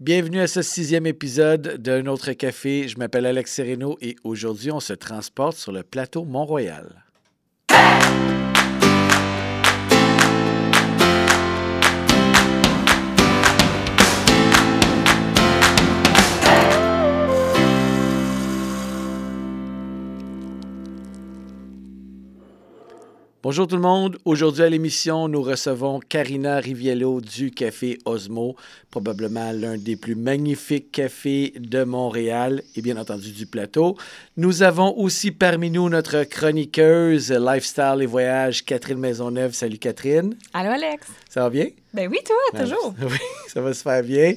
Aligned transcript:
Bienvenue 0.00 0.38
à 0.38 0.46
ce 0.46 0.62
sixième 0.62 1.08
épisode 1.08 1.78
d'un 1.78 2.06
autre 2.06 2.30
café. 2.30 2.86
Je 2.86 2.96
m'appelle 2.98 3.26
Alex 3.26 3.52
Sereno 3.52 3.98
et 4.00 4.14
aujourd'hui, 4.22 4.70
on 4.70 4.78
se 4.78 4.92
transporte 4.92 5.56
sur 5.56 5.72
le 5.72 5.82
plateau 5.82 6.24
Mont-Royal. 6.24 7.07
Bonjour 23.40 23.68
tout 23.68 23.76
le 23.76 23.82
monde. 23.82 24.18
Aujourd'hui 24.24 24.64
à 24.64 24.68
l'émission, 24.68 25.28
nous 25.28 25.42
recevons 25.42 26.00
Karina 26.00 26.58
Riviello 26.58 27.20
du 27.20 27.52
Café 27.52 27.96
Osmo, 28.04 28.56
probablement 28.90 29.52
l'un 29.52 29.78
des 29.78 29.94
plus 29.94 30.16
magnifiques 30.16 30.90
cafés 30.90 31.54
de 31.56 31.84
Montréal 31.84 32.64
et 32.74 32.82
bien 32.82 32.96
entendu 32.96 33.30
du 33.30 33.46
plateau. 33.46 33.96
Nous 34.36 34.64
avons 34.64 34.92
aussi 34.98 35.30
parmi 35.30 35.70
nous 35.70 35.88
notre 35.88 36.24
chroniqueuse 36.24 37.30
lifestyle 37.30 37.98
et 38.00 38.06
voyage, 38.06 38.64
Catherine 38.64 38.98
Maisonneuve. 38.98 39.52
Salut 39.52 39.78
Catherine. 39.78 40.34
Allô 40.52 40.70
Alex. 40.70 41.06
Ça 41.30 41.42
va 41.42 41.50
bien? 41.50 41.68
Ben 41.94 42.06
oui, 42.10 42.18
toi, 42.24 42.60
toujours. 42.60 42.94
Oui, 43.02 43.16
ça 43.46 43.62
va 43.62 43.72
se 43.72 43.82
faire 43.82 44.02
bien. 44.02 44.34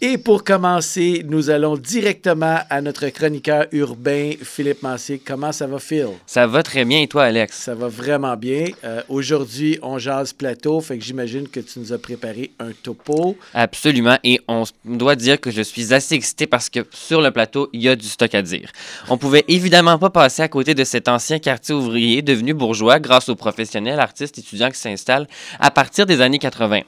Et 0.00 0.18
pour 0.18 0.44
commencer, 0.44 1.24
nous 1.26 1.50
allons 1.50 1.76
directement 1.76 2.60
à 2.70 2.80
notre 2.80 3.08
chroniqueur 3.08 3.66
urbain, 3.72 4.32
Philippe 4.40 4.82
Massé. 4.82 5.20
Comment 5.24 5.50
ça 5.50 5.66
va, 5.66 5.80
Phil? 5.80 6.08
Ça 6.26 6.46
va 6.46 6.62
très 6.62 6.84
bien, 6.84 7.00
et 7.00 7.08
toi, 7.08 7.24
Alex? 7.24 7.56
Ça 7.56 7.74
va 7.74 7.88
vraiment 7.88 8.36
bien. 8.36 8.66
Euh, 8.84 9.02
Aujourd'hui, 9.08 9.78
on 9.82 9.98
jase 9.98 10.32
plateau, 10.32 10.80
fait 10.80 10.96
que 10.96 11.04
j'imagine 11.04 11.48
que 11.48 11.58
tu 11.58 11.80
nous 11.80 11.92
as 11.92 11.98
préparé 11.98 12.52
un 12.60 12.70
topo. 12.70 13.36
Absolument. 13.52 14.18
Et 14.22 14.40
on 14.46 14.62
doit 14.84 15.16
dire 15.16 15.40
que 15.40 15.50
je 15.50 15.62
suis 15.62 15.92
assez 15.92 16.14
excité 16.14 16.46
parce 16.46 16.70
que 16.70 16.80
sur 16.92 17.20
le 17.20 17.32
plateau, 17.32 17.68
il 17.72 17.82
y 17.82 17.88
a 17.88 17.96
du 17.96 18.06
stock 18.06 18.32
à 18.34 18.42
dire. 18.42 18.70
On 19.08 19.18
pouvait 19.18 19.44
évidemment 19.48 19.98
pas 19.98 20.10
passer 20.10 20.42
à 20.42 20.48
côté 20.48 20.74
de 20.74 20.84
cet 20.84 21.08
ancien 21.08 21.40
quartier 21.40 21.74
ouvrier 21.74 22.22
devenu 22.22 22.54
bourgeois 22.54 23.00
grâce 23.00 23.28
aux 23.28 23.36
professionnels, 23.36 23.98
artistes, 23.98 24.38
étudiants 24.38 24.70
qui 24.70 24.78
s'installent 24.78 25.26
à 25.58 25.70
partir 25.72 26.06
des 26.06 26.20
années 26.20 26.38
80. 26.38 26.82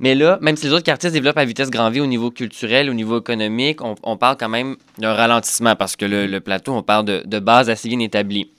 Mais 0.00 0.14
là, 0.14 0.38
même 0.40 0.56
si 0.56 0.66
les 0.66 0.72
autres 0.72 0.84
quartiers 0.84 1.10
se 1.10 1.14
développent 1.14 1.38
à 1.38 1.44
vitesse 1.44 1.70
grand 1.70 1.90
V 1.90 2.00
au 2.00 2.06
niveau 2.06 2.30
culturel, 2.30 2.88
au 2.88 2.94
niveau 2.94 3.18
économique, 3.18 3.82
on, 3.82 3.96
on 4.04 4.16
parle 4.16 4.36
quand 4.38 4.48
même 4.48 4.76
d'un 4.98 5.12
ralentissement 5.12 5.74
parce 5.74 5.96
que 5.96 6.04
le, 6.04 6.26
le 6.26 6.40
plateau, 6.40 6.72
on 6.72 6.82
parle 6.82 7.04
de, 7.04 7.22
de 7.24 7.38
bases 7.40 7.68
assez 7.68 7.88
bien 7.88 7.98
établies. 7.98 8.50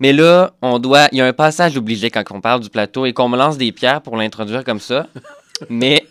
Mais 0.00 0.12
là, 0.12 0.52
on 0.62 0.78
doit, 0.78 1.08
il 1.12 1.18
y 1.18 1.20
a 1.20 1.26
un 1.26 1.32
passage 1.32 1.76
obligé 1.76 2.10
quand 2.10 2.22
on 2.30 2.40
parle 2.40 2.60
du 2.60 2.70
plateau 2.70 3.06
et 3.06 3.12
qu'on 3.12 3.28
me 3.28 3.36
lance 3.36 3.56
des 3.58 3.72
pierres 3.72 4.02
pour 4.02 4.16
l'introduire 4.16 4.62
comme 4.62 4.78
ça. 4.78 5.06
Mais 5.70 6.06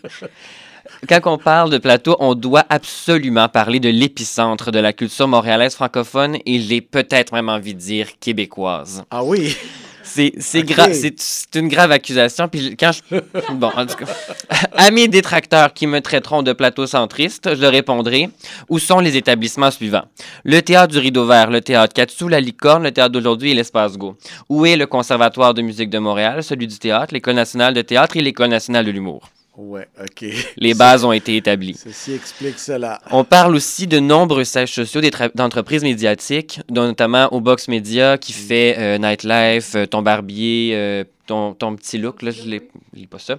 quand 1.08 1.20
on 1.24 1.38
parle 1.38 1.70
de 1.70 1.78
plateau, 1.78 2.16
on 2.18 2.34
doit 2.34 2.64
absolument 2.68 3.48
parler 3.48 3.80
de 3.80 3.88
l'épicentre 3.88 4.70
de 4.70 4.78
la 4.78 4.92
culture 4.92 5.28
montréalaise 5.28 5.74
francophone 5.74 6.36
et 6.44 6.60
j'ai 6.60 6.80
peut-être 6.80 7.32
même 7.32 7.48
envie 7.48 7.74
de 7.74 7.80
dire 7.80 8.18
québécoise. 8.18 9.04
Ah 9.10 9.24
oui? 9.24 9.56
C'est 10.94 11.58
une 11.58 11.68
grave 11.68 11.92
accusation. 11.92 12.48
Puis 12.48 12.60
je- 12.60 12.70
quand 12.70 12.90
je... 12.92 13.20
Bon, 13.52 13.70
en 13.76 13.86
tout 13.86 13.96
cas, 13.96 14.06
à 14.76 14.90
mes 14.90 15.08
détracteurs 15.08 15.72
qui 15.72 15.86
me 15.86 16.00
traiteront 16.00 16.42
de 16.42 16.52
plateau 16.52 16.86
centriste, 16.86 17.54
je 17.54 17.60
leur 17.60 17.72
répondrai 17.72 18.28
où 18.68 18.78
sont 18.78 19.00
les 19.00 19.16
établissements 19.16 19.70
suivants? 19.70 20.04
Le 20.44 20.60
théâtre 20.60 20.92
du 20.92 20.98
Rideau 20.98 21.26
Vert, 21.26 21.50
le 21.50 21.60
théâtre 21.60 21.94
Katsu, 21.94 22.28
la 22.28 22.40
Licorne, 22.40 22.82
le 22.84 22.92
théâtre 22.92 23.12
d'aujourd'hui 23.12 23.52
et 23.52 23.54
l'Espace 23.54 23.96
Go. 23.96 24.16
Où 24.48 24.66
est 24.66 24.76
le 24.76 24.86
Conservatoire 24.86 25.54
de 25.54 25.62
musique 25.62 25.90
de 25.90 25.98
Montréal, 25.98 26.42
celui 26.42 26.66
du 26.66 26.78
théâtre, 26.78 27.14
l'École 27.14 27.34
nationale 27.34 27.74
de 27.74 27.82
théâtre 27.82 28.16
et 28.16 28.20
l'École 28.20 28.48
nationale 28.50 28.84
de 28.84 28.90
l'humour? 28.90 29.28
Ouais, 29.60 29.88
OK. 30.00 30.24
Les 30.56 30.72
bases 30.74 31.04
ont 31.04 31.10
été 31.10 31.36
établies. 31.36 31.74
Ceci 31.74 32.12
explique 32.12 32.60
cela. 32.60 33.00
On 33.10 33.24
parle 33.24 33.56
aussi 33.56 33.88
de 33.88 33.98
nombreux 33.98 34.44
sièges 34.44 34.72
sociaux 34.72 35.00
d'entreprises 35.34 35.82
médiatiques, 35.82 36.60
dont 36.68 36.84
notamment 36.84 37.26
au 37.32 37.40
Box 37.40 37.66
Media 37.66 38.18
qui 38.18 38.32
fait 38.32 38.76
euh, 38.78 38.98
Nightlife, 38.98 39.74
euh, 39.74 39.86
Ton 39.86 40.02
Barbier, 40.02 40.70
euh, 40.74 41.02
ton, 41.26 41.54
ton 41.54 41.74
petit 41.74 41.98
look, 41.98 42.22
là, 42.22 42.30
je 42.30 42.42
je 42.42 42.48
lis 42.94 43.06
pas 43.08 43.18
ça. 43.18 43.34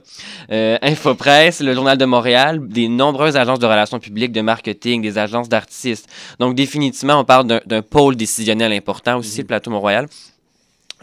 Infopresse, 0.81 1.61
le 1.61 1.73
Journal 1.73 1.97
de 1.97 2.05
Montréal, 2.05 2.59
des 2.67 2.89
nombreuses 2.89 3.37
agences 3.37 3.59
de 3.59 3.65
relations 3.65 3.99
publiques, 3.99 4.33
de 4.33 4.41
marketing, 4.41 5.01
des 5.01 5.17
agences 5.17 5.47
d'artistes. 5.47 6.07
Donc, 6.37 6.53
définitivement, 6.53 7.19
on 7.19 7.23
parle 7.23 7.47
d'un- 7.65 7.81
pôle 7.81 8.15
décisionnel 8.17 8.73
important 8.73 9.17
aussi, 9.17 9.39
le 9.39 9.47
plateau 9.47 9.71
Mont-Royal. 9.71 10.05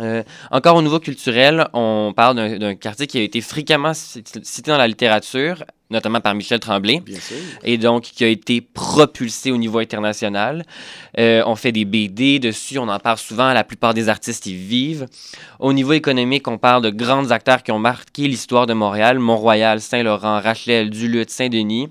Euh, 0.00 0.22
encore 0.50 0.76
au 0.76 0.82
niveau 0.82 0.98
culturel, 1.00 1.66
on 1.72 2.12
parle 2.14 2.58
d'un- 2.58 2.74
quartier 2.74 3.06
qui 3.06 3.18
a 3.18 3.22
été 3.22 3.40
fréquemment 3.40 3.94
cit- 3.94 4.22
cité 4.42 4.70
dans 4.70 4.76
la 4.76 4.86
littérature, 4.86 5.64
notamment 5.88 6.20
par 6.20 6.34
Michel 6.34 6.60
Tremblay 6.60 7.00
Bien 7.00 7.18
sûr. 7.18 7.36
et 7.64 7.78
donc 7.78 8.02
qui 8.02 8.22
a 8.24 8.28
été 8.28 8.60
propulsé 8.60 9.50
au 9.52 9.56
niveau 9.56 9.78
international. 9.78 10.64
Euh, 11.18 11.42
on 11.46 11.56
fait 11.56 11.72
des 11.72 11.84
BD 11.86 12.38
dessus, 12.38 12.78
on 12.78 12.88
en 12.88 12.98
parle 12.98 13.16
souvent, 13.18 13.52
la 13.54 13.64
plupart 13.64 13.94
des 13.94 14.08
artistes 14.10 14.46
y 14.46 14.54
vivent. 14.54 15.06
Au 15.60 15.72
niveau 15.72 15.92
économique, 15.94 16.46
on 16.48 16.58
parle 16.58 16.82
de 16.82 16.90
grands 16.90 17.30
acteurs 17.30 17.62
qui 17.62 17.72
ont 17.72 17.78
marqué 17.78 18.28
l'histoire 18.28 18.66
de 18.66 18.74
Montréal, 18.74 19.18
Mont-Royal, 19.18 19.80
Saint-Laurent, 19.80 20.40
Rachel, 20.40 20.90
Duluth, 20.90 21.30
Saint-Denis. 21.30 21.88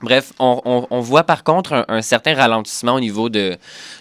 Bref, 0.00 0.32
on, 0.38 0.60
on- 0.64 0.86
on 0.90 1.00
voit 1.00 1.24
par 1.24 1.42
contre 1.42 1.72
un, 1.72 1.84
un 1.88 2.02
certain 2.02 2.34
ralentissement 2.34 2.94
au 2.94 3.00
niveau 3.00 3.28
de... 3.28 3.56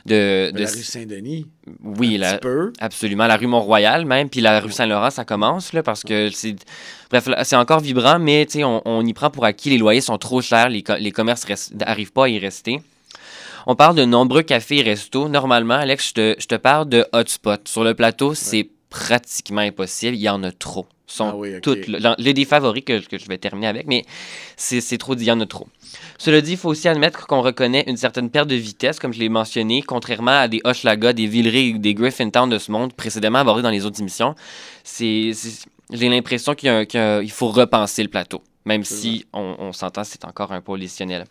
de, 0.05 0.51
De 0.51 0.57
de- 0.57 0.63
la 0.63 0.69
rue 0.69 0.83
Saint-Denis. 0.83 1.47
oui, 1.83 2.15
un 2.15 2.19
la, 2.19 2.31
petit 2.33 2.41
peu. 2.41 2.71
Absolument. 2.79 3.25
La 3.25 3.35
rue 3.35 3.47
Mont-Royal, 3.47 4.05
même, 4.05 4.29
puis 4.29 4.41
la 4.41 4.59
rue 4.59 4.71
Saint-Laurent, 4.71 5.09
ça 5.09 5.25
commence, 5.25 5.73
là, 5.73 5.81
parce 5.83 6.03
que 6.03 6.29
c'est. 6.29 6.55
Bref, 7.09 7.27
c'est 7.43 7.55
encore 7.55 7.79
vibrant, 7.79 8.19
mais, 8.19 8.45
tu 8.45 8.59
sais, 8.59 8.63
on, 8.63 8.81
on 8.85 9.05
y 9.05 9.13
prend 9.13 9.29
pour 9.31 9.45
acquis. 9.45 9.69
Les 9.71 9.77
loyers 9.77 10.01
sont 10.01 10.17
trop 10.17 10.41
chers, 10.41 10.69
les, 10.69 10.83
les 10.99 11.11
commerces 11.11 11.45
n'arrivent 11.73 12.11
pas 12.11 12.25
à 12.25 12.29
y 12.29 12.37
rester. 12.37 12.79
On 13.65 13.75
parle 13.75 13.95
de 13.95 14.05
nombreux 14.05 14.43
cafés 14.43 14.77
et 14.77 14.83
restos. 14.83 15.27
Normalement, 15.29 15.73
Alex, 15.75 16.09
je 16.09 16.13
te, 16.13 16.35
je 16.39 16.45
te 16.47 16.55
parle 16.55 16.87
de 16.89 17.05
hotspots. 17.11 17.65
Sur 17.67 17.83
le 17.83 17.93
plateau, 17.95 18.33
c'est 18.33 18.69
pratiquement 18.89 19.61
impossible. 19.61 20.15
Il 20.15 20.21
y 20.21 20.29
en 20.29 20.43
a 20.43 20.51
trop. 20.51 20.85
Sont 21.09 21.29
Ah 21.29 21.35
oui, 21.37 21.53
toutes 21.61 21.87
là. 21.87 22.15
Des 22.19 22.45
favoris 22.45 22.83
que, 22.83 22.99
que 22.99 23.17
je 23.17 23.27
vais 23.27 23.37
terminer 23.37 23.67
avec, 23.67 23.87
mais 23.87 24.03
c'est 24.57 24.97
trop 24.97 25.15
dit, 25.15 25.23
il 25.23 25.27
y 25.27 25.31
en 25.31 25.39
a 25.39 25.45
trop. 25.45 25.67
Cela 26.17 26.41
dit, 26.41 26.51
il 26.51 26.57
faut 26.57 26.69
aussi 26.69 26.89
admettre 26.89 27.27
qu'on 27.27 27.41
reconnaît 27.41 27.85
une 27.87 27.95
certaine 27.95 28.29
perte 28.29 28.49
de 28.49 28.55
vitesse, 28.55 28.99
comme 28.99 29.13
je 29.13 29.19
l'ai 29.19 29.29
mentionné, 29.29 29.81
contrairement 29.81 30.39
à 30.39 30.47
des 30.49 30.59
Hochelaga, 30.65 31.13
des 31.13 31.27
Villeray, 31.27 31.73
des 31.79 31.93
Griffintown 31.93 32.49
de 32.49 32.57
ce 32.57 32.71
monde 32.71 32.93
précédemment 32.93 33.39
abordés 33.39 33.61
dans 33.61 33.69
les 33.69 33.85
autres 33.85 34.01
émissions. 34.01 34.35
J'ai 34.99 36.09
l'impression 36.09 36.55
qu'il 36.55 37.31
faut 37.31 37.47
repenser 37.47 38.03
le 38.03 38.09
plateau. 38.09 38.41
Même 38.67 38.83
si 38.83 39.25
on, 39.31 39.55
on 39.59 39.71
s'entend, 39.71 40.03
c'est 40.03 40.25
encore 40.25 40.51
un 40.51 40.59
pôle 40.59 40.81
décisionnel. 40.81 41.23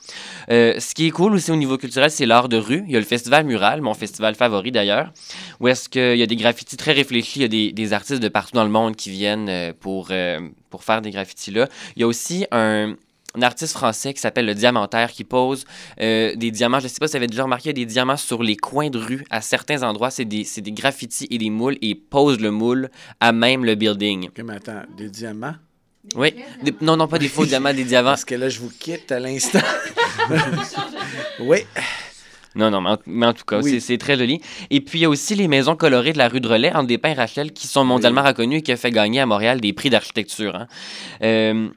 Euh, 0.50 0.80
ce 0.80 0.94
qui 0.94 1.06
est 1.06 1.10
cool 1.10 1.34
aussi 1.34 1.50
au 1.50 1.56
niveau 1.56 1.76
culturel, 1.76 2.10
c'est 2.10 2.24
l'art 2.24 2.48
de 2.48 2.56
rue. 2.56 2.82
Il 2.86 2.92
y 2.92 2.96
a 2.96 2.98
le 2.98 3.04
festival 3.04 3.44
Mural, 3.44 3.82
mon 3.82 3.92
festival 3.92 4.34
favori 4.34 4.72
d'ailleurs, 4.72 5.12
où 5.60 5.68
est-ce 5.68 5.90
qu'il 5.90 6.16
y 6.16 6.22
a 6.22 6.26
des 6.26 6.36
graffitis 6.36 6.78
très 6.78 6.92
réfléchis. 6.92 7.40
Il 7.40 7.42
y 7.42 7.44
a 7.44 7.48
des, 7.48 7.72
des 7.72 7.92
artistes 7.92 8.22
de 8.22 8.28
partout 8.28 8.54
dans 8.54 8.64
le 8.64 8.70
monde 8.70 8.96
qui 8.96 9.10
viennent 9.10 9.50
euh, 9.50 9.74
pour, 9.78 10.08
euh, 10.12 10.40
pour 10.70 10.82
faire 10.82 11.02
des 11.02 11.10
graffitis 11.10 11.50
là. 11.50 11.68
Il 11.94 12.00
y 12.00 12.04
a 12.04 12.06
aussi 12.06 12.46
un, 12.52 12.94
un 13.34 13.42
artiste 13.42 13.74
français 13.74 14.14
qui 14.14 14.20
s'appelle 14.20 14.46
le 14.46 14.54
Diamantaire 14.54 15.12
qui 15.12 15.24
pose 15.24 15.66
euh, 16.00 16.34
des 16.36 16.50
diamants. 16.50 16.80
Je 16.80 16.84
ne 16.84 16.88
sais 16.88 17.00
pas 17.00 17.06
si 17.06 17.12
vous 17.12 17.16
avez 17.18 17.26
déjà 17.26 17.42
remarqué, 17.42 17.64
il 17.68 17.78
y 17.78 17.82
a 17.82 17.84
des 17.84 17.92
diamants 17.92 18.16
sur 18.16 18.42
les 18.42 18.56
coins 18.56 18.88
de 18.88 18.98
rue 18.98 19.26
à 19.28 19.42
certains 19.42 19.82
endroits. 19.82 20.10
C'est 20.10 20.24
des, 20.24 20.46
des 20.56 20.72
graffitis 20.72 21.26
et 21.30 21.36
des 21.36 21.50
moules 21.50 21.76
et 21.82 21.88
il 21.88 21.96
pose 21.96 22.40
le 22.40 22.50
moule 22.50 22.88
à 23.20 23.32
même 23.32 23.62
le 23.62 23.74
building. 23.74 24.28
OK, 24.28 24.42
mais 24.42 24.54
attends, 24.54 24.84
des 24.96 25.10
diamants? 25.10 25.56
Oui. 26.14 26.34
Des- 26.62 26.74
non, 26.80 26.96
non, 26.96 27.08
pas 27.08 27.18
des 27.18 27.28
faux 27.28 27.44
diamants, 27.46 27.74
des 27.74 27.84
diamants. 27.84 28.10
Parce 28.10 28.24
que 28.24 28.34
là, 28.34 28.48
je 28.48 28.60
vous 28.60 28.70
quitte 28.78 29.10
à 29.12 29.18
l'instant. 29.20 29.58
oui. 31.40 31.58
Non, 32.54 32.70
non, 32.70 32.80
mais 32.80 32.90
en, 32.90 32.98
mais 33.06 33.26
en 33.26 33.34
tout 33.34 33.44
cas, 33.44 33.60
Oui. 33.60 33.80
c'est- 33.82 33.98
très 33.98 34.16
joli. 34.16 34.40
Et 34.70 34.80
puis, 34.80 35.00
il 35.00 35.02
y 35.02 35.04
a 35.04 35.10
aussi 35.10 35.34
les 35.34 35.46
maisons 35.46 35.76
colorées 35.76 36.12
de 36.14 36.18
la 36.18 36.28
rue 36.28 36.40
de 36.40 36.48
Relais, 36.48 36.72
entre 36.74 36.86
des 36.86 36.96
pins 36.96 37.12
Rachel, 37.12 37.52
qui 37.52 37.66
sont 37.66 37.84
mondialement 37.84 38.22
reconnues 38.22 38.58
et 38.58 38.62
qui 38.62 38.72
a 38.72 38.76
fait 38.78 38.90
gagner 38.90 39.20
à 39.20 39.26
Montréal 39.26 39.60
des 39.60 39.74
prix 39.74 39.90
d'architecture. 39.90 40.56
hein. 40.56 40.66
Euh, 41.22 41.68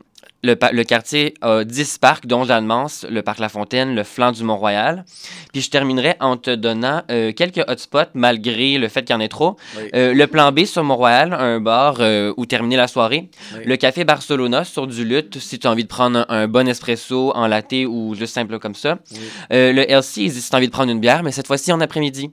le, 0.44 0.84
quartier 0.84 1.34
a 1.42 1.64
10 1.64 1.98
parcs, 1.98 2.26
dont 2.26 2.46
Jeanne 2.46 2.66
Mance, 2.66 3.06
le 3.10 3.22
parc 3.22 3.40
La 3.40 3.50
Fontaine, 3.50 3.94
le 3.96 4.04
flanc 4.04 4.32
du 4.32 4.44
Mont-Royal. 4.44 5.04
Puis 5.52 5.62
je 5.62 5.70
terminerai 5.70 6.16
en 6.20 6.38
te 6.38 6.52
donnant 6.52 7.04
euh, 7.12 7.34
quelques 7.34 7.64
hotspots, 7.68 8.12
malgré 8.14 8.78
le 8.78 8.88
fait 8.88 9.04
qu'il 9.04 9.14
y 9.14 9.18
en 9.18 9.20
ait 9.20 9.28
trop. 9.28 9.58
Oui. 9.78 9.90
Euh, 9.96 10.14
le 10.14 10.28
plan 10.28 10.52
B 10.52 10.66
sur 10.66 10.84
Mont-Royal, 10.84 11.34
un 11.34 11.60
bar 11.60 11.98
euh, 12.00 12.34
où 12.38 12.46
terminer 12.46 12.78
la 12.78 12.88
soirée. 12.88 13.30
Oui. 13.56 13.64
Le 13.66 13.76
café 13.76 14.06
Barcelona 14.06 14.64
sur 14.64 14.88
du 14.88 15.04
lutte, 15.04 15.40
si 15.40 15.60
tu 15.60 15.68
as 15.68 15.72
envie 15.72 15.84
de 15.84 15.90
prendre 15.90 16.26
un, 16.30 16.44
un 16.44 16.48
bon 16.48 16.68
espresso 16.68 17.32
en 17.36 17.48
latte 17.48 17.74
ou 17.88 18.16
juste 18.16 18.34
simple 18.34 18.60
comme 18.60 18.76
ça. 18.76 19.00
Oui. 19.12 19.20
Le 19.52 19.84
LC, 19.90 20.32
si 20.32 20.50
tu 20.50 20.56
as 20.56 20.58
envie 20.58 20.68
de 20.68 20.72
prendre 20.72 20.92
une 20.92 21.00
bière, 21.00 21.24
mais 21.24 21.32
cette 21.32 21.48
fois-ci 21.48 21.72
en 21.72 21.82
après-midi. 21.82 22.32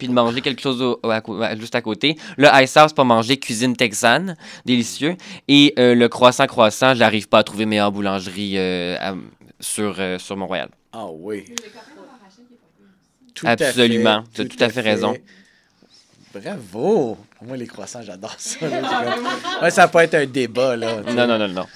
Puis 0.00 0.08
de 0.08 0.12
manger 0.14 0.40
quelque 0.40 0.62
chose 0.62 0.80
au- 0.80 0.98
au- 1.02 1.10
à 1.10 1.20
co- 1.20 1.40
à- 1.42 1.54
juste 1.56 1.74
à 1.74 1.82
côté. 1.82 2.16
Le 2.38 2.48
Ice 2.62 2.74
House 2.76 2.92
pour 2.94 3.04
manger 3.04 3.36
cuisine 3.36 3.76
texane, 3.76 4.34
délicieux. 4.64 5.14
Et 5.46 5.74
euh, 5.78 5.94
le 5.94 6.08
croissant 6.08 6.46
croissant, 6.46 6.94
je 6.94 7.00
n'arrive 7.00 7.28
pas 7.28 7.38
à 7.40 7.44
trouver 7.44 7.66
meilleure 7.66 7.92
boulangerie 7.92 8.54
euh, 8.56 8.96
à- 8.98 9.14
sur, 9.60 9.94
euh, 9.98 10.18
sur 10.18 10.36
Mont-Royal. 10.38 10.70
Ah 10.92 11.06
oui. 11.12 11.44
Tout 13.34 13.46
Absolument. 13.46 14.24
fait, 14.32 14.44
T'as 14.46 14.56
tout 14.56 14.64
à 14.64 14.68
fait 14.70 14.80
raison. 14.80 15.14
Bravo! 16.34 17.18
Moi, 17.42 17.56
les 17.56 17.66
croissants, 17.66 18.02
j'adore 18.02 18.34
ça. 18.38 18.56
Ouais, 19.62 19.70
ça 19.70 19.88
peut 19.88 19.98
être 19.98 20.14
un 20.14 20.26
débat, 20.26 20.76
là. 20.76 21.02
tu. 21.06 21.12
Non, 21.14 21.26
non, 21.26 21.38
non, 21.38 21.48
non. 21.48 21.66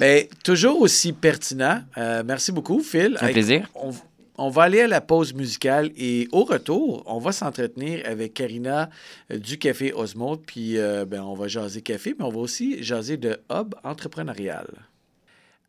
Mais 0.00 0.28
toujours 0.44 0.80
aussi 0.80 1.12
pertinent. 1.12 1.82
Euh, 1.96 2.22
merci 2.24 2.52
beaucoup, 2.52 2.80
Phil. 2.80 3.18
Un 3.20 3.28
plaisir. 3.32 3.68
On, 3.74 3.90
on 4.38 4.48
va 4.48 4.62
aller 4.62 4.80
à 4.80 4.86
la 4.86 5.00
pause 5.00 5.34
musicale 5.34 5.90
et 5.96 6.28
au 6.32 6.44
retour, 6.44 7.02
on 7.06 7.18
va 7.18 7.32
s'entretenir 7.32 8.02
avec 8.06 8.34
Karina 8.34 8.88
euh, 9.30 9.38
du 9.38 9.58
Café 9.58 9.92
Osmo. 9.92 10.36
Puis 10.36 10.78
euh, 10.78 11.04
ben, 11.04 11.22
on 11.22 11.34
va 11.34 11.48
jaser 11.48 11.82
café, 11.82 12.14
mais 12.18 12.24
on 12.24 12.30
va 12.30 12.38
aussi 12.38 12.82
jaser 12.82 13.16
de 13.16 13.40
hub 13.50 13.74
entrepreneurial. 13.82 14.68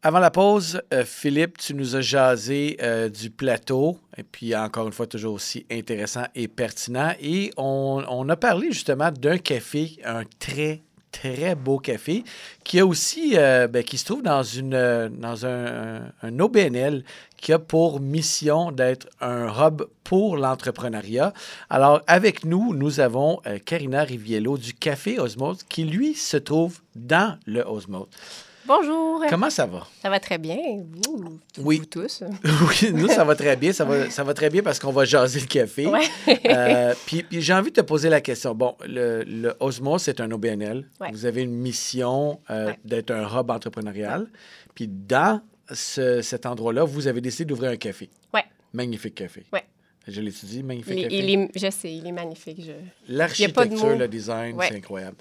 Avant 0.01 0.19
la 0.19 0.31
pause, 0.31 0.81
euh, 0.93 1.03
Philippe, 1.03 1.57
tu 1.57 1.73
nous 1.73 1.95
as 1.95 2.01
jasé 2.01 2.77
du 3.11 3.31
plateau, 3.31 3.99
et 4.17 4.23
puis 4.23 4.55
encore 4.55 4.87
une 4.87 4.93
fois, 4.93 5.07
toujours 5.07 5.33
aussi 5.33 5.65
intéressant 5.69 6.23
et 6.35 6.47
pertinent. 6.47 7.13
Et 7.19 7.51
on, 7.57 8.03
on 8.07 8.29
a 8.29 8.37
parlé 8.37 8.71
justement 8.71 9.11
d'un 9.11 9.39
café, 9.39 9.97
un 10.05 10.23
très, 10.39 10.83
très 11.11 11.55
beau 11.55 11.79
café, 11.79 12.23
qui 12.63 12.79
a 12.79 12.85
aussi, 12.85 13.33
euh, 13.35 13.67
ben, 13.67 13.83
qui 13.83 13.97
se 13.97 14.05
trouve 14.05 14.21
dans, 14.21 14.43
euh, 14.43 15.09
un, 15.23 16.27
un 16.27 16.39
OBNL 16.39 17.03
qui 17.37 17.53
a 17.53 17.59
pour 17.59 17.99
mission 17.99 18.71
d'être 18.71 19.07
un 19.21 19.47
hub 19.47 19.83
pour 20.03 20.37
l'entrepreneuriat. 20.37 21.33
Alors, 21.69 22.01
avec 22.07 22.45
nous, 22.45 22.73
nous 22.73 22.99
avons 22.99 23.39
euh, 23.47 23.59
Karina 23.59 24.03
Riviello 24.03 24.57
du 24.57 24.73
Café 24.73 25.19
Osmose, 25.19 25.63
qui, 25.67 25.83
lui, 25.83 26.15
se 26.15 26.37
trouve 26.37 26.79
dans 26.95 27.37
le 27.45 27.61
Osmose. 27.61 28.07
Bonjour. 28.69 29.23
Comment 29.27 29.49
ça 29.49 29.65
va? 29.65 29.87
Ça 29.99 30.11
va 30.11 30.19
très 30.19 30.37
bien. 30.37 30.57
Vous, 31.07 31.39
Oui. 31.57 31.79
vous 31.79 31.85
tous? 31.87 32.21
Oui, 32.43 32.91
nous, 32.93 33.07
ça 33.07 33.23
va 33.23 33.35
très 33.35 33.55
bien. 33.55 33.73
Ça 33.73 33.83
va, 33.83 34.11
ça 34.11 34.23
va 34.23 34.35
très 34.35 34.51
bien 34.51 34.61
parce 34.61 34.77
qu'on 34.77 34.91
va 34.91 35.05
jaser 35.05 35.39
le 35.39 35.47
café. 35.47 35.87
Ouais. 35.87 36.05
Euh, 36.45 36.93
puis 37.07 37.23
puis 37.23 37.41
j'ai 37.41 37.53
envie 37.53 37.71
de 37.71 37.75
te 37.75 37.81
poser 37.81 38.09
la 38.09 38.21
question. 38.21 38.53
Bon, 38.53 38.75
le, 38.87 39.23
le 39.23 39.55
Osmos, 39.59 39.97
c'est 40.03 40.21
un 40.21 40.29
OBNL. 40.29 40.87
Ouais. 41.01 41.09
Vous 41.11 41.25
avez 41.25 41.41
une 41.41 41.55
mission 41.55 42.39
euh, 42.51 42.67
Ouais. 42.67 42.79
d'être 42.85 43.09
un 43.09 43.23
hub 43.39 43.49
entrepreneurial. 43.49 44.27
Puis 44.75 44.87
dans 44.87 45.41
ce- 45.73 46.21
cet 46.21 46.45
endroit-là, 46.45 46.83
vous 46.83 47.07
avez 47.07 47.21
décidé 47.21 47.45
d'ouvrir 47.45 47.71
un 47.71 47.77
café. 47.77 48.07
Ouais. 48.35 48.43
Magnifique 48.73 49.15
café. 49.15 49.45
Ouais. 49.51 49.63
Je 50.07 50.21
l'étudie, 50.21 50.63
magnifique 50.63 50.93
Il, 50.97 51.03
café. 51.03 51.15
il 51.17 51.29
est, 51.29 51.49
je 51.55 51.69
sais, 51.69 51.93
il 51.93 52.07
est 52.07 52.11
magnifique. 52.11 52.61
Je... 52.65 52.71
L'architecture, 53.13 53.95
le 53.95 54.07
design, 54.07 54.55
Ouais. 54.55 54.67
c'est 54.69 54.77
incroyable. 54.77 55.17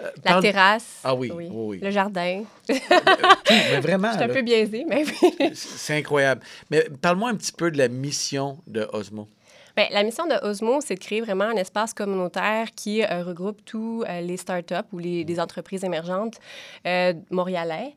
Euh, 0.00 0.04
La 0.24 0.32
parle- 0.32 0.42
terrasse. 0.42 1.00
Ah 1.04 1.14
oui, 1.14 1.30
oui, 1.32 1.48
oui. 1.50 1.78
Le 1.80 1.90
jardin. 1.90 2.42
Mais 2.68 3.80
vraiment, 3.80 4.08
Je 4.08 4.14
suis 4.14 4.24
un 4.24 4.26
là, 4.26 4.34
peu 4.34 4.42
biaisée, 4.42 4.84
mais 4.88 5.04
oui. 5.22 5.50
c'est 5.54 5.96
incroyable. 5.98 6.40
Mais 6.70 6.84
parle-moi 7.00 7.30
un 7.30 7.36
petit 7.36 7.52
peu 7.52 7.70
de 7.70 7.78
la 7.78 7.88
mission 7.88 8.58
de 8.66 8.88
Osmo. 8.92 9.28
Ben, 9.76 9.86
la 9.90 10.02
mission 10.02 10.26
de 10.26 10.34
Osmo, 10.44 10.80
c'est 10.80 10.94
de 10.96 11.00
créer 11.00 11.20
vraiment 11.20 11.44
un 11.44 11.56
espace 11.56 11.94
communautaire 11.94 12.68
qui 12.74 13.02
euh, 13.02 13.22
regroupe 13.22 13.64
tous 13.64 14.02
euh, 14.08 14.20
les 14.20 14.36
startups 14.36 14.74
ou 14.92 14.98
les, 14.98 15.24
les 15.24 15.40
entreprises 15.40 15.84
émergentes 15.84 16.38
euh, 16.86 17.14
montréalais. 17.30 17.94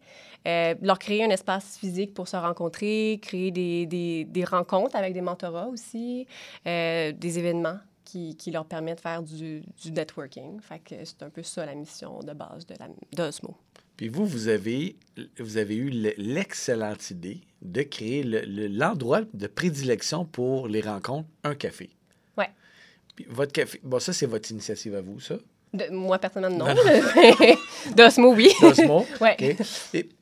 Euh, 0.47 0.75
leur 0.81 0.99
créer 0.99 1.23
un 1.23 1.29
espace 1.29 1.77
physique 1.77 2.13
pour 2.13 2.27
se 2.27 2.35
rencontrer, 2.37 3.19
créer 3.21 3.51
des, 3.51 3.85
des, 3.87 4.25
des 4.25 4.43
rencontres 4.43 4.95
avec 4.95 5.13
des 5.13 5.21
mentorats 5.21 5.67
aussi, 5.67 6.27
euh, 6.67 7.11
des 7.11 7.39
événements 7.39 7.79
qui, 8.03 8.35
qui 8.37 8.51
leur 8.51 8.65
permettent 8.65 8.97
de 8.97 9.01
faire 9.01 9.23
du, 9.23 9.61
du 9.81 9.91
networking. 9.91 10.59
Fait 10.61 10.79
que 10.79 11.03
c'est 11.03 11.23
un 11.23 11.29
peu 11.31 11.41
ça 11.41 11.65
la 11.65 11.73
mission 11.73 12.19
de 12.19 12.33
base 12.33 12.65
de 12.67 12.75
la- 12.79 12.89
d'Osmo. 13.15 13.55
Puis 13.97 14.07
vous, 14.09 14.25
vous 14.25 14.47
avez, 14.49 14.97
vous 15.39 15.57
avez 15.57 15.75
eu 15.75 15.89
le- 15.89 16.13
l'excellente 16.17 17.09
idée 17.09 17.41
de 17.61 17.81
créer 17.81 18.21
le- 18.23 18.41
le- 18.41 18.67
l'endroit 18.67 19.21
de 19.33 19.47
prédilection 19.47 20.25
pour 20.25 20.67
les 20.67 20.81
rencontres, 20.81 21.27
un 21.43 21.55
café. 21.55 21.89
Puis 23.15 23.25
votre 23.29 23.53
café, 23.53 23.79
bon, 23.81 23.97
ça, 23.99 24.11
c'est 24.11 24.25
votre 24.25 24.51
initiative 24.51 24.93
à 24.93 24.99
vous, 25.01 25.21
ça? 25.21 25.37
De- 25.75 25.91
moi, 25.91 26.17
personnellement, 26.19 26.65
non. 26.67 26.75
D'Osmo, 27.95 28.33
oui. 28.33 28.51
D'Osmo? 28.61 29.05
Et, 29.39 29.55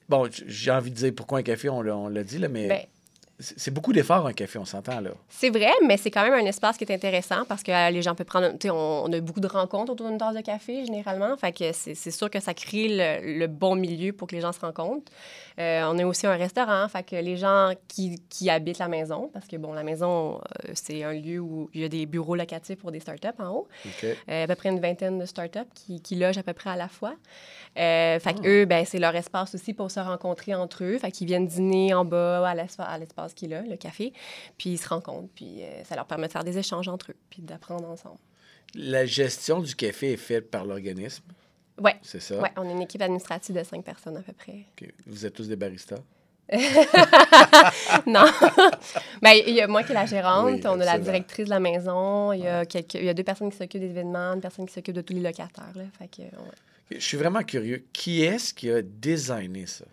bon, 0.09 0.27
j'ai 0.47 0.71
envie 0.71 0.91
de 0.91 0.95
dire 0.95 1.13
pourquoi 1.15 1.39
un 1.39 1.43
café, 1.43 1.69
on 1.69 1.81
l'a 1.81 1.95
on 1.95 2.07
l'a 2.09 2.23
dit, 2.23 2.37
là, 2.39 2.47
mais 2.47 2.67
Ben, 2.67 2.81
c'est 3.57 3.71
beaucoup 3.71 3.93
d'efforts, 3.93 4.25
un 4.25 4.33
café, 4.33 4.57
on 4.57 4.65
s'entend, 4.65 5.01
là. 5.01 5.11
C'est 5.29 5.49
vrai, 5.49 5.71
mais 5.85 5.97
c'est 5.97 6.11
quand 6.11 6.23
même 6.23 6.33
un 6.33 6.45
espace 6.45 6.77
qui 6.77 6.83
est 6.83 6.93
intéressant 6.93 7.45
parce 7.45 7.63
que 7.63 7.71
euh, 7.71 7.89
les 7.89 8.01
gens 8.01 8.15
peuvent 8.15 8.25
prendre. 8.25 8.51
Tu 8.51 8.67
sais, 8.67 8.69
on, 8.69 9.03
on 9.03 9.11
a 9.13 9.19
beaucoup 9.19 9.39
de 9.39 9.47
rencontres 9.47 9.91
autour 9.91 10.07
d'une 10.07 10.17
tasse 10.17 10.35
de 10.35 10.41
café, 10.41 10.85
généralement. 10.85 11.35
Fait 11.37 11.51
que 11.51 11.71
c'est 11.73 12.11
sûr 12.11 12.29
que 12.29 12.39
ça 12.39 12.53
crée 12.53 12.87
le, 12.89 13.39
le 13.39 13.47
bon 13.47 13.75
milieu 13.75 14.13
pour 14.13 14.27
que 14.27 14.35
les 14.35 14.41
gens 14.41 14.51
se 14.51 14.59
rencontrent. 14.59 15.11
Euh, 15.59 15.83
on 15.87 15.99
a 15.99 16.05
aussi 16.05 16.25
un 16.27 16.35
restaurant. 16.35 16.87
Fait 16.87 17.03
que 17.03 17.15
les 17.15 17.37
gens 17.37 17.71
qui, 17.87 18.21
qui 18.29 18.49
habitent 18.49 18.79
la 18.79 18.87
maison, 18.87 19.29
parce 19.33 19.47
que, 19.47 19.57
bon, 19.57 19.73
la 19.73 19.83
maison, 19.83 20.35
euh, 20.35 20.71
c'est 20.73 21.03
un 21.03 21.13
lieu 21.13 21.39
où 21.39 21.69
il 21.73 21.81
y 21.81 21.83
a 21.83 21.89
des 21.89 22.05
bureaux 22.05 22.35
locatifs 22.35 22.79
pour 22.79 22.91
des 22.91 22.99
startups 22.99 23.27
en 23.39 23.49
haut. 23.49 23.67
OK. 23.85 24.05
Euh, 24.29 24.43
à 24.43 24.47
peu 24.47 24.55
près 24.55 24.69
une 24.69 24.79
vingtaine 24.79 25.19
de 25.19 25.25
startups 25.25 25.59
qui, 25.73 26.01
qui 26.01 26.15
logent 26.15 26.37
à 26.37 26.43
peu 26.43 26.53
près 26.53 26.71
à 26.71 26.75
la 26.75 26.87
fois. 26.87 27.13
Fait 27.75 28.19
que 28.19 28.47
eux, 28.47 28.65
ben, 28.65 28.85
c'est 28.85 28.99
leur 28.99 29.15
espace 29.15 29.55
aussi 29.55 29.73
pour 29.73 29.89
se 29.91 29.99
rencontrer 29.99 30.53
entre 30.53 30.83
eux. 30.83 30.97
Fait 30.97 31.11
qu'ils 31.11 31.27
viennent 31.27 31.47
dîner 31.47 31.93
en 31.93 32.05
bas 32.05 32.47
à 32.47 32.55
l'espace 32.97 33.32
qui 33.33 33.45
est 33.45 33.49
là, 33.49 33.61
le 33.61 33.75
café. 33.75 34.13
Puis 34.57 34.71
ils 34.71 34.77
se 34.77 34.87
rencontrent. 34.89 35.29
Puis 35.35 35.63
euh, 35.63 35.83
ça 35.83 35.95
leur 35.95 36.05
permet 36.05 36.27
de 36.27 36.31
faire 36.31 36.43
des 36.43 36.57
échanges 36.57 36.87
entre 36.87 37.11
eux, 37.11 37.15
puis 37.29 37.41
d'apprendre 37.41 37.87
ensemble. 37.89 38.17
La 38.75 39.05
gestion 39.05 39.59
du 39.61 39.75
café 39.75 40.13
est 40.13 40.17
faite 40.17 40.49
par 40.49 40.65
l'organisme, 40.65 41.23
Ouais. 41.81 41.95
c'est 42.03 42.19
ça? 42.19 42.39
Ouais, 42.39 42.51
on 42.57 42.67
est 42.67 42.71
une 42.71 42.81
équipe 42.81 43.01
administrative 43.01 43.55
de 43.55 43.63
cinq 43.63 43.83
personnes 43.83 44.17
à 44.17 44.21
peu 44.21 44.33
près. 44.33 44.65
Vous 45.07 45.25
êtes 45.25 45.33
tous 45.33 45.47
des 45.47 45.55
baristas? 45.55 45.97
non. 48.05 48.25
ben, 49.21 49.31
il 49.47 49.53
y 49.53 49.61
a 49.61 49.67
moi 49.67 49.83
qui 49.83 49.91
est 49.91 49.95
la 49.95 50.05
gérante, 50.05 50.45
Oui, 50.53 50.61
on 50.65 50.79
a 50.79 50.85
la 50.85 50.99
directrice 50.99 51.45
de 51.45 51.49
la 51.49 51.59
maison, 51.59 52.33
il 52.33 52.41
y 52.41 52.47
a, 52.47 52.65
quelques, 52.65 52.95
il 52.95 53.05
y 53.05 53.09
a 53.09 53.13
deux 53.13 53.23
personnes 53.23 53.49
qui 53.49 53.57
s'occupent 53.57 53.81
des 53.81 53.89
événements, 53.89 54.33
une 54.33 54.41
personne 54.41 54.65
qui 54.65 54.73
s'occupe 54.73 54.93
de 54.95 55.01
tous 55.01 55.13
les 55.13 55.21
locataires. 55.21 55.71
Là. 55.75 55.83
Fait 55.97 56.07
que, 56.07 56.21
ouais. 56.21 56.51
Je 56.91 56.99
suis 56.99 57.17
vraiment 57.17 57.41
curieux. 57.43 57.85
Qui 57.93 58.23
est-ce 58.23 58.53
qui 58.53 58.69
a 58.69 58.81
designé 58.81 59.65
ça? 59.65 59.85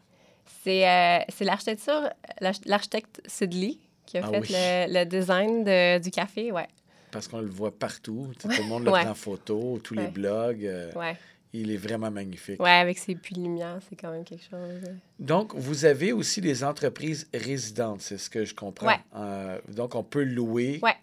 C'est 0.63 0.89
euh, 0.89 1.19
c'est 1.29 1.45
l'architecture, 1.45 2.11
l'arch- 2.41 2.61
l'architecte 2.67 3.23
Sidley 3.27 3.79
qui 4.07 4.19
a 4.19 4.23
Ah 4.25 4.29
fait 4.31 4.41
oui. 4.41 4.49
le, 4.51 4.99
le 5.01 5.05
design 5.07 5.65
de- 5.65 5.99
du 5.99 6.11
café, 6.11 6.53
ouais. 6.53 6.67
Parce 7.13 7.27
qu'on 7.29 7.41
le 7.41 7.49
voit 7.49 7.77
partout. 7.77 8.29
Tout 8.39 8.49
le 8.49 8.63
monde 8.65 8.85
le 8.85 8.91
Ouais. 8.91 9.01
prend 9.03 9.11
en 9.11 9.15
photo, 9.15 9.81
tous 9.83 9.95
les 9.95 10.07
blogs. 10.09 10.65
euh, 10.65 10.93
Ouais. 10.95 11.17
Il 11.53 11.73
est 11.73 11.77
vraiment 11.77 12.11
magnifique. 12.13 12.63
Ouais, 12.63 12.71
avec 12.71 12.97
ses 12.99 13.17
puits 13.17 13.35
de 13.35 13.41
lumière, 13.43 13.79
c'est 13.89 13.97
quand 13.97 14.11
même 14.13 14.23
quelque 14.25 14.45
chose. 14.49 14.83
Donc, 15.21 15.53
vous 15.55 15.85
avez 15.85 16.13
aussi 16.13 16.41
des 16.41 16.65
entreprises 16.65 17.29
résidentes, 17.35 18.01
c'est 18.01 18.17
ce 18.19 18.31
que 18.31 18.45
je 18.45 18.55
comprends. 18.55 18.87
Ouais. 18.89 19.01
Euh, 19.15 19.59
donc, 19.69 19.95
on 19.95 20.03
peut 20.03 20.25
louer. 20.25 20.81
Ouais. 20.83 20.95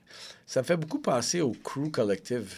Ça 0.48 0.62
me 0.62 0.66
fait 0.66 0.78
beaucoup 0.78 1.00
penser 1.00 1.42
au 1.42 1.52
Crew 1.52 1.90
Collective. 1.92 2.54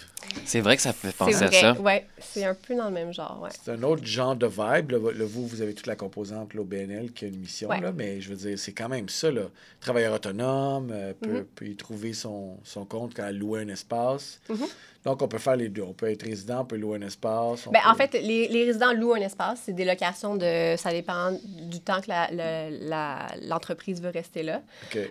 C'est 0.45 0.61
vrai 0.61 0.75
que 0.75 0.81
ça 0.81 0.93
fait 0.93 1.11
penser 1.11 1.43
à 1.43 1.51
ça. 1.51 1.73
ouais. 1.81 2.05
C'est 2.19 2.45
un 2.45 2.53
peu 2.53 2.75
dans 2.75 2.85
le 2.85 2.91
même 2.93 3.11
genre, 3.11 3.39
ouais. 3.41 3.49
C'est 3.63 3.71
un 3.71 3.81
autre 3.81 4.05
genre 4.05 4.35
de 4.35 4.45
vibe. 4.45 4.91
Là, 4.91 4.99
vous, 5.25 5.47
vous 5.47 5.61
avez 5.61 5.73
toute 5.73 5.87
la 5.87 5.95
composante, 5.95 6.53
l'OBNL, 6.53 7.11
qui 7.13 7.25
a 7.25 7.27
une 7.29 7.39
mission. 7.39 7.67
Ouais. 7.67 7.81
Là, 7.81 7.91
mais 7.91 8.21
je 8.21 8.29
veux 8.29 8.35
dire, 8.35 8.57
c'est 8.59 8.73
quand 8.73 8.89
même 8.89 9.09
ça. 9.09 9.31
Là. 9.31 9.41
Travailleur 9.81 10.13
autonome 10.13 10.89
euh, 10.91 11.13
peut, 11.19 11.29
Mhm. 11.39 11.45
peut 11.55 11.65
y 11.65 11.75
trouver 11.75 12.13
son, 12.13 12.57
son 12.63 12.85
compte 12.85 13.13
quand 13.15 13.25
elle 13.25 13.39
loue 13.39 13.55
un 13.55 13.67
espace. 13.69 14.39
Mhm. 14.49 14.67
Donc, 15.05 15.21
on 15.23 15.27
peut 15.27 15.37
faire 15.39 15.55
les 15.55 15.69
deux. 15.69 15.81
On 15.81 15.93
peut 15.93 16.11
être 16.11 16.23
résident, 16.23 16.61
on 16.61 16.65
peut 16.65 16.75
louer 16.77 16.97
un 16.97 17.07
espace. 17.07 17.65
on 17.65 17.71
Ben, 17.71 17.79
en 17.87 17.95
peut- 17.95 18.05
fait, 18.05 18.21
les, 18.21 18.49
les 18.49 18.65
résidents 18.65 18.93
louent 18.93 19.13
un 19.13 19.21
espace. 19.21 19.61
C'est 19.65 19.73
des 19.73 19.85
locations 19.85 20.35
de. 20.35 20.75
Ça 20.77 20.91
dépend 20.91 21.31
du 21.49 21.79
temps 21.81 22.01
que 22.01 22.09
l'entreprise 23.47 24.01
veut 24.01 24.09
rester 24.09 24.43
là. 24.43 24.61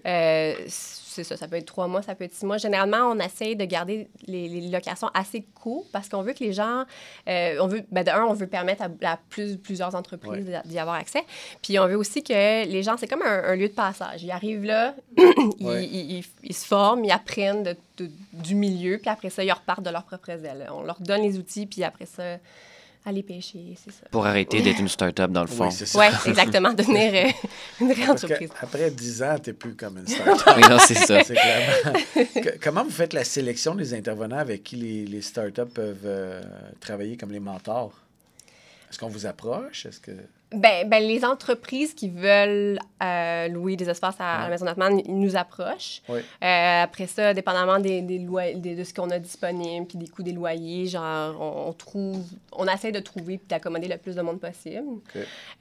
Euh, 0.06 0.54
c'est 0.68 1.24
ça, 1.24 1.36
ça 1.36 1.48
peut 1.48 1.56
être 1.56 1.66
trois 1.66 1.88
mois, 1.88 2.02
ça 2.02 2.14
peut 2.14 2.24
être 2.24 2.34
six 2.34 2.46
mois. 2.46 2.58
Généralement, 2.58 2.98
on 3.10 3.18
essaye 3.18 3.56
de 3.56 3.64
garder 3.64 4.08
les, 4.26 4.48
les 4.48 4.68
locations 4.68 5.08
assez 5.14 5.42
courtes 5.54 5.88
parce 5.92 6.08
qu'on 6.08 6.22
veut 6.22 6.32
que 6.32 6.44
les 6.44 6.52
gens, 6.52 6.84
euh, 7.28 7.56
on 7.60 7.66
veut, 7.66 7.82
ben 7.90 8.04
de 8.04 8.10
un, 8.10 8.24
on 8.24 8.34
veut 8.34 8.46
permettre 8.46 8.82
à, 8.82 8.88
à 9.12 9.18
plus, 9.28 9.56
plusieurs 9.56 9.94
entreprises 9.94 10.46
d'y 10.64 10.78
avoir 10.78 10.96
accès. 10.96 11.24
Puis 11.62 11.78
on 11.78 11.86
veut 11.88 11.96
aussi 11.96 12.22
que 12.22 12.32
les 12.66 12.82
gens, 12.82 12.96
c'est 12.96 13.08
comme 13.08 13.22
un, 13.22 13.42
un 13.44 13.56
lieu 13.56 13.68
de 13.68 13.74
passage. 13.74 14.22
Ils 14.22 14.30
arrivent 14.30 14.64
là, 14.64 14.94
ils, 15.16 15.66
Ouais. 15.66 15.84
ils- 15.84 16.18
ils- 16.18 16.24
ils 16.44 16.54
se 16.54 16.66
forment, 16.66 17.04
ils 17.04 17.10
apprennent 17.12 17.62
de- 17.64 17.76
de- 17.98 18.10
du 18.32 18.54
milieu, 18.54 18.98
puis 18.98 19.10
après 19.10 19.30
ça, 19.30 19.42
ils 19.42 19.50
repartent 19.52 19.82
de 19.82 19.90
leurs 19.90 20.04
propres 20.04 20.30
ailes. 20.30 20.68
On 20.72 20.82
leur 20.82 21.00
donne 21.00 21.22
les 21.22 21.36
outils, 21.38 21.66
puis 21.66 21.82
après 21.82 22.06
ça, 22.06 22.36
aller 23.04 23.22
pêcher, 23.22 23.74
c'est 23.82 23.90
ça. 23.92 24.06
Pour 24.10 24.26
arrêter 24.26 24.60
d'être 24.60 24.80
une 24.80 24.88
start-up, 24.88 25.30
dans 25.30 25.40
le 25.42 25.46
fond. 25.46 25.66
Oui, 25.66 25.72
c'est 25.72 25.86
ça. 25.86 25.98
Oui, 25.98 26.06
exactement, 26.26 26.72
devenir 26.74 27.12
euh, 27.26 27.30
une 27.80 27.92
vraie 27.92 28.06
Parce 28.06 28.24
entreprise. 28.24 28.50
qu'après 28.60 28.90
10 28.90 29.22
ans, 29.22 29.36
tu 29.42 29.50
n'es 29.50 29.54
plus 29.54 29.74
comme 29.74 29.98
une 29.98 30.06
start 30.08 30.44
Oui, 30.56 30.62
non, 30.68 30.78
c'est 30.78 30.94
ça. 30.94 31.22
C'est 31.24 31.34
clairement. 31.34 31.98
Que- 32.42 32.58
comment 32.62 32.84
vous 32.84 32.90
faites 32.90 33.12
la 33.14 33.24
sélection 33.24 33.74
des 33.74 33.94
intervenants 33.94 34.38
avec 34.38 34.62
qui 34.62 34.76
les, 34.76 35.06
les 35.06 35.22
startups 35.22 35.62
peuvent 35.72 35.96
euh, 36.04 36.42
travailler 36.80 37.16
comme 37.16 37.30
les 37.32 37.40
mentors? 37.40 37.92
Est-ce 38.90 38.98
qu'on 38.98 39.08
vous 39.08 39.26
approche? 39.26 39.86
Est-ce 39.86 40.00
que. 40.00 40.12
Ben, 40.50 40.88
ben, 40.88 41.02
les 41.02 41.26
entreprises 41.26 41.92
qui 41.92 42.08
veulent 42.08 42.78
euh, 43.02 43.48
louer 43.48 43.76
des 43.76 43.90
espaces 43.90 44.16
à 44.18 44.44
la. 44.44 44.48
Maison 44.48 44.64
Natman, 44.64 44.98
ils 45.04 45.18
nous 45.20 45.36
approchent. 45.36 46.00
Oui. 46.08 46.20
Euh, 46.42 46.82
après 46.84 47.06
ça, 47.06 47.34
dépendamment 47.34 47.78
des, 47.78 48.00
des 48.00 48.18
loy- 48.18 48.54
des- 48.54 48.74
de 48.74 48.82
ce 48.82 48.94
qu'on 48.94 49.10
a 49.10 49.18
disponible, 49.18 49.86
puis 49.86 49.98
des 49.98 50.08
coûts 50.08 50.22
des 50.22 50.32
loyers, 50.32 50.86
genre, 50.86 51.36
on, 51.38 51.68
on 51.68 51.72
trouve, 51.74 52.24
on 52.52 52.66
essaie 52.66 52.92
de 52.92 53.00
trouver 53.00 53.36
puis 53.36 53.46
d'accommoder 53.46 53.88
le 53.88 53.98
plus 53.98 54.14
de 54.16 54.22
monde 54.22 54.40
possible. 54.40 54.86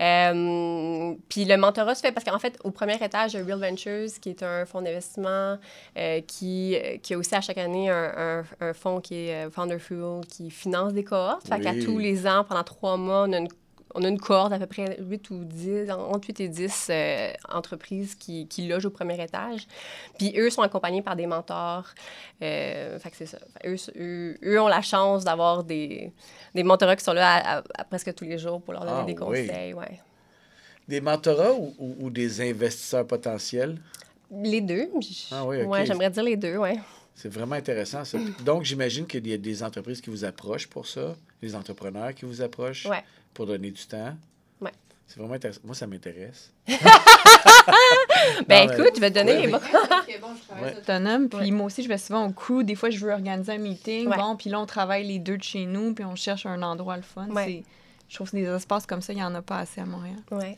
Euh, 0.02 1.14
puis 1.30 1.46
le 1.46 1.58
mentorat 1.58 1.96
se 1.96 2.02
fait 2.02 2.12
parce 2.14 2.24
qu'en 2.24 2.40
fait, 2.40 2.58
au 2.64 2.72
premier 2.72 2.96
étage, 2.96 3.34
il 3.34 3.40
y 3.40 3.42
a 3.42 3.46
Real 3.46 3.60
Ventures, 3.60 4.08
qui 4.22 4.30
est 4.30 4.42
un 4.44 4.66
fonds 4.66 4.82
d'investissement 4.82 5.58
qui, 6.28 6.78
qui 7.04 7.14
a 7.14 7.18
aussi 7.18 7.36
à 7.36 7.42
chaque 7.42 7.58
année 7.58 7.90
un, 7.90 8.44
un, 8.62 8.68
un 8.70 8.74
fonds 8.74 9.02
qui 9.02 9.28
est 9.28 9.50
Founder 9.50 9.80
Fuel, 9.80 10.22
qui 10.30 10.50
finance 10.50 10.94
des 10.94 11.04
cohortes. 11.04 11.48
Fait 11.48 11.60
qu'à 11.60 11.74
tous 11.74 11.98
les 11.98 12.26
ans, 12.26 12.46
pendant 12.48 12.64
trois 12.64 12.96
mois, 12.98 13.26
on 13.28 13.34
a 13.34 13.38
une 13.38 13.50
on 13.96 14.04
a 14.04 14.08
une 14.08 14.20
cohorte 14.20 14.52
d'à 14.52 14.60
peu 14.60 14.68
près 14.68 14.98
8 15.00 15.30
ou 15.32 15.44
10, 15.44 15.92
entre 15.92 16.28
8 16.28 16.40
et 16.42 16.48
10 16.50 16.88
euh, 16.90 17.34
entreprises 17.50 18.16
qui, 18.16 18.48
qui, 18.48 18.68
logent 18.68 18.86
au 18.86 18.90
premier 18.90 19.22
étage. 19.22 19.68
Puis 20.18 20.34
eux 20.38 20.50
sont 20.50 20.62
accompagnés 20.62 21.02
par 21.02 21.16
des 21.16 21.28
mentors. 21.28 21.86
Euh, 22.42 23.00
fait 23.00 23.10
que 23.12 23.18
c'est 23.18 23.26
ça. 23.26 23.40
Eux, 23.66 23.76
eux, 24.44 24.62
ont 24.62 24.68
la 24.68 24.82
chance 24.82 25.24
d'avoir 25.24 25.64
des, 25.64 26.12
des 26.54 26.64
mentorats 26.64 26.96
qui 26.96 27.04
sont 27.04 27.14
là 27.14 27.62
à, 27.78 27.84
presque 27.86 28.14
tous 28.14 28.26
les 28.26 28.38
jours 28.38 28.62
pour 28.62 28.74
leur 28.74 28.86
donner 28.86 29.02
ah 29.02 29.06
des 29.06 29.16
conseils. 29.16 29.74
Ouais. 29.74 30.00
Des 30.88 31.02
mentorats 31.02 31.54
ou, 31.54 31.96
ou, 32.00 32.10
des 32.10 32.50
investisseurs 32.50 33.06
potentiels? 33.06 33.78
Les 34.32 34.62
deux. 34.62 34.90
Ah 35.32 35.46
oui, 35.46 35.64
Ouais, 35.64 35.86
j'aimerais 35.86 36.10
dire 36.10 36.24
les 36.24 36.38
deux, 36.38 36.58
oui. 36.58 36.72
C'est 37.18 37.30
vraiment 37.30 37.56
intéressant, 37.56 38.06
ça. 38.06 38.20
Donc, 38.46 38.64
j'imagine 38.64 39.08
qu'il 39.08 39.28
y 39.28 39.34
a 39.34 39.38
des 39.38 39.64
entreprises 39.64 40.02
qui 40.02 40.12
vous 40.12 40.24
approchent 40.24 40.68
pour 40.68 40.86
ça, 40.86 41.16
des 41.42 41.56
entrepreneurs 41.56 42.14
qui 42.14 42.26
vous 42.26 42.44
approchent? 42.44 42.88
Pour 43.38 43.46
donner 43.46 43.70
du 43.70 43.86
temps. 43.86 44.16
Ouais. 44.60 44.72
C'est 45.06 45.20
vraiment 45.20 45.36
intéressant. 45.36 45.62
Moi, 45.64 45.76
ça 45.76 45.86
m'intéresse. 45.86 46.52
ben, 48.48 48.68
écoute, 48.68 48.94
je 48.96 49.00
vais 49.00 49.12
te 49.12 49.20
donner 49.20 49.46
les 49.46 49.48
bon, 49.52 49.60
je 49.60 50.48
travaille 50.48 50.76
autonome, 50.76 51.30
puis 51.30 51.52
moi 51.52 51.68
aussi, 51.68 51.84
je 51.84 51.88
vais 51.88 52.00
souvent 52.00 52.26
au 52.26 52.32
crew. 52.32 52.64
Des 52.64 52.74
fois, 52.74 52.90
je 52.90 52.98
veux 52.98 53.12
organiser 53.12 53.52
un 53.52 53.60
meeting. 53.60 54.10
Bon, 54.10 54.36
puis 54.36 54.50
là, 54.50 54.60
on 54.60 54.66
travaille 54.66 55.06
les 55.06 55.20
deux 55.20 55.38
de 55.38 55.44
chez 55.44 55.68
nous, 55.68 55.94
puis 55.94 56.04
on 56.04 56.16
cherche 56.16 56.48
un 56.48 56.64
endroit 56.64 56.98
le 56.98 57.04
fun. 57.04 57.28
Je 58.10 58.16
trouve 58.16 58.32
que 58.32 58.38
des 58.38 58.46
espaces 58.46 58.88
comme 58.88 59.02
ça, 59.02 59.14
il 59.14 59.18
n'y 59.18 59.24
en 59.24 59.36
a 59.36 59.44
pas 59.44 59.60
assez 59.60 59.82
à 59.82 59.86
Montréal. 59.86 60.18
Ouais. 60.32 60.58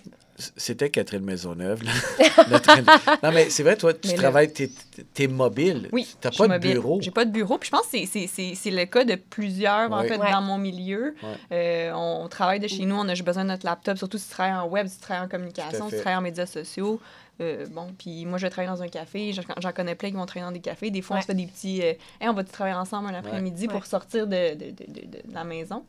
C'était 0.55 0.89
Catherine 0.89 1.23
Maisonneuve. 1.23 1.81
non, 3.23 3.31
mais 3.33 3.49
c'est 3.49 3.63
vrai, 3.63 3.75
toi, 3.75 3.93
tu 3.93 4.13
travailles, 4.13 4.51
tu 4.53 4.69
es, 5.17 5.27
mobile. 5.27 5.89
Oui. 5.91 6.07
Tu 6.21 6.27
n'as 6.27 6.31
pas 6.31 6.57
de 6.57 6.57
bureau. 6.59 6.99
J'ai 7.01 7.11
pas 7.11 7.25
de 7.25 7.31
bureau. 7.31 7.57
Puis 7.57 7.69
je 7.69 7.75
pense 7.75 7.87
que 7.87 8.55
c'est 8.55 8.71
le 8.71 8.85
cas 8.85 9.03
de 9.03 9.15
plusieurs, 9.15 9.91
en 9.91 10.03
fait, 10.03 10.17
dans 10.17 10.41
mon 10.41 10.57
milieu. 10.57 11.15
Euh, 11.51 11.91
on 11.93 12.27
travaille 12.27 12.59
de 12.59 12.67
chez 12.67 12.85
nous, 12.85 12.95
on 12.95 13.07
a 13.07 13.15
besoin 13.15 13.43
de 13.43 13.49
notre 13.49 13.65
laptop, 13.65 13.97
surtout 13.97 14.17
si 14.17 14.27
tu 14.27 14.31
travailles 14.31 14.55
en 14.55 14.67
web, 14.67 14.87
si 14.87 14.95
tu 14.95 15.01
travailles 15.01 15.25
en 15.25 15.29
communication, 15.29 15.89
si 15.89 15.95
tu 15.95 16.01
travailles 16.01 16.17
en 16.17 16.21
médias 16.21 16.45
sociaux. 16.45 16.99
Euh, 17.41 17.65
bon, 17.71 17.87
puis 17.97 18.25
moi, 18.25 18.37
je 18.37 18.45
vais 18.45 18.49
travailler 18.49 18.75
dans 18.75 18.83
un 18.83 18.89
café. 18.89 19.31
J'en 19.33 19.71
connais 19.71 19.95
plein 19.95 20.09
qui 20.09 20.15
vont 20.15 20.25
travailler 20.25 20.51
dans 20.51 20.55
des 20.55 20.61
cafés. 20.61 20.91
Des 20.91 21.01
fois, 21.01 21.17
on 21.17 21.21
se 21.21 21.25
fait 21.25 21.33
des 21.33 21.45
petits. 21.45 21.81
Euh, 21.81 21.93
on 22.21 22.33
va 22.33 22.43
travailler 22.43 22.75
ensemble 22.75 23.09
un 23.09 23.13
après-midi 23.13 23.67
pour 23.67 23.85
sortir 23.85 24.27
de, 24.27 24.55
de, 24.55 24.71
de, 24.71 25.07
de, 25.07 25.33
la 25.33 25.43
maison? 25.43 25.83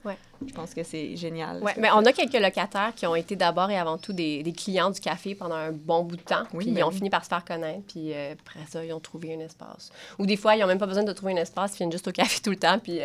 Je 0.46 0.52
pense 0.54 0.72
que 0.74 0.82
c'est 0.82 1.16
génial. 1.16 1.62
Ouais, 1.62 1.74
mais 1.76 1.88
on 1.92 2.04
a 2.04 2.12
quelques 2.12 2.40
locataires 2.40 2.92
qui 2.94 3.06
ont 3.06 3.14
été 3.14 3.36
d'abord 3.36 3.70
et 3.70 3.76
avant 3.76 3.98
tout 3.98 4.12
des, 4.12 4.42
des, 4.42 4.52
clients 4.52 4.90
du 4.90 5.00
café 5.00 5.34
pendant 5.34 5.54
un 5.54 5.72
bon 5.72 6.02
bout 6.04 6.16
de 6.16 6.22
temps. 6.22 6.44
puis 6.56 6.68
ils 6.68 6.74
ben 6.74 6.84
ont 6.84 6.90
fini 6.90 7.10
par 7.10 7.24
se 7.24 7.28
faire 7.28 7.44
connaître. 7.44 7.82
Puis 7.88 8.12
euh, 8.12 8.32
après 8.32 8.60
ça, 8.68 8.84
ils 8.84 8.92
ont 8.92 9.00
trouvé 9.00 9.34
un 9.34 9.40
espace. 9.40 9.90
Ou 10.18 10.26
des 10.26 10.36
fois, 10.36 10.56
ils 10.56 10.60
n'ont 10.60 10.66
même 10.66 10.78
pas 10.78 10.86
besoin 10.86 11.02
de 11.02 11.12
trouver 11.12 11.32
un 11.32 11.36
espace. 11.36 11.74
Ils 11.74 11.78
viennent 11.78 11.92
juste 11.92 12.08
au 12.08 12.12
café 12.12 12.40
tout 12.40 12.50
le 12.50 12.56
temps. 12.56 12.78
Puis 12.78 13.00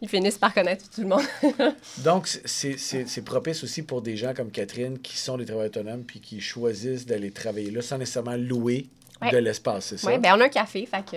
ils 0.00 0.08
finissent 0.08 0.38
par 0.38 0.54
connaître 0.54 0.88
tout 0.90 1.02
le 1.02 1.08
monde. 1.08 1.22
Donc, 1.98 2.26
c'est 2.26 3.24
propice 3.24 3.62
aussi 3.62 3.82
pour 3.82 4.02
des 4.02 4.16
gens 4.16 4.34
comme 4.34 4.50
Catherine 4.50 4.98
qui 4.98 5.18
sont 5.18 5.36
des 5.36 5.44
travailleurs 5.44 5.70
autonomes 5.70 6.04
puis 6.04 6.20
qui 6.20 6.40
choisissent 6.40 7.06
d'aller 7.06 7.30
travailler 7.30 7.70
là 7.70 7.82
sans 7.90 7.98
nécessairement 7.98 8.36
louer 8.36 8.86
de 9.32 9.36
l'espace, 9.36 9.86
c'est 9.86 9.98
ça? 9.98 10.08
Oui, 10.08 10.18
bien, 10.18 10.36
on 10.36 10.40
a 10.40 10.44
un 10.44 10.48
café, 10.48 10.86
fait 10.86 11.04
que 11.04 11.16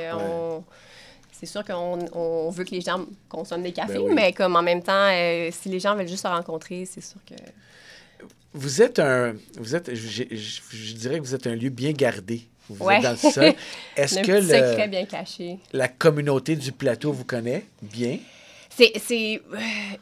c'est 1.32 1.46
sûr 1.46 1.64
qu'on 1.64 2.00
on 2.14 2.50
veut 2.50 2.64
que 2.64 2.72
les 2.72 2.82
gens 2.82 3.06
consomment 3.30 3.64
des 3.64 3.74
cafés, 3.74 4.00
ben 4.00 4.14
mais 4.14 4.34
comme 4.34 4.56
en 4.56 4.62
même 4.62 4.82
temps, 4.82 5.10
euh, 5.12 5.50
si 5.52 5.70
les 5.70 5.80
gens 5.80 5.96
veulent 5.96 6.08
juste 6.08 6.24
se 6.24 6.28
rencontrer, 6.28 6.86
c'est 6.86 7.04
sûr 7.04 7.20
que... 7.26 7.36
Vous 8.54 8.82
êtes 8.82 9.00
un... 9.00 9.34
Vous 9.58 9.76
êtes, 9.76 9.94
je, 9.94 10.24
je, 10.32 10.94
dirais 10.94 11.18
que 11.20 11.24
vous 11.24 11.36
êtes 11.36 11.48
un 11.48 11.56
lieu 11.56 11.70
bien 11.70 11.92
gardé. 11.92 12.48
Vous 12.70 12.90
êtes 12.90 13.04
dans 13.04 13.12
le 13.12 13.18
sol. 13.18 13.54
Est-ce 13.98 14.22
que 14.22 14.32
le, 14.32 14.42
secret 14.42 14.88
bien 14.88 15.06
caché. 15.06 15.58
la 15.74 15.88
communauté 15.88 16.56
du 16.56 16.72
plateau 16.72 17.12
vous 17.12 17.26
connaît 17.26 17.66
bien? 17.82 18.20
C'est... 18.76 19.42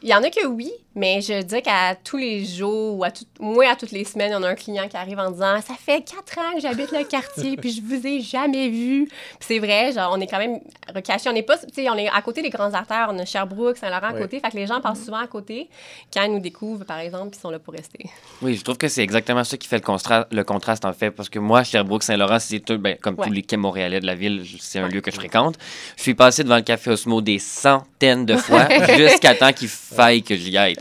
Il 0.02 0.10
y 0.10 0.14
en 0.14 0.24
a 0.24 0.30
que 0.30 0.46
oui, 0.48 0.72
mais 0.96 1.22
je 1.22 1.42
dis 1.42 1.62
qu'à 1.62 1.96
tous 1.96 2.18
les 2.18 2.46
jours, 2.46 2.98
ou 2.98 3.04
à 3.04 3.12
tout, 3.12 3.26
moins 3.40 3.72
à 3.72 3.76
toutes 3.76 3.92
les 3.92 4.04
semaines, 4.04 4.34
on 4.36 4.44
a 4.44 4.50
un 4.50 4.56
client 4.56 4.88
qui 4.90 4.98
arrive 4.98 5.20
en 5.20 5.32
disant 5.32 5.62
Ça 5.62 5.74
fait 5.80 6.02
quatre 6.02 6.38
ans 6.38 6.54
que 6.56 6.62
j'habite 6.62 6.92
le 6.92 7.04
quartier, 7.04 7.56
puis 7.58 7.72
je 7.72 7.82
vous 7.82 8.06
ai 8.06 8.20
jamais 8.22 8.70
vu. 8.70 9.10
c'est 9.40 9.60
vrai, 9.60 9.92
genre, 9.94 10.14
on 10.16 10.20
est 10.20 10.28
quand 10.28 10.38
même 10.38 10.60
recaché. 10.94 11.30
On 11.30 11.36
est 11.36 11.44
pas, 11.44 11.58
tu 11.58 11.68
sais, 11.74 11.90
on 11.90 11.96
est 11.96 12.10
à 12.10 12.22
côté 12.22 12.42
des 12.42 12.50
grands 12.50 12.74
artères. 12.74 13.10
On 13.12 13.20
a 13.20 13.26
Sherbrooke, 13.26 13.78
Saint-Laurent 13.78 14.16
à 14.16 14.20
côté. 14.20 14.40
Fait 14.40 14.52
que 14.52 14.58
les 14.58 14.68
gens 14.68 14.82
passent 14.82 15.04
souvent 15.04 15.20
à 15.20 15.28
côté 15.28 15.70
quand 16.14 16.24
ils 16.24 16.32
nous 16.32 16.40
découvrent, 16.40 16.86
par 16.86 17.00
exemple, 17.00 17.36
ils 17.38 17.40
sont 17.40 17.52
là 17.52 17.60
pour 17.60 17.74
rester. 17.74 18.10
Oui, 18.42 18.56
je 18.56 18.64
trouve 18.64 18.78
que 18.78 18.88
c'est 18.88 19.04
exactement 19.04 19.44
ça 19.44 19.58
qui 19.58 19.68
fait 19.68 19.82
le, 19.86 20.36
le 20.36 20.44
contraste, 20.44 20.86
en 20.86 20.94
fait. 20.94 21.12
Parce 21.12 21.30
que 21.30 21.40
moi, 21.40 21.64
Sherbrooke, 21.64 22.04
Saint-Laurent, 22.04 22.40
c'est 22.40 22.60
tout, 22.60 22.78
ben, 22.78 22.98
comme 23.02 23.16
tous 23.16 23.32
les 23.32 23.44
quais 23.44 23.58
montréalais 23.58 24.00
de 24.00 24.06
la 24.06 24.16
ville, 24.16 24.44
c'est 24.60 24.80
un 24.80 24.88
lieu 24.88 25.02
que 25.02 25.12
je 25.12 25.16
fréquente. 25.16 25.58
Je 25.96 26.02
suis 26.02 26.16
passé 26.16 26.44
devant 26.44 26.58
le 26.58 26.62
Café 26.62 26.92
Osmo 26.92 27.22
des 27.22 27.40
centaines 27.40 28.26
de 28.26 28.36
fois 28.38 28.61
jusqu'à 28.98 29.36
temps 29.36 29.54
qu'il 29.54 29.68
faille 29.68 30.24
que 30.24 30.36
j'y 30.36 30.58
aille. 30.58 30.76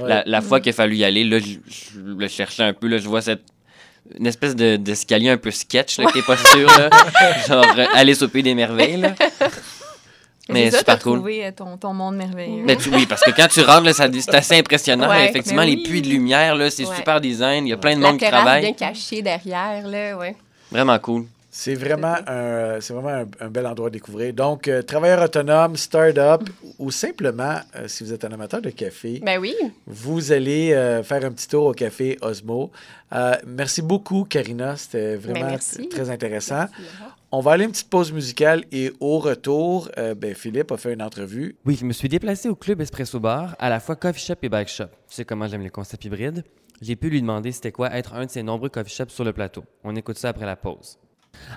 La, 0.00 0.40
fois 0.40 0.60
qu'il 0.60 0.70
a 0.70 0.72
fallu 0.72 0.96
y 0.96 1.04
aller, 1.04 1.24
là, 1.24 1.38
je, 1.38 2.00
le 2.00 2.28
cherchais 2.28 2.62
un 2.62 2.72
peu. 2.72 2.88
Là, 2.88 2.98
je 2.98 3.08
vois 3.08 3.22
cette 3.22 3.42
une 4.18 4.26
espèce 4.28 4.54
d'escalier 4.54 5.30
un 5.30 5.36
peu 5.36 5.50
sketch 5.50 5.98
là, 5.98 6.06
qui 6.12 6.18
est 6.18 6.26
pas 6.26 6.36
sûr. 6.36 6.68
Là. 6.78 6.90
Genre 7.48 7.64
euh, 7.76 8.14
au 8.20 8.28
pays 8.28 8.44
des 8.44 8.54
merveilles. 8.54 8.98
Là. 8.98 9.14
Mais 10.48 10.70
c'est 10.70 10.78
super 10.78 10.98
cool. 11.00 11.18
trouvé 11.18 11.46
euh, 11.46 11.50
ton, 11.50 11.76
ton 11.76 11.92
monde 11.92 12.16
merveilleux. 12.16 12.62
Mais 12.64 12.76
oui, 12.92 13.06
parce 13.06 13.22
que 13.22 13.32
quand 13.32 13.48
tu 13.48 13.62
rentres, 13.62 13.92
c'est 13.92 14.34
assez 14.34 14.56
impressionnant. 14.56 15.12
effectivement, 15.12 15.62
les 15.62 15.76
puits 15.78 16.02
de 16.02 16.08
lumière, 16.08 16.56
c'est 16.70 16.84
super 16.84 17.20
design. 17.20 17.66
Il 17.66 17.70
y 17.70 17.72
a 17.72 17.76
plein 17.76 17.96
de 17.96 18.00
monde 18.00 18.18
qui 18.18 18.26
travaille. 18.26 18.62
bien 18.62 18.72
caché 18.72 19.22
derrière. 19.22 19.86
Là, 19.86 20.16
ouais. 20.16 20.36
Vraiment 20.70 20.98
cool. 20.98 21.26
C'est 21.58 21.74
vraiment, 21.74 22.16
un, 22.26 22.82
c'est 22.82 22.92
vraiment 22.92 23.24
un, 23.40 23.48
bel 23.48 23.66
endroit 23.66 23.88
à 23.88 23.90
découvrir. 23.90 24.34
Donc, 24.34 24.68
euh, 24.68 24.82
travailleur 24.82 25.22
autonome, 25.22 25.74
start-up 25.74 26.42
ou 26.78 26.90
simplement, 26.90 27.56
euh, 27.74 27.88
si 27.88 28.04
vous 28.04 28.12
êtes 28.12 28.26
un 28.26 28.32
amateur 28.32 28.60
de 28.60 28.68
café, 28.68 29.22
ben 29.24 29.40
oui. 29.40 29.54
vous 29.86 30.32
allez 30.32 30.74
euh, 30.74 31.02
faire 31.02 31.24
un 31.24 31.30
petit 31.30 31.48
tour 31.48 31.64
au 31.64 31.72
café 31.72 32.18
Osmo. 32.20 32.70
merci 33.46 33.80
beaucoup, 33.80 34.24
Karina. 34.24 34.76
C'était 34.76 35.16
ben, 35.16 35.32
vraiment 35.32 35.56
très 35.90 36.10
intéressant. 36.10 36.66
On 37.32 37.40
va 37.40 37.52
aller 37.52 37.64
une 37.64 37.72
petite 37.72 37.88
pause 37.88 38.12
musicale 38.12 38.64
et 38.70 38.92
au 39.00 39.18
retour, 39.18 39.90
ben, 39.96 40.34
Philippe 40.34 40.70
a 40.72 40.76
fait 40.76 40.92
une 40.92 41.02
entrevue. 41.02 41.56
Oui, 41.64 41.78
je 41.80 41.86
me 41.86 41.94
suis 41.94 42.10
déplacé 42.10 42.50
au 42.50 42.54
club 42.54 42.82
Espresso 42.82 43.18
Bar, 43.18 43.56
à 43.58 43.70
la 43.70 43.80
fois 43.80 43.96
coffee 43.96 44.20
shop 44.20 44.36
et 44.42 44.50
bike 44.50 44.68
shop. 44.68 44.88
Tu 45.08 45.16
sais 45.16 45.24
comment 45.24 45.48
j'aime 45.48 45.62
les 45.62 45.70
concepts 45.70 46.04
hybrides? 46.04 46.44
J'ai 46.82 46.96
pu 46.96 47.08
lui 47.08 47.22
demander 47.22 47.50
c'était 47.50 47.72
quoi 47.72 47.96
être 47.96 48.12
un 48.12 48.26
de 48.26 48.30
ses 48.30 48.42
nombreux 48.42 48.68
coffee 48.68 48.94
shops 48.94 49.08
sur 49.08 49.24
le 49.24 49.32
plateau. 49.32 49.64
On 49.84 49.96
écoute 49.96 50.18
ça 50.18 50.28
après 50.28 50.44
la 50.44 50.56
pause. 50.56 50.98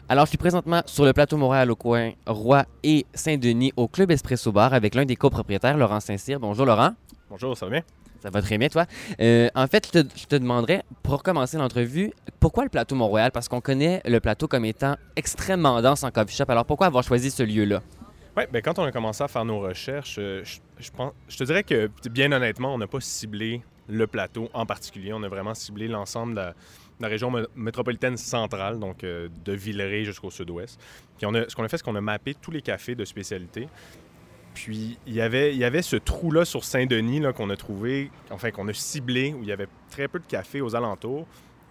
Alors, 0.08 0.26
je 0.26 0.30
suis 0.30 0.38
présentement 0.38 0.82
sur 0.86 1.06
le 1.06 1.14
plateau 1.14 1.38
Montréal 1.38 1.70
au 1.72 1.76
coin 1.76 2.12
Roi 2.26 2.66
et 2.84 3.06
Saint-Denis 3.14 3.74
au 3.76 3.88
Club 3.88 4.12
Espresso 4.12 4.52
Bar 4.52 4.74
avec 4.74 4.96
l'un 4.96 5.06
des 5.06 5.16
copropriétaires, 5.16 5.78
Laurent 5.78 6.00
Saint-Cyr. 6.00 6.40
Bonjour, 6.40 6.66
Laurent. 6.66 6.92
Bonjour, 7.30 7.56
ça 7.58 7.66
va 7.68 7.72
bien? 7.72 7.84
Ça 8.22 8.30
va 8.30 8.42
très 8.42 8.58
bien, 8.58 8.68
toi. 8.68 8.86
Euh, 9.22 9.50
en 9.56 9.68
fait, 9.68 9.90
je 9.94 10.26
te, 10.26 10.36
demanderais, 10.36 10.84
pour 11.04 11.24
commencer 11.24 11.58
l'entrevue, 11.58 12.12
pourquoi 12.40 12.64
le 12.64 12.70
plateau 12.70 12.96
Montréal? 12.96 13.32
Parce 13.32 13.48
qu'on 13.48 13.62
connaît 13.62 14.02
le 14.06 14.20
plateau 14.20 14.48
comme 14.48 14.66
étant 14.66 14.96
extrêmement 15.16 15.82
dense 15.82 16.04
en 16.04 16.12
coffee 16.12 16.36
shop. 16.36 16.46
Alors, 16.50 16.66
pourquoi 16.66 16.88
avoir 16.88 17.04
choisi 17.04 17.32
ce 17.32 17.44
lieu-là? 17.44 17.82
Oui, 18.36 18.44
bien, 18.52 18.62
quand 18.62 18.78
on 18.80 18.84
a 18.84 18.92
commencé 18.92 19.24
à 19.24 19.28
faire 19.28 19.46
nos 19.46 19.60
recherches, 19.60 20.18
euh, 20.20 20.44
je, 20.80 20.92
pense, 20.92 21.14
je 21.28 21.38
te 21.38 21.44
dirais 21.44 21.64
que, 21.64 21.90
bien 22.10 22.32
honnêtement, 22.32 22.74
on 22.74 22.78
n'a 22.78 22.88
pas 22.88 23.00
ciblé 23.00 23.62
le 23.88 24.06
plateau 24.06 24.50
en 24.54 24.66
particulier. 24.66 25.14
On 25.14 25.24
a 25.24 25.30
vraiment 25.30 25.54
ciblé 25.54 25.88
l'ensemble 25.88 26.34
de 26.34 26.40
la 26.40 26.54
la 27.00 27.08
région 27.08 27.32
métropolitaine 27.56 28.18
centrale, 28.18 28.80
donc 28.80 29.04
euh, 29.04 29.30
de 29.46 29.54
Villeray 29.54 30.04
jusqu'au 30.04 30.30
sud-ouest. 30.30 30.80
Ce 31.20 31.56
qu'on 31.56 31.64
a 31.64 31.68
fait, 31.68 31.78
c'est 31.78 31.84
qu'on 31.84 31.96
a 31.96 32.02
mappé 32.02 32.34
tous 32.34 32.52
les 32.52 32.62
cafés 32.62 32.96
de 32.96 33.06
spécialité. 33.06 33.68
Puis 34.54 34.98
il 35.08 35.14
y 35.14 35.22
avait, 35.22 35.82
ce 35.82 35.96
trou-là 35.96 36.44
sur 36.44 36.64
Saint-Denis 36.64 37.22
qu'on 37.36 37.50
a 37.50 37.56
trouvé, 37.56 38.12
enfin 38.30 38.52
qu'on 38.52 38.68
a 38.68 38.74
ciblé, 38.74 39.34
où 39.34 39.44
il 39.44 39.48
y 39.48 39.52
avait 39.52 39.68
très 39.90 40.08
peu 40.08 40.20
de 40.20 40.26
cafés 40.26 40.62
aux 40.62 40.76
alentours 40.76 41.26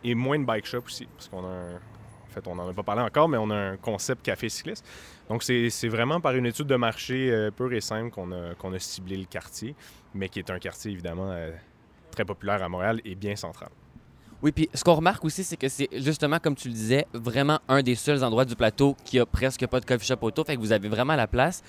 et 0.04 0.14
moins 0.14 0.38
de 0.38 0.44
bike 0.44 0.64
shop 0.64 0.82
aussi, 0.87 1.06
parce 1.16 1.28
qu'on 1.28 1.44
en 1.44 2.30
fait, 2.30 2.47
on 2.47 2.54
n'en 2.54 2.68
a 2.68 2.73
pas 2.73 2.82
parlé 2.82 3.02
encore, 3.02 3.28
mais 3.28 3.38
on 3.38 3.50
a 3.50 3.56
un 3.56 3.76
concept 3.76 4.23
café 4.23 4.49
cycliste. 4.49 4.87
Donc, 5.28 5.42
c'est 5.42 5.88
vraiment 5.88 6.20
par 6.20 6.35
une 6.35 6.47
étude 6.47 6.66
de 6.66 6.76
marché 6.76 7.30
euh, 7.30 7.50
pure 7.50 7.73
et 7.73 7.80
simple 7.80 8.11
qu'on 8.11 8.32
a, 8.32 8.54
qu'on 8.54 8.73
a 8.73 8.78
ciblé 8.78 9.16
le 9.16 9.25
quartier, 9.25 9.75
mais 10.14 10.28
qui 10.28 10.38
est 10.38 10.50
un 10.50 10.58
quartier 10.58 10.92
évidemment 10.92 11.30
euh, 11.30 11.50
très 12.11 12.25
populaire 12.25 12.62
à 12.62 12.68
Montréal 12.68 13.00
et 13.04 13.14
bien 13.14 13.35
central. 13.35 13.70
Oui, 14.40 14.52
puis 14.52 14.68
ce 14.73 14.85
qu'on 14.85 14.95
remarque 14.95 15.25
aussi, 15.25 15.42
c'est 15.42 15.57
que 15.57 15.68
c'est 15.68 15.88
justement, 15.95 16.38
comme 16.38 16.54
tu 16.54 16.68
le 16.68 16.75
disais, 16.75 17.07
vraiment 17.12 17.59
un 17.66 17.83
des 17.83 17.97
seuls 17.97 18.23
endroits 18.23 18.45
du 18.45 18.54
plateau 18.54 18.97
qui 19.04 19.18
a 19.18 19.26
presque 19.26 19.66
pas 19.66 19.80
de 19.80 19.85
coffee 19.85 20.07
shop 20.07 20.18
autour. 20.23 20.47
Fait 20.47 20.54
que 20.54 20.61
vous 20.61 20.71
avez 20.71 20.88
vraiment 20.88 21.16
la 21.16 21.26
place. 21.26 21.62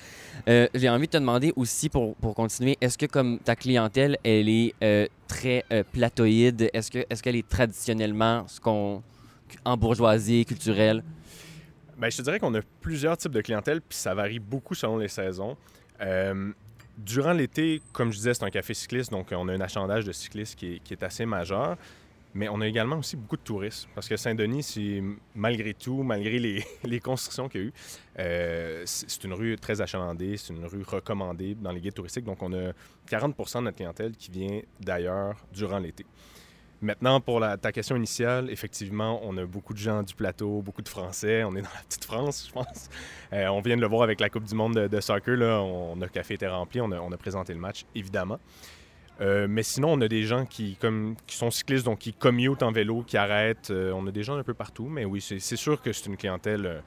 Euh, 0.48 0.68
j'ai 0.76 0.88
envie 0.88 1.08
de 1.08 1.12
te 1.12 1.18
demander 1.18 1.52
aussi, 1.56 1.90
pour, 1.90 2.16
pour 2.18 2.36
continuer, 2.36 2.78
est-ce 2.80 2.96
que 2.96 3.08
comme 3.08 3.40
ta 3.40 3.56
clientèle, 3.56 4.18
elle 4.24 4.48
est 4.48 4.76
euh, 4.84 5.08
très 5.28 5.66
euh, 5.72 5.84
platoïde? 5.92 6.70
Est-ce 6.72 6.92
que 6.92 7.00
est-ce 7.10 7.24
qu'elle 7.24 7.38
est 7.38 7.48
traditionnellement 7.48 8.48
ce 8.48 8.60
qu'on 8.60 9.02
en 9.66 9.76
bourgeoisie 9.76 10.46
culturelle? 10.46 11.04
Bien, 11.98 12.10
je 12.10 12.18
te 12.18 12.22
dirais 12.22 12.40
qu'on 12.40 12.54
a 12.54 12.62
plusieurs 12.82 13.18
types 13.18 13.32
de 13.32 13.42
clientèle, 13.42 13.82
puis 13.82 13.98
ça 13.98 14.14
varie 14.14 14.40
beaucoup 14.40 14.76
selon 14.76 14.98
les 14.98 15.08
saisons. 15.08 15.58
durant 17.00 17.34
l'été, 17.34 17.82
comme 17.94 18.12
je 18.12 18.18
disais, 18.18 18.36
c'est 18.36 18.44
un 18.44 18.52
café 18.52 18.76
cycliste, 18.76 19.10
donc 19.10 19.30
on 19.32 19.48
a 19.48 19.54
un 19.54 19.62
achalandage 19.62 20.06
de 20.06 20.12
cyclistes 20.12 20.56
qui 20.56 20.76
est, 20.76 20.80
qui 20.84 20.94
est 20.94 21.02
assez 21.02 21.26
majeur. 21.26 21.76
Mais 22.34 22.48
on 22.48 22.62
a 22.62 22.68
également 22.68 22.98
aussi 22.98 23.16
beaucoup 23.16 23.38
de 23.38 23.42
touristes, 23.42 23.88
parce 23.96 24.08
que 24.08 24.16
Saint-Denis, 24.16 25.02
malgré 25.34 25.74
tout, 25.74 26.04
malgré 26.04 26.38
les, 26.84 27.00
constructions 27.00 27.50
qu'il 27.50 27.62
y 27.62 27.64
a 27.64 27.68
eu, 27.68 27.74
euh, 28.20 28.84
c'est 28.86 29.24
une 29.24 29.34
rue 29.34 29.56
très 29.58 29.82
achalandée, 29.82 30.38
c'est 30.38 30.54
une 30.54 30.66
rue 30.66 30.84
recommandée 30.84 31.56
dans 31.56 31.72
les 31.72 31.82
guides 31.82 31.96
touristiques. 31.96 32.26
Donc, 32.26 32.42
on 32.44 32.54
a 32.54 32.72
40% 33.10 33.60
de 33.60 33.64
notre 33.64 33.78
clientèle 33.78 34.12
qui 34.12 34.30
vient 34.30 34.62
d'ailleurs 34.80 35.36
durant 35.52 35.80
l'été. 35.80 36.06
Maintenant, 36.82 37.20
pour 37.20 37.44
ta 37.62 37.72
question 37.74 37.98
initiale, 37.98 38.50
effectivement, 38.50 39.20
on 39.24 39.36
a 39.36 39.46
beaucoup 39.46 39.74
de 39.74 39.80
gens 39.80 40.02
du 40.02 40.16
plateau, 40.16 40.62
beaucoup 40.62 40.82
de 40.82 40.88
Français. 40.88 41.44
On 41.44 41.54
est 41.56 41.62
dans 41.62 41.70
la 41.76 41.82
petite 41.86 42.06
France, 42.06 42.46
je 42.48 42.54
pense. 42.54 42.90
Euh, 43.32 43.46
on 43.50 43.62
vient 43.62 43.76
de 43.76 43.82
le 43.82 43.88
voir 43.88 44.02
avec 44.02 44.20
la 44.20 44.28
Coupe 44.28 44.46
du 44.46 44.56
monde 44.56 44.74
de, 44.74 45.00
soccer. 45.02 45.38
Là, 45.38 45.62
on, 45.62 45.96
notre 45.96 46.12
café 46.12 46.34
était 46.34 46.48
rempli. 46.48 46.82
On 46.82 46.92
a 46.92 47.18
présenté 47.18 47.54
le 47.54 47.60
match, 47.60 47.86
évidemment. 47.94 48.40
Euh, 49.22 49.48
mais 49.50 49.64
sinon, 49.64 49.94
on 49.94 50.02
a 50.02 50.08
des 50.08 50.24
gens 50.24 50.46
qui, 50.46 50.76
comme, 50.80 51.16
qui 51.28 51.36
sont 51.36 51.52
cyclistes, 51.52 51.86
donc 51.86 52.00
qui 52.00 52.14
commutent 52.14 52.64
en 52.64 52.72
vélo, 52.72 53.04
qui 53.06 53.18
arrêtent. 53.18 53.72
Euh, 53.72 53.92
on 53.94 54.08
a 54.08 54.12
des 54.12 54.24
gens 54.24 54.38
un 54.38 54.44
peu 54.44 54.54
partout. 54.54 54.88
Mais 54.90 55.06
oui, 55.06 55.22
c'est 55.22 55.40
sûr 55.40 55.82
que 55.82 55.92
c'est 55.92 56.06
une 56.06 56.18
clientèle 56.18 56.82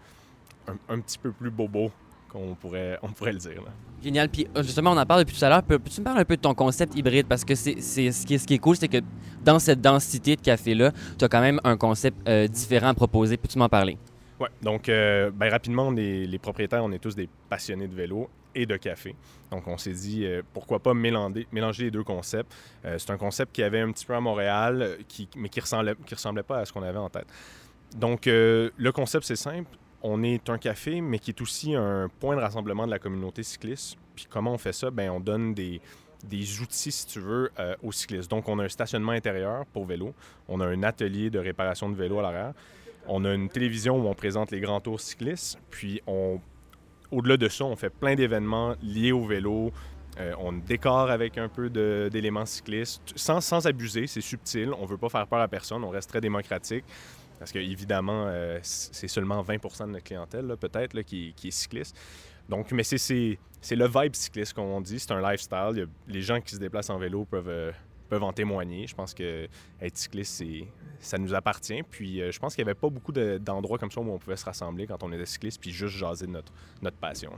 un, 0.68 0.94
un, 0.94 1.00
petit 1.00 1.18
peu 1.18 1.32
plus 1.32 1.50
bobo 1.50 1.90
qu'on 2.32 2.54
pourrait, 2.54 2.98
on 3.02 3.08
pourrait 3.08 3.32
le 3.32 3.38
dire. 3.38 3.62
Génial. 4.02 4.28
Puis 4.28 4.46
euh, 4.56 4.62
justement, 4.62 4.92
on 4.92 4.96
en 4.96 5.06
parle 5.06 5.20
depuis 5.20 5.38
tout 5.38 5.44
à 5.44 5.48
l'heure. 5.48 5.62
Peux-tu 5.62 6.00
me 6.00 6.04
parler 6.04 6.20
un 6.20 6.24
peu 6.24 6.36
de 6.36 6.40
ton 6.40 6.54
concept 6.54 6.96
hybride? 6.96 7.26
Parce 7.26 7.44
que 7.44 7.54
c'est, 7.54 7.80
ce, 7.80 8.26
qui 8.26 8.34
est, 8.34 8.58
cool, 8.58 8.76
c'est 8.76 8.88
que 8.88 8.98
dans 9.44 9.58
cette 9.58 9.80
densité 9.80 10.36
de 10.36 10.40
café-là, 10.40 10.92
tu 11.18 11.24
as 11.24 11.28
quand 11.28 11.40
même 11.40 11.60
un 11.64 11.76
concept 11.76 12.16
euh, 12.28 12.48
différent 12.48 12.88
à 12.88 12.94
proposer. 12.94 13.36
Peux-tu 13.36 13.58
m'en 13.58 13.68
parler? 13.68 13.98
Donc, 14.62 14.88
euh, 14.88 15.30
ben, 15.30 15.50
rapidement, 15.50 15.90
les, 15.90 16.38
propriétaires, 16.38 16.84
on 16.84 16.92
est 16.92 16.98
tous 16.98 17.14
des 17.14 17.28
passionnés 17.48 17.88
de 17.88 17.94
vélo 17.94 18.28
et 18.54 18.66
de 18.66 18.76
café. 18.76 19.14
Donc, 19.50 19.66
on 19.66 19.78
s'est 19.78 19.92
dit, 19.92 20.26
pourquoi 20.52 20.78
pas 20.80 20.92
mélanger, 20.94 21.84
les 21.84 21.90
deux 21.90 22.04
concepts. 22.04 22.52
c'est 22.82 23.10
un 23.10 23.16
concept 23.16 23.52
qui 23.54 23.62
avait 23.62 23.80
un 23.80 23.90
petit 23.90 24.04
peu 24.04 24.14
à 24.14 24.20
Montréal, 24.20 24.98
qui, 25.08 25.28
mais 25.36 25.48
qui 25.48 25.60
ne 25.60 26.10
ressemblait, 26.10 26.42
pas 26.42 26.58
à 26.58 26.64
ce 26.66 26.72
qu'on 26.72 26.82
avait 26.82 26.98
en 26.98 27.08
tête. 27.08 27.26
Donc, 27.96 28.22
le 28.26 28.90
concept, 28.90 29.24
c'est 29.24 29.36
simple 29.36 29.70
on 30.02 30.22
est 30.22 30.50
un 30.50 30.58
café, 30.58 31.00
mais 31.00 31.18
qui 31.18 31.30
est 31.30 31.40
aussi 31.40 31.74
un 31.74 32.10
point 32.20 32.36
de 32.36 32.40
rassemblement 32.40 32.86
de 32.86 32.90
la 32.90 32.98
communauté 32.98 33.42
cycliste. 33.42 33.96
Puis 34.14 34.26
comment 34.28 34.52
on 34.52 34.58
fait 34.58 34.72
ça? 34.72 34.90
Bien, 34.90 35.12
on 35.12 35.20
donne 35.20 35.54
des, 35.54 35.80
outils, 36.60 36.92
si 36.92 37.06
tu 37.06 37.20
veux, 37.20 37.50
euh, 37.58 37.74
aux 37.82 37.92
cyclistes. 37.92 38.30
Donc, 38.30 38.48
on 38.48 38.58
a 38.58 38.64
un 38.64 38.68
stationnement 38.68 39.12
intérieur 39.12 39.64
pour 39.66 39.86
vélo. 39.86 40.12
On 40.48 40.60
a 40.60 40.66
un 40.66 40.82
atelier 40.82 41.30
de 41.30 41.38
réparation 41.38 41.88
de 41.88 41.94
vélo 41.94 42.18
à 42.18 42.22
l'arrière. 42.22 42.52
On 43.06 43.24
a 43.24 43.34
une 43.34 43.48
télévision 43.48 43.96
où 43.98 44.08
on 44.08 44.14
présente 44.14 44.50
les 44.50 44.60
grands 44.60 44.80
tours 44.80 45.00
cyclistes. 45.00 45.58
Puis, 45.70 46.00
on, 46.06 46.40
au-delà 47.10 47.36
de 47.36 47.48
ça, 47.48 47.64
on 47.64 47.76
fait 47.76 47.90
plein 47.90 48.14
d'événements 48.14 48.74
liés 48.82 49.12
au 49.12 49.24
vélo. 49.24 49.72
Euh, 50.20 50.34
on 50.38 50.52
décore 50.52 51.10
avec 51.10 51.38
un 51.38 51.48
peu 51.48 51.70
d'éléments 52.10 52.46
cyclistes, 52.46 53.00
sans, 53.16 53.40
sans 53.40 53.66
abuser, 53.66 54.06
c'est 54.06 54.20
subtil. 54.20 54.70
On 54.78 54.84
veut 54.84 54.98
pas 54.98 55.08
faire 55.08 55.26
peur 55.26 55.40
à 55.40 55.48
personne, 55.48 55.82
on 55.84 55.90
reste 55.90 56.10
très 56.10 56.20
démocratique. 56.20 56.84
Parce 57.38 57.50
qu'évidemment, 57.50 58.26
euh, 58.28 58.60
c'est 58.62 59.08
seulement 59.08 59.42
20% 59.42 59.86
de 59.86 59.92
notre 59.92 60.04
clientèle, 60.04 60.54
peut-être, 60.60 61.00
qui, 61.00 61.34
est 61.42 61.50
cycliste. 61.50 61.96
Donc, 62.48 62.70
mais 62.70 62.84
c'est 62.84 63.38
le 63.72 63.88
vibe 63.88 64.14
cycliste, 64.14 64.52
comme 64.52 64.66
on 64.66 64.80
dit. 64.80 65.00
C'est 65.00 65.10
un 65.10 65.20
lifestyle. 65.20 65.88
les 66.06 66.22
gens 66.22 66.40
qui 66.40 66.54
se 66.54 66.60
déplacent 66.60 66.90
en 66.90 66.98
vélo 66.98 67.24
peuvent, 67.24 67.48
euh, 67.48 67.72
peuvent 68.12 68.22
en 68.24 68.32
témoigner. 68.34 68.86
Je 68.86 68.94
pense 68.94 69.14
que 69.14 69.48
être 69.80 69.96
cycliste, 69.96 70.44
ça 71.00 71.16
nous 71.16 71.32
appartient. 71.32 71.82
Puis, 71.82 72.20
euh, 72.20 72.30
je 72.30 72.38
pense 72.38 72.54
qu'il 72.54 72.62
n'y 72.62 72.70
avait 72.70 72.78
pas 72.78 72.90
beaucoup 72.90 73.12
d'endroits 73.12 73.78
comme 73.78 73.90
ça 73.90 74.02
où 74.02 74.10
on 74.12 74.18
pouvait 74.18 74.36
se 74.36 74.44
rassembler 74.44 74.86
quand 74.86 75.02
on 75.02 75.10
était 75.12 75.24
cycliste, 75.24 75.58
puis 75.58 75.70
juste 75.70 75.96
jaser 75.96 76.26
de 76.26 76.32
notre, 76.32 76.52
notre 76.82 76.98
passion. 76.98 77.32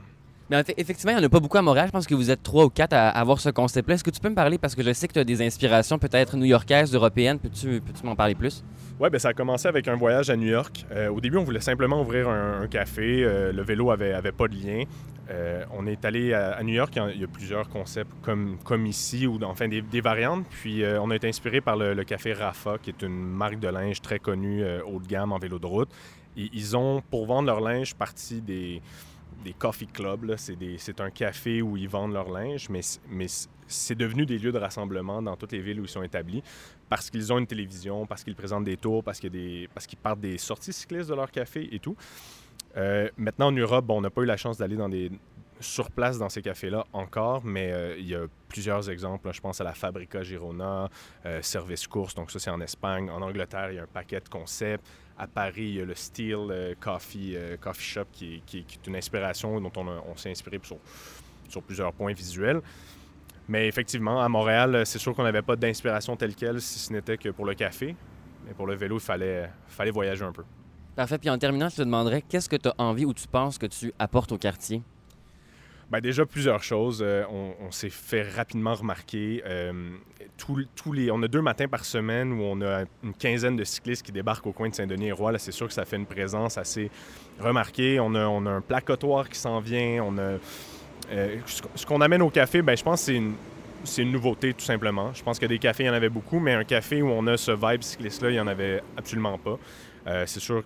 Mais 0.51 0.65
effectivement, 0.77 1.13
il 1.13 1.19
n'y 1.19 1.23
en 1.23 1.27
a 1.27 1.29
pas 1.31 1.39
beaucoup 1.39 1.57
à 1.57 1.63
Montréal. 1.63 1.87
Je 1.87 1.93
pense 1.93 2.09
que 2.09 2.15
vous 2.15 2.29
êtes 2.29 2.43
trois 2.43 2.65
ou 2.65 2.71
quatre 2.71 2.93
à 2.93 3.09
avoir 3.11 3.41
ce 3.41 3.51
concept-là. 3.51 3.95
Est-ce 3.95 4.05
que 4.05 4.11
tu 4.11 4.21
peux 4.21 4.29
me 4.29 4.35
parler, 4.35 4.59
parce 4.59 4.75
que 4.75 4.83
je 4.83 4.93
sais 4.93 5.07
que 5.07 5.13
tu 5.13 5.21
as 5.21 5.25
des 5.25 5.41
inspirations 5.47 5.99
peut-être 5.99 6.37
new-yorkaises, 6.37 6.93
européennes. 6.93 7.39
Peux-tu 7.39 7.81
peux 7.81 8.07
m'en 8.07 8.17
parler 8.17 8.35
plus? 8.35 8.65
Oui, 9.01 9.09
ben 9.11 9.19
ça 9.19 9.29
a 9.29 9.33
commencé 9.33 9.69
avec 9.69 9.89
un 9.89 9.97
voyage 9.97 10.29
à 10.29 10.37
New 10.37 10.49
York. 10.49 10.85
Euh, 10.91 11.09
au 11.09 11.21
début, 11.21 11.39
on 11.39 11.45
voulait 11.45 11.61
simplement 11.61 12.01
ouvrir 12.01 12.29
un, 12.29 12.67
café. 12.67 13.25
Euh, 13.25 13.53
le 13.53 13.63
vélo 13.63 13.91
avait, 13.91 14.13
avait 14.13 14.33
pas 14.33 14.49
de 14.49 14.55
lien. 14.55 14.83
Euh, 15.31 15.65
on 15.73 15.87
est 15.87 16.05
allé 16.05 16.35
à, 16.35 16.63
New 16.63 16.75
York. 16.75 16.99
Il 17.15 17.21
y 17.21 17.25
a 17.25 17.29
plusieurs 17.29 17.69
concepts 17.69 18.13
comme, 18.23 18.59
comme 18.65 18.87
ici, 18.87 19.27
ou 19.27 19.39
enfin 19.43 19.69
des, 19.69 20.01
variantes. 20.01 20.47
Puis 20.51 20.83
on 21.01 21.11
a 21.11 21.17
été 21.17 21.29
inspiré 21.29 21.61
par 21.61 21.77
le, 21.77 22.03
café 22.05 22.33
Rafa, 22.33 22.79
qui 22.79 22.91
est 22.91 23.03
une 23.03 23.25
marque 23.25 23.59
de 23.59 23.69
linge 23.69 24.01
très 24.03 24.19
connue 24.19 24.63
haut 24.87 25.01
de 25.01 25.07
gamme 25.07 25.33
en 25.33 25.39
vélo 25.39 25.59
de 25.59 25.67
route. 25.67 25.91
Et 26.37 26.51
ils 26.53 26.77
ont, 26.77 27.03
pour 27.11 27.27
vendre 27.27 27.47
leur 27.47 27.61
linge, 27.61 27.95
parti 27.95 28.41
des 28.43 28.83
des 29.45 29.53
coffee 29.53 29.87
clubs. 29.87 30.35
C'est 30.37 31.01
un 31.01 31.11
café 31.11 31.63
où 31.63 31.77
ils 31.77 31.89
vendent 31.89 32.15
leur 32.15 32.31
linge, 32.31 32.69
mais, 32.69 32.81
mais 33.09 33.27
c'est 33.67 33.95
devenu 33.95 34.27
des 34.27 34.39
lieux 34.39 34.53
de 34.53 34.59
rassemblement 34.59 35.23
dans 35.23 35.37
toutes 35.37 35.53
les 35.53 35.61
villes 35.61 35.81
où 35.81 35.85
ils 35.85 35.89
sont 35.89 36.03
établis 36.03 36.43
parce 36.89 37.11
qu'ils 37.11 37.33
ont 37.33 37.39
une 37.39 37.47
télévision, 37.47 38.07
parce 38.07 38.25
qu'ils 38.25 38.35
présentent 38.35 38.65
des 38.65 38.77
tours, 38.77 39.03
parce 39.03 39.19
qu'ils 39.21 39.69
partent 40.03 40.21
des 40.21 40.39
sorties 40.39 40.73
cyclistes 40.73 41.09
de 41.09 41.15
leur 41.15 41.31
café 41.31 41.69
et 41.73 41.79
tout. 41.79 41.97
Euh, 42.77 43.09
maintenant, 43.17 43.49
en 43.49 43.53
Europe, 43.53 43.85
on 43.89 44.01
n'a 44.01 44.11
pas 44.11 44.23
eu 44.23 44.27
la 44.27 44.37
chance 44.37 44.59
d'aller 44.59 44.77
dans 44.77 44.89
des 44.89 45.11
sur 45.61 45.91
place 45.91 46.19
dans 46.19 46.29
ces 46.29 46.43
cafés-là 46.43 46.85
encore, 46.93 47.43
mais 47.45 47.73
euh, 47.73 47.97
il 47.97 48.07
y 48.07 48.15
a 48.15 48.27
plusieurs 48.49 48.91
exemples. 48.91 49.33
Je 49.33 49.41
pense 49.41 49.61
à 49.61 49.65
la 49.65 49.73
Fabrica 49.73 50.23
Girona, 50.23 50.91
euh, 51.25 51.41
Service 51.43 51.87
Course, 51.87 52.15
donc 52.15 52.31
ça 52.31 52.39
c'est 52.39 52.51
en 52.51 52.61
Espagne. 52.61 53.09
En 53.09 53.23
Angleterre, 53.23 53.71
il 53.71 53.77
y 53.77 53.79
a 53.79 53.85
un 53.85 53.87
paquet 53.87 54.21
de 54.21 54.29
concepts. 54.29 54.85
À 55.17 55.27
Paris, 55.29 55.63
il 55.63 55.75
y 55.77 55.81
a 55.81 55.85
le 55.85 55.95
Steel 55.95 56.77
Coffee, 56.81 57.39
Coffee 57.61 57.85
Shop 57.85 58.07
qui 58.13 58.43
est, 58.53 58.87
une 58.87 58.97
inspiration 58.97 59.61
dont 59.61 59.71
on, 59.77 60.17
s'est 60.17 60.33
inspiré 60.33 60.59
sur, 60.65 60.79
sur, 61.49 61.63
plusieurs 61.63 61.93
points 61.93 62.13
visuels. 62.13 62.61
Mais 63.49 63.69
effectivement, 63.69 64.21
à 64.21 64.29
Montréal, 64.29 64.85
c'est 64.85 64.99
sûr 64.99 65.15
qu'on 65.15 65.23
n'avait 65.23 65.43
pas 65.43 65.55
d'inspiration 65.55 66.17
telle 66.17 66.35
quelle 66.35 66.61
si 66.61 66.81
ce 66.81 66.93
n'était 66.93 67.17
que 67.17 67.29
pour 67.29 67.45
le 67.45 67.55
café. 67.55 67.95
Mais 68.45 68.55
pour 68.55 68.67
le 68.67 68.75
vélo, 68.75 68.97
il 68.97 69.03
fallait, 69.03 69.49
fallait 69.69 69.93
voyager 69.93 70.25
un 70.25 70.33
peu. 70.33 70.43
Parfait. 70.97 71.19
Puis 71.19 71.31
en 71.31 71.39
terminant, 71.39 71.69
je 71.69 71.77
te 71.77 71.83
demanderais, 71.83 72.23
qu'est-ce 72.23 72.49
que 72.49 72.57
tu 72.57 72.69
as 72.69 72.75
envie 72.79 73.05
ou 73.05 73.13
tu 73.13 73.27
penses 73.27 73.59
que 73.59 73.67
tu 73.67 73.93
apportes 73.99 74.31
au 74.33 74.39
quartier? 74.39 74.83
Bien, 75.91 76.01
déjà, 76.01 76.25
plusieurs 76.25 76.63
choses. 76.63 77.03
Euh, 77.03 77.25
on, 77.29 77.71
s'est 77.71 77.91
fait 77.91 78.23
rapidement 78.23 78.75
remarquer. 78.75 79.43
Euh, 79.45 79.91
tous, 80.39 80.67
on 81.11 81.23
a 81.23 81.29
deux 81.29 81.43
matins 81.43 81.69
par 81.69 81.85
semaine 81.85 82.33
où 82.33 82.43
on 82.43 82.61
a 82.63 82.85
une 83.03 83.15
quinzaine 83.15 83.57
de 83.57 83.65
cyclistes 83.65 84.05
qui 84.05 84.13
débarquent 84.13 84.47
au 84.47 84.53
coin 84.53 84.69
de 84.69 84.75
Saint-Denis 84.75 85.09
et 85.09 85.13
Roi. 85.13 85.37
c'est 85.39 85.53
sûr 85.53 85.67
que 85.67 85.75
ça 85.75 85.85
fait 85.85 85.97
une 85.97 86.07
présence 86.07 86.59
assez 86.59 86.91
remarquée. 87.39 88.01
On 88.01 88.15
a, 88.15 88.25
un 88.25 88.61
placotoir 88.61 89.29
qui 89.29 89.39
s'en 89.39 89.61
vient. 89.61 90.03
On 90.05 90.17
a, 90.17 90.39
euh, 91.11 91.37
ce 91.75 91.85
qu'on 91.85 92.01
amène 92.01 92.23
au 92.23 92.31
café, 92.31 92.63
ben, 92.63 92.77
je 92.77 92.83
pense 92.83 93.01
que 93.01 93.07
c'est 93.07 93.17
une, 93.17 93.35
c'est 93.85 94.03
une 94.03 94.13
nouveauté, 94.13 94.55
tout 94.55 94.65
simplement. 94.65 95.13
Je 95.13 95.23
pense 95.23 95.39
que 95.39 95.47
des 95.47 95.59
cafés, 95.59 95.85
il 95.85 95.87
y 95.87 95.91
en 95.91 95.95
avait 95.95 96.09
beaucoup, 96.09 96.41
mais 96.41 96.55
un 96.55 96.65
café 96.65 97.03
où 97.03 97.09
on 97.09 97.27
a 97.27 97.37
ce 97.37 97.53
vibe 97.53 97.83
cycliste-là, 97.83 98.31
il 98.31 98.35
n'y 98.35 98.41
en 98.41 98.47
avait 98.47 98.83
absolument 98.97 99.39
pas. 99.39 99.59
c'est 100.27 100.41
sûr 100.41 100.65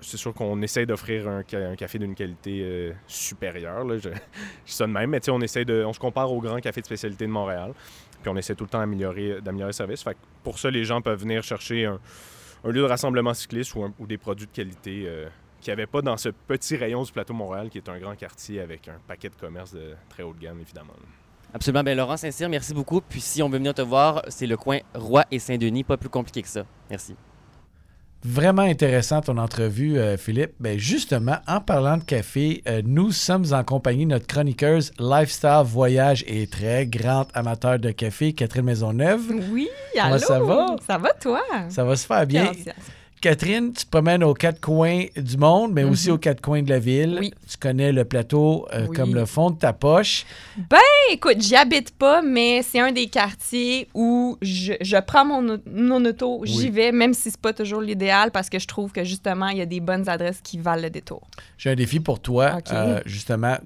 c'est 0.00 0.16
sûr 0.16 0.34
qu'on 0.34 0.60
essaie 0.62 0.86
d'offrir 0.86 1.28
un, 1.28 1.42
café 1.42 1.98
d'une 1.98 2.14
qualité 2.14 2.60
euh, 2.62 2.92
supérieure. 3.06 3.86
Je, 3.98 4.10
sonne 4.64 4.92
même, 4.92 5.10
mais 5.10 5.28
on 5.30 5.40
essaie 5.40 5.64
de. 5.64 5.84
On 5.86 5.92
se 5.92 5.98
compare 5.98 6.32
au 6.32 6.40
grand 6.40 6.60
café 6.60 6.80
de 6.80 6.86
spécialité 6.86 7.26
de 7.26 7.30
Montréal. 7.30 7.72
Puis 8.22 8.30
on 8.30 8.36
essaie 8.36 8.54
tout 8.54 8.64
le 8.64 8.70
temps 8.70 8.80
d'améliorer, 8.80 9.40
le 9.44 9.72
service. 9.72 10.02
Fait 10.02 10.16
pour 10.42 10.58
ça, 10.58 10.70
les 10.70 10.84
gens 10.84 11.00
peuvent 11.00 11.20
venir 11.20 11.42
chercher 11.42 11.86
un, 11.86 11.98
lieu 12.64 12.80
de 12.80 12.82
rassemblement 12.82 13.34
cycliste 13.34 13.74
ou, 13.74 14.06
des 14.06 14.18
produits 14.18 14.46
de 14.46 14.52
qualité 14.52 15.04
euh, 15.06 15.28
qu'il 15.60 15.70
n'y 15.70 15.74
avait 15.74 15.86
pas 15.86 16.02
dans 16.02 16.16
ce 16.16 16.30
petit 16.30 16.76
rayon 16.76 17.02
du 17.02 17.12
plateau 17.12 17.34
Montréal, 17.34 17.68
qui 17.68 17.78
est 17.78 17.88
un 17.88 17.98
grand 17.98 18.16
quartier 18.16 18.60
avec 18.60 18.88
un 18.88 18.98
paquet 19.06 19.28
de 19.28 19.36
commerces 19.36 19.72
de 19.72 19.94
très 20.08 20.22
haut 20.22 20.32
de 20.32 20.40
gamme, 20.40 20.60
évidemment. 20.60 20.94
Absolument. 21.54 21.84
Bien, 21.84 21.94
Laurent 21.94 22.16
Saint-Cyr, 22.16 22.48
merci 22.48 22.74
beaucoup. 22.74 23.00
Puis 23.00 23.20
si 23.20 23.42
on 23.42 23.48
veut 23.48 23.58
venir 23.58 23.74
te 23.74 23.82
voir, 23.82 24.22
c'est 24.28 24.46
le 24.46 24.56
coin 24.56 24.78
Roi 24.94 25.24
et 25.30 25.38
Saint-Denis. 25.38 25.84
Pas 25.84 25.96
plus 25.96 26.10
compliqué 26.10 26.42
que 26.42 26.48
ça. 26.48 26.64
Merci. 26.90 27.16
Vraiment 28.24 28.62
intéressant 28.62 29.20
ton 29.20 29.38
entrevue, 29.38 29.98
euh, 29.98 30.16
Philippe. 30.16 30.52
Ben 30.58 30.78
justement, 30.78 31.36
en 31.46 31.60
parlant 31.60 31.96
de 31.96 32.02
café, 32.02 32.62
euh, 32.68 32.82
nous 32.84 33.12
sommes 33.12 33.44
en 33.52 33.62
compagnie 33.62 34.04
de 34.04 34.10
notre 34.10 34.26
chroniqueuse 34.26 34.92
Lifestyle 34.98 35.62
Voyage 35.64 36.24
et 36.26 36.46
très 36.46 36.86
grande 36.86 37.26
amateur 37.34 37.78
de 37.78 37.90
café, 37.92 38.32
Catherine 38.32 38.64
Maisonneuve. 38.64 39.22
Oui, 39.52 39.68
allô? 39.98 40.18
ça 40.18 40.40
va? 40.40 40.76
Ça 40.86 40.98
va, 40.98 41.12
toi? 41.12 41.42
Ça 41.68 41.84
va 41.84 41.94
se 41.94 42.06
faire 42.06 42.26
bien. 42.26 42.50
Catherine, 43.20 43.72
tu 43.72 43.84
te 43.84 43.90
promènes 43.90 44.22
aux 44.22 44.34
quatre 44.34 44.60
coins 44.60 45.04
du 45.16 45.36
monde, 45.36 45.72
mais 45.72 45.84
aussi 45.84 46.08
mhm. 46.08 46.14
aux 46.14 46.18
quatre 46.18 46.40
coins 46.40 46.62
de 46.62 46.68
la 46.68 46.78
ville. 46.78 47.16
Oui. 47.20 47.32
Tu 47.48 47.56
connais 47.56 47.92
le 47.92 48.04
plateau 48.04 48.66
euh, 48.72 48.86
comme 48.88 49.14
le 49.14 49.24
fond 49.24 49.50
de 49.50 49.58
ta 49.58 49.72
poche. 49.72 50.24
Ben, 50.56 50.78
écoute, 51.10 51.40
j'y 51.40 51.56
habite 51.56 51.92
pas, 51.92 52.22
mais 52.22 52.62
c'est 52.62 52.80
un 52.80 52.92
des 52.92 53.06
quartiers 53.06 53.88
où 53.94 54.36
je, 54.42 55.00
prends 55.00 55.24
mon, 55.24 55.58
mon 55.66 56.04
auto, 56.04 56.42
j'y 56.44 56.70
vais, 56.70 56.92
même 56.92 57.14
si 57.14 57.30
c'est 57.30 57.40
pas 57.40 57.52
toujours 57.52 57.80
l'idéal, 57.80 58.30
parce 58.30 58.50
que 58.50 58.58
je 58.58 58.66
trouve 58.66 58.92
que 58.92 59.04
justement, 59.04 59.48
il 59.48 59.58
y 59.58 59.62
a 59.62 59.66
des 59.66 59.80
bonnes 59.80 60.08
adresses 60.08 60.40
qui 60.42 60.58
valent 60.58 60.82
le 60.82 60.90
détour. 60.90 61.22
J'ai 61.58 61.70
un 61.70 61.76
défi 61.76 62.00
pour 62.00 62.20
toi, 62.20 62.58
euh, 62.70 63.00
justement 63.06 63.56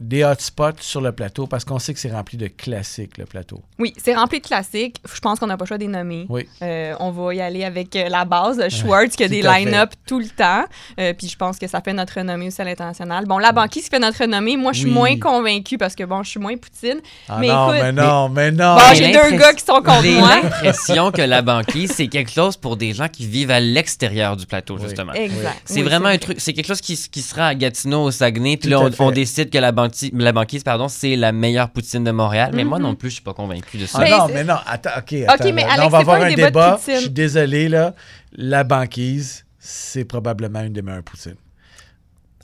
des 0.00 0.24
hotspots 0.24 0.80
sur 0.80 1.00
le 1.00 1.12
plateau 1.12 1.46
parce 1.46 1.64
qu'on 1.64 1.78
sait 1.78 1.92
que 1.94 2.00
c'est 2.00 2.12
rempli 2.12 2.36
de 2.36 2.46
classiques, 2.46 3.18
le 3.18 3.24
plateau. 3.24 3.60
Oui, 3.78 3.92
c'est 3.96 4.14
rempli 4.14 4.40
de 4.40 4.46
classiques. 4.46 4.96
Je 5.12 5.20
pense 5.20 5.38
qu'on 5.38 5.46
n'a 5.46 5.56
pas 5.56 5.64
le 5.64 5.68
choix 5.68 5.78
des 5.78 5.88
nommer. 5.88 6.26
Oui. 6.28 6.48
Euh, 6.62 6.94
on 7.00 7.10
va 7.10 7.34
y 7.34 7.40
aller 7.40 7.64
avec 7.64 7.94
euh, 7.96 8.08
la 8.08 8.24
base, 8.24 8.62
Schwartz, 8.68 9.16
qui 9.16 9.24
a 9.24 9.28
des 9.28 9.42
line-up 9.42 9.90
tout 10.06 10.18
le 10.18 10.28
temps. 10.28 10.64
Euh, 11.00 11.12
puis 11.12 11.28
je 11.28 11.36
pense 11.36 11.58
que 11.58 11.66
ça 11.66 11.80
fait 11.80 11.92
notre 11.92 12.14
renommée 12.18 12.48
aussi 12.48 12.60
à 12.60 12.64
l'international. 12.64 13.26
Bon, 13.26 13.38
la 13.38 13.52
banquise 13.52 13.88
fait 13.88 13.98
notre 13.98 14.18
renommée. 14.18 14.56
Moi, 14.56 14.72
je 14.72 14.80
suis 14.80 14.90
moins 14.90 15.18
convaincue 15.18 15.78
parce 15.78 15.94
que, 15.94 16.04
bon, 16.04 16.22
je 16.22 16.30
suis 16.30 16.40
moins 16.40 16.56
poutine. 16.56 17.00
Ah 17.28 17.38
mais 17.40 17.48
non, 17.48 17.70
mais 17.72 17.92
non, 17.92 18.28
mais, 18.28 18.50
non. 18.50 18.76
Bon, 18.76 18.94
j'ai 18.94 19.12
deux 19.12 19.36
gars 19.36 19.52
qui 19.52 19.64
sont 19.64 19.74
contre 19.74 20.06
moi. 20.18 20.36
J'ai 20.36 20.42
l'impression 20.42 21.10
que 21.10 21.22
la 21.22 21.42
banquise, 21.42 21.92
c'est 21.92 22.08
quelque 22.08 22.30
chose 22.30 22.56
pour 22.56 22.76
des 22.76 22.92
gens 22.92 23.08
qui 23.08 23.26
vivent 23.26 23.50
à 23.50 23.60
l'extérieur 23.60 24.36
du 24.36 24.46
plateau, 24.46 24.78
justement. 24.78 25.12
Exact. 25.12 25.60
C'est 25.64 25.82
vraiment 25.82 26.08
un 26.08 26.18
truc, 26.18 26.40
c'est 26.40 26.52
quelque 26.52 26.66
chose 26.66 26.80
qui, 26.80 26.96
qui 27.10 27.20
sera 27.20 27.48
à 27.48 27.54
Gatineau, 27.54 28.04
au 28.04 28.10
Saguenay. 28.10 28.56
Puis 28.56 28.70
là, 28.70 28.80
on, 28.80 28.90
on, 28.98 29.10
décide 29.10 29.50
que 29.50 29.58
la 29.58 29.71
la, 29.74 30.24
la 30.24 30.32
banquise, 30.32 30.62
pardon, 30.62 30.88
c'est 30.88 31.16
la 31.16 31.32
meilleure 31.32 31.70
poutine 31.70 32.04
de 32.04 32.10
Montréal. 32.10 32.52
Mais 32.54 32.64
moi 32.64 32.78
Mhm. 32.78 32.84
non 32.84 32.94
plus, 32.94 33.10
je 33.10 33.14
suis 33.14 33.22
pas 33.22 33.34
convaincu 33.34 33.78
de 33.78 33.86
ça. 33.86 33.98
Ah 33.98 34.02
Mais 34.04 34.10
non, 34.10 34.26
mais 34.28 34.44
non, 34.44 34.56
attends, 34.66 34.90
OK. 34.98 35.12
attends, 35.26 35.52
mais 35.52 35.62
là, 35.62 35.72
Alex, 35.72 35.86
on 35.86 35.88
va 35.90 35.98
avoir 35.98 36.22
un 36.22 36.28
débat 36.30 36.46
débat. 36.46 36.80
Je 36.86 36.92
suis 37.00 37.10
désolé, 37.10 37.68
là. 37.68 37.94
La 38.32 38.64
banquise, 38.64 39.44
c'est 39.58 40.04
probablement 40.04 40.60
une 40.60 40.72
des 40.72 40.82
meilleures 40.82 41.02
poutines. 41.02 41.36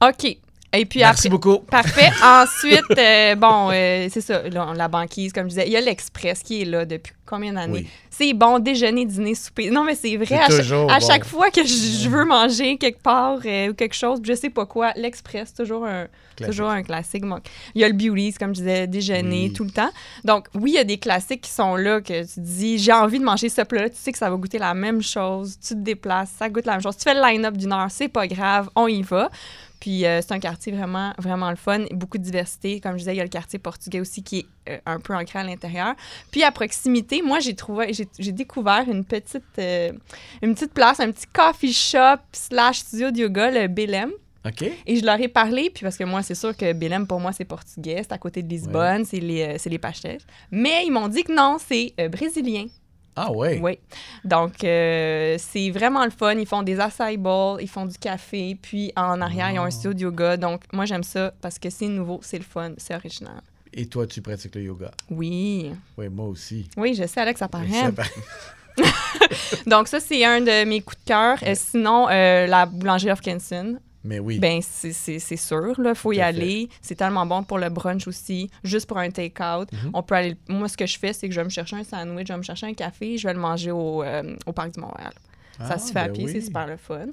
OK. 0.01 0.37
Et 0.73 0.85
puis 0.85 1.01
Merci 1.01 1.29
après. 1.29 1.31
beaucoup. 1.31 1.59
Parfait. 1.61 2.11
Ensuite, 2.23 2.99
euh, 2.99 3.35
bon, 3.37 3.71
euh, 3.73 4.07
c'est 4.11 4.21
ça, 4.21 4.47
là, 4.49 4.73
la 4.75 4.89
banquise, 4.89 5.33
comme 5.33 5.45
je 5.45 5.51
disais. 5.51 5.67
Il 5.67 5.73
y 5.73 5.77
a 5.77 5.81
l'Express 5.81 6.43
qui 6.43 6.61
est 6.63 6.65
là 6.67 6.85
depuis 6.85 7.15
combien 7.25 7.53
d'années? 7.55 7.81
Oui. 7.85 7.89
C'est 8.11 8.35
bon, 8.35 8.59
déjeuner, 8.59 9.07
dîner, 9.07 9.35
souper. 9.35 9.71
Non, 9.71 9.85
mais 9.85 9.95
c'est 9.95 10.17
vrai. 10.17 10.37
À, 10.37 10.49
bon. 10.49 10.89
chaque 11.01 11.25
fois 11.25 11.51
que 11.51 11.63
je, 11.63 12.03
je 12.03 12.09
veux 12.09 12.25
manger 12.25 12.77
quelque 12.77 13.01
part 13.03 13.39
euh, 13.47 13.69
ou 13.71 13.75
quelque 13.75 13.95
chose, 13.95 14.21
je 14.23 14.35
sais 14.35 14.51
pas 14.51 14.67
quoi, 14.67 14.93
l'Express, 14.97 15.55
toujours 15.55 15.87
un, 15.87 16.07
Classique. 16.37 16.55
toujours 16.57 16.71
un 16.71 16.83
classique. 16.83 17.25
Bon, 17.25 17.39
il 17.75 17.81
y 17.81 17.85
a 17.85 17.89
le 17.89 17.95
Beauties, 17.95 18.35
comme 18.35 18.55
je 18.55 18.61
disais, 18.61 18.87
déjeuner 18.87 19.45
Oui. 19.49 19.53
tout 19.53 19.65
le 19.65 19.71
temps. 19.71 19.91
Donc, 20.25 20.49
oui, 20.55 20.73
il 20.73 20.75
y 20.75 20.79
a 20.79 20.85
des 20.85 20.99
classiques 20.99 21.43
qui 21.43 21.51
sont 21.51 21.77
là 21.77 22.01
que 22.01 22.23
tu 22.23 22.41
dis, 22.41 22.79
j'ai 22.79 22.93
envie 22.93 23.19
de 23.19 23.25
manger 23.25 23.49
ce 23.49 23.63
plat-là, 23.63 23.89
tu 23.91 23.97
sais 23.97 24.13
que 24.13 24.19
ça 24.19 24.29
va 24.31 24.37
goûter 24.37 24.59
la 24.59 24.75
même 24.75 25.03
chose, 25.03 25.59
tu 25.61 25.75
te 25.75 25.81
déplaces, 25.81 26.31
ça 26.39 26.49
goûte 26.49 26.67
la 26.67 26.73
même 26.73 26.83
chose. 26.83 26.97
Tu 26.97 27.05
fais 27.05 27.15
le 27.15 27.21
line-up 27.23 27.57
d'une 27.57 27.73
heure, 27.73 27.89
c'est 27.91 28.09
pas 28.09 28.27
grave, 28.27 28.69
on 28.77 28.87
y 28.87 29.03
va. 29.03 29.31
Puis 29.81 30.05
euh, 30.05 30.21
c'est 30.23 30.33
un 30.33 30.41
quartier 30.41 30.73
vraiment, 30.73 31.13
vraiment 31.19 31.51
le 31.51 31.57
fun. 31.57 31.85
Beaucoup 31.93 32.19
de 32.19 32.23
diversité. 32.23 32.81
Comme 32.81 32.93
je 32.93 32.99
disais, 32.99 33.15
il 33.15 33.19
y 33.19 33.21
a 33.21 33.25
le 33.25 33.29
quartier 33.29 33.59
portugais 33.59 34.01
aussi 34.01 34.23
qui 34.23 34.39
est 34.39 34.73
euh, 34.73 34.79
un 34.87 35.01
peu 35.01 35.15
ancré 35.15 35.39
à 35.39 35.45
l'intérieur. 35.45 35.95
Puis 36.31 36.43
à 36.43 36.51
proximité, 36.51 37.23
moi, 37.23 37.41
j'ai 37.41 37.55
trouvé, 37.55 37.93
j'ai, 37.93 38.33
découvert 38.33 38.85
une 38.89 39.05
petite, 39.05 39.45
euh, 39.59 39.93
une 40.43 40.55
petite 40.55 40.73
place, 40.73 41.01
un 41.01 41.11
petit 41.11 41.27
coffee 41.33 41.73
shop 41.73 42.21
slash 42.33 42.79
studio 42.79 43.11
de 43.11 43.19
yoga, 43.19 43.51
le 43.51 43.69
Belém. 43.69 44.11
OK? 44.47 44.63
Et 44.87 44.97
je 44.97 45.05
leur 45.05 45.21
ai 45.21 45.29
parlé, 45.29 45.69
puis 45.69 45.83
parce 45.83 45.97
que 45.97 46.05
moi, 46.05 46.23
c'est 46.23 46.35
sûr 46.35 46.57
que 46.57 46.73
Belém, 46.73 47.07
pour 47.07 47.21
moi, 47.21 47.33
c'est 47.33 47.45
portugais, 47.45 47.99
c'est 48.03 48.13
à 48.13 48.19
côté 48.19 48.43
de 48.43 48.49
Lisbonne, 48.49 49.05
c'est 49.05 49.21
les, 49.21 49.59
les. 49.65 50.19
Mais 50.51 50.85
ils 50.87 50.93
m'ont 50.93 51.09
dit 51.09 51.25
que 51.25 51.35
non, 51.35 51.59
c'est 51.59 51.93
brésilien. 52.09 52.67
Ah 53.21 53.33
ouais. 53.33 53.59
Oui. 53.61 53.79
Donc, 54.25 54.63
euh, 54.63 55.37
c'est 55.39 55.71
vraiment 55.71 56.05
le 56.05 56.11
fun. 56.11 56.35
Ils 56.35 56.47
font 56.47 56.63
des 56.63 56.79
acai 56.79 57.17
bowls, 57.17 57.61
ils 57.61 57.69
font 57.69 57.85
du 57.85 57.99
café, 57.99 58.57
puis 58.61 58.93
en 58.97 59.21
arrière, 59.21 59.51
ils 59.51 59.59
ont 59.59 59.65
un 59.65 59.71
studio 59.71 59.93
de 59.93 60.01
yoga. 60.03 60.37
Donc, 60.37 60.63
moi, 60.73 60.85
j'aime 60.85 61.03
ça 61.03 61.33
parce 61.41 61.59
que 61.59 61.69
c'est 61.69 61.89
nouveau, 61.89 62.21
c'est 62.23 62.39
le 62.39 62.45
fun, 62.45 62.73
c'est 62.77 62.95
original. 62.95 63.43
Et 63.75 63.87
toi, 63.87 64.07
tu 64.07 64.23
pratiques 64.23 64.55
le 64.55 64.63
yoga? 64.63 64.93
Oui. 65.11 65.73
Oui, 65.97 66.09
moi 66.09 66.27
aussi. 66.27 66.69
Oui, 66.77 66.95
je 66.95 67.07
sais, 67.07 67.21
Alex, 67.21 67.41
ça 67.41 67.49
paraît. 67.49 67.69
Ça 67.69 67.91
paraît. 67.91 68.11
Donc, 69.67 69.89
ça, 69.89 69.99
c'est 69.99 70.25
un 70.25 70.41
de 70.41 70.65
mes 70.65 70.81
coups 70.81 71.01
de 71.05 71.09
cœur. 71.09 71.39
Euh, 71.43 71.55
sinon, 71.57 72.09
euh, 72.09 72.47
la 72.47 72.67
boulangerie 72.67 73.11
Hopkinson, 73.11 73.81
Mais 74.09 74.19
oui. 74.19 74.39
ben 74.39 74.61
c'est- 74.63 75.37
sûr, 75.37 75.75
il 75.79 75.95
faut 75.95 76.13
y 76.13 76.21
aller. 76.21 76.69
C'est 76.81 76.95
tellement 76.95 77.27
bon 77.27 77.43
pour 77.43 77.59
le 77.59 77.69
brunch 77.69 78.07
aussi, 78.09 78.51
juste 78.65 78.87
pour 78.87 78.97
un 78.99 79.11
take-out. 79.11 79.71
Mhm. 79.71 79.91
On 79.93 80.03
peut 80.03 80.15
aller. 80.15 80.37
Moi, 80.49 80.67
ce 80.69 80.77
que 80.79 80.87
je 80.87 80.99
fais, 80.99 81.13
c'est 81.13 81.29
que 81.29 81.35
je 81.35 81.41
vais 81.41 81.45
me 81.45 81.51
chercher 81.51 81.77
un 81.77 81.85
sandwich, 81.85 82.27
je 82.29 82.33
vais 82.33 82.39
me 82.39 82.43
chercher 82.43 82.67
un 82.67 82.75
café, 82.75 83.19
je 83.19 83.27
vais 83.29 83.35
le 83.35 83.41
manger 83.41 83.71
au, 83.71 84.03
euh, 84.03 84.35
au 84.47 84.53
Parc 84.53 84.73
du 84.75 84.81
Montréal. 84.81 85.13
ça 85.59 85.67
Ah, 85.73 85.79
se 85.79 85.93
fait 85.93 85.99
à 85.99 86.07
ben 86.07 86.13
pied, 86.15 86.25
oui. 86.25 86.33
c'est 86.33 86.41
super 86.41 86.67
le 86.67 86.77
fun. 86.77 87.07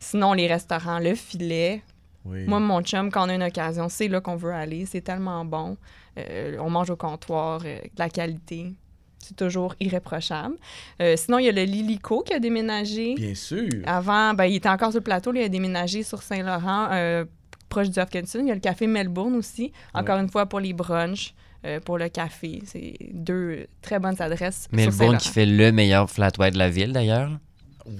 Sinon, 0.00 0.32
les 0.32 0.46
restaurants, 0.48 0.98
le 0.98 1.14
filet. 1.14 1.82
Oui. 2.24 2.44
Moi, 2.46 2.58
mon 2.60 2.82
chum, 2.82 3.10
quand 3.10 3.26
on 3.26 3.28
a 3.28 3.34
une 3.34 3.42
occasion, 3.42 3.88
c'est 3.88 4.08
là 4.08 4.20
qu'on 4.20 4.36
veut 4.36 4.52
aller. 4.52 4.86
C'est 4.86 5.02
tellement 5.02 5.44
bon. 5.44 5.76
Euh, 6.18 6.56
on 6.60 6.68
mange 6.70 6.90
au 6.90 6.96
comptoir, 6.96 7.60
euh, 7.64 7.78
de 7.78 7.88
la 7.98 8.08
qualité. 8.08 8.74
C'est 9.22 9.36
toujours 9.36 9.74
irréprochable. 9.80 10.54
Euh, 11.00 11.14
sinon, 11.16 11.38
il 11.38 11.44
y 11.46 11.48
a 11.48 11.52
le 11.52 11.62
Lilico 11.64 12.22
qui 12.22 12.32
a 12.34 12.40
déménagé. 12.40 13.14
Bien 13.14 13.34
sûr. 13.34 13.68
Avant, 13.86 14.34
ben, 14.34 14.46
il 14.46 14.56
était 14.56 14.68
encore 14.68 14.90
sur 14.90 14.98
le 15.00 15.04
plateau. 15.04 15.30
là, 15.30 15.40
il 15.40 15.44
a 15.44 15.48
déménagé 15.48 16.02
sur 16.02 16.22
Saint-Laurent, 16.22 16.88
euh, 16.92 17.24
proche 17.68 17.90
du 17.90 18.00
Hopkinson. 18.00 18.40
Il 18.42 18.48
y 18.48 18.50
a 18.50 18.54
le 18.54 18.60
café 18.60 18.86
Melbourne 18.86 19.34
aussi. 19.36 19.72
Encore 19.94 20.18
une 20.18 20.28
fois, 20.30 20.46
pour 20.46 20.58
les 20.58 20.72
brunchs, 20.72 21.34
euh, 21.66 21.78
pour 21.80 21.98
le 21.98 22.08
café. 22.08 22.62
C'est 22.64 22.94
deux 23.12 23.66
très 23.82 23.98
bonnes 24.00 24.20
adresses. 24.20 24.66
Melbourne 24.72 25.18
qui 25.18 25.28
fait 25.28 25.46
le 25.46 25.70
meilleur 25.70 26.10
flat 26.10 26.30
white 26.38 26.54
de 26.54 26.58
la 26.58 26.70
ville, 26.70 26.92
d'ailleurs. 26.92 27.30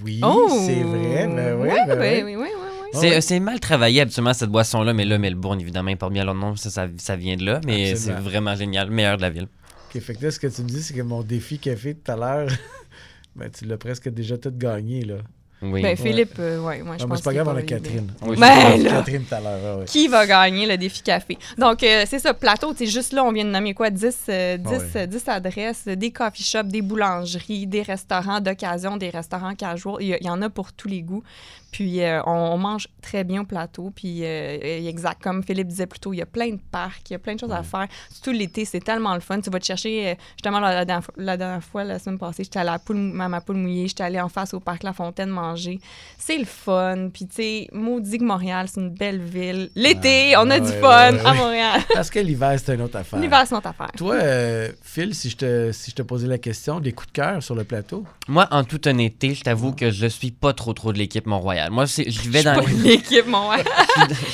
Oui, 0.03 0.19
Oh! 0.23 0.49
c'est 0.65 0.81
vrai. 0.83 1.27
Ben 1.27 1.55
oui, 1.59 1.69
Ouais, 1.69 1.85
ben 1.87 1.97
ben 1.99 2.25
oui. 2.25 2.35
oui, 2.35 2.41
oui, 2.43 2.47
oui, 2.55 2.67
oui. 3.01 3.21
C'est 3.21 3.33
ouais. 3.35 3.39
mal 3.39 3.59
travaillé 3.59 4.01
habituellement 4.01 4.33
cette 4.33 4.49
boisson-là, 4.49 4.93
mais 4.93 5.05
là, 5.05 5.17
Melbourne, 5.17 5.61
évidemment, 5.61 5.89
il 5.91 5.97
porte 5.97 6.11
bien 6.13 6.25
leur 6.25 6.35
nom, 6.35 6.55
ça, 6.57 6.69
ça, 6.69 6.87
ça 6.97 7.15
vient 7.15 7.35
de 7.37 7.45
là, 7.45 7.61
mais 7.65 7.95
c'est 7.95 8.11
vraiment 8.11 8.53
génial, 8.55 8.89
meilleur 8.91 9.15
de 9.17 9.21
la 9.21 9.29
ville. 9.29 9.47
OK, 9.93 10.01
fait 10.01 10.15
que 10.15 10.23
là, 10.23 10.31
ce 10.31 10.39
que 10.39 10.47
tu 10.47 10.61
me 10.61 10.67
dis, 10.67 10.81
c'est 10.81 10.93
que 10.93 11.01
mon 11.01 11.21
défi 11.21 11.59
café 11.59 11.93
de 11.93 11.99
tout 11.99 12.11
à 12.11 12.15
l'heure, 12.15 12.49
ben, 13.35 13.49
tu 13.49 13.65
l'as 13.65 13.77
presque 13.77 14.09
déjà 14.09 14.37
tout 14.37 14.53
gagné, 14.55 15.03
là. 15.03 15.17
Oui. 15.63 15.83
Ben, 15.83 15.95
Philippe, 15.95 16.39
euh, 16.39 16.59
ouais, 16.59 16.81
moi, 16.81 16.95
je 16.97 17.03
mais 17.03 17.09
pense 17.09 17.19
c'est 17.19 17.23
pas 17.23 17.33
grave, 17.35 17.47
on 17.49 17.55
a. 17.55 17.61
Catherine. 17.61 18.11
Oui, 18.23 18.35
Ben, 18.35 18.81
là. 18.81 18.89
Catherine 18.89 19.23
tout 19.23 19.35
à 19.35 19.39
l'heure, 19.41 19.75
ouais, 19.75 19.81
ouais. 19.81 19.85
Qui 19.85 20.07
va 20.07 20.25
gagner 20.25 20.65
le 20.65 20.75
défi 20.75 21.03
café? 21.03 21.37
Donc, 21.55 21.83
euh, 21.83 22.03
c'est 22.07 22.17
ça, 22.17 22.33
plateau, 22.33 22.73
c'est 22.75 22.87
juste 22.87 23.13
là, 23.13 23.23
on 23.23 23.31
vient 23.31 23.45
de 23.45 23.51
nommer 23.51 23.75
quoi? 23.75 23.91
10, 23.91 24.17
euh, 24.29 24.57
10, 24.57 24.69
ouais. 24.69 24.79
euh, 24.95 25.05
10 25.05 25.23
adresses, 25.27 25.85
des 25.87 26.09
coffee 26.11 26.43
shops, 26.43 26.63
des 26.63 26.81
boulangeries, 26.81 27.67
des 27.67 27.83
restaurants 27.83 28.39
d'occasion, 28.39 28.97
des 28.97 29.11
restaurants 29.11 29.53
casual. 29.53 29.97
Il 29.99 30.17
y, 30.19 30.25
y 30.25 30.29
en 30.29 30.41
a 30.41 30.49
pour 30.49 30.73
tous 30.73 30.87
les 30.87 31.03
goûts. 31.03 31.23
Puis, 31.71 32.01
euh, 32.03 32.21
on, 32.25 32.31
on 32.31 32.57
mange 32.57 32.87
très 33.01 33.23
bien 33.23 33.41
au 33.41 33.45
plateau. 33.45 33.91
Puis, 33.95 34.19
euh, 34.25 34.57
exact, 34.87 35.21
comme 35.23 35.41
Philippe 35.43 35.67
disait 35.67 35.87
plus 35.87 35.99
tôt, 35.99 36.13
il 36.13 36.17
y 36.17 36.21
a 36.21 36.25
plein 36.25 36.49
de 36.49 36.59
parcs, 36.71 37.09
il 37.09 37.13
y 37.13 37.15
a 37.15 37.19
plein 37.19 37.35
de 37.35 37.39
choses 37.39 37.51
à 37.51 37.63
faire. 37.63 37.87
Surtout 38.11 38.31
l'été, 38.31 38.65
c'est 38.65 38.79
tellement 38.81 39.13
le 39.13 39.21
fun. 39.21 39.39
Tu 39.39 39.49
vas 39.49 39.59
te 39.59 39.65
chercher, 39.65 40.09
euh, 40.09 40.15
justement, 40.33 40.59
la, 40.59 40.73
la 40.73 40.85
dernière 40.85 41.03
fois- 41.05 41.13
la 41.17 41.37
dernière 41.37 41.63
fois, 41.63 41.83
la 41.83 41.97
semaine 41.99 42.19
passée, 42.19 42.43
j'étais 42.43 42.59
allée 42.59 42.69
à, 42.69 42.73
la 42.73 42.79
poule, 42.79 42.97
à 43.19 43.27
ma 43.29 43.41
poule 43.41 43.55
mouillée, 43.57 43.87
j'étais 43.87 44.03
allée 44.03 44.19
en 44.19 44.29
face 44.29 44.53
au 44.53 44.59
parc 44.59 44.83
La 44.83 44.93
Fontaine 44.93 45.29
manger. 45.29 45.79
C'est 46.17 46.37
le 46.37 46.45
fun. 46.45 47.09
Puis, 47.13 47.27
tu 47.27 47.35
sais, 47.35 47.67
maudit 47.71 48.17
que 48.17 48.23
Montréal, 48.23 48.67
c'est 48.67 48.81
une 48.81 48.89
belle 48.89 49.21
ville. 49.21 49.69
L'été, 49.75 50.01
Ouais, 50.31 50.35
on 50.37 50.49
a 50.49 50.55
ouais, 50.55 50.59
du 50.61 50.67
ouais, 50.67 50.81
fun 50.81 51.13
ouais, 51.13 51.25
à. 51.25 51.33
Montréal. 51.33 51.81
Parce 51.93 52.09
que 52.09 52.19
l'hiver, 52.19 52.57
c'est 52.63 52.75
une 52.75 52.81
autre 52.81 52.97
affaire. 52.97 53.19
L'hiver, 53.19 53.43
c'est 53.45 53.55
notre 53.55 53.67
affaire. 53.69 53.91
Toi, 53.95 54.15
euh, 54.15 54.69
Phil, 54.81 55.15
si 55.15 55.29
je, 55.29 55.37
te, 55.37 55.71
si 55.71 55.91
je 55.91 55.95
te 55.95 56.01
posais 56.01 56.27
la 56.27 56.37
question, 56.37 56.79
des 56.79 56.91
coups 56.91 57.07
de 57.07 57.13
cœur 57.13 57.41
sur 57.41 57.55
le 57.55 57.63
plateau? 57.63 58.03
Moi, 58.27 58.47
en 58.51 58.63
toute 58.65 58.87
honnêteté, 58.87 59.33
je 59.35 59.41
t'avoue 59.43 59.71
que 59.71 59.89
je 59.89 60.07
suis 60.07 60.31
pas 60.31 60.53
trop 60.53 60.73
trop 60.73 60.91
de 60.91 60.97
l'équipe 60.97 61.25
Mont-Royal. 61.25 61.60
Moi, 61.69 61.85
c'est- 61.87 62.09
je 62.09 62.29
vais 62.29 62.43
dans, 62.43 62.59
l'équipe, 62.83 63.27
Montréal. 63.27 63.65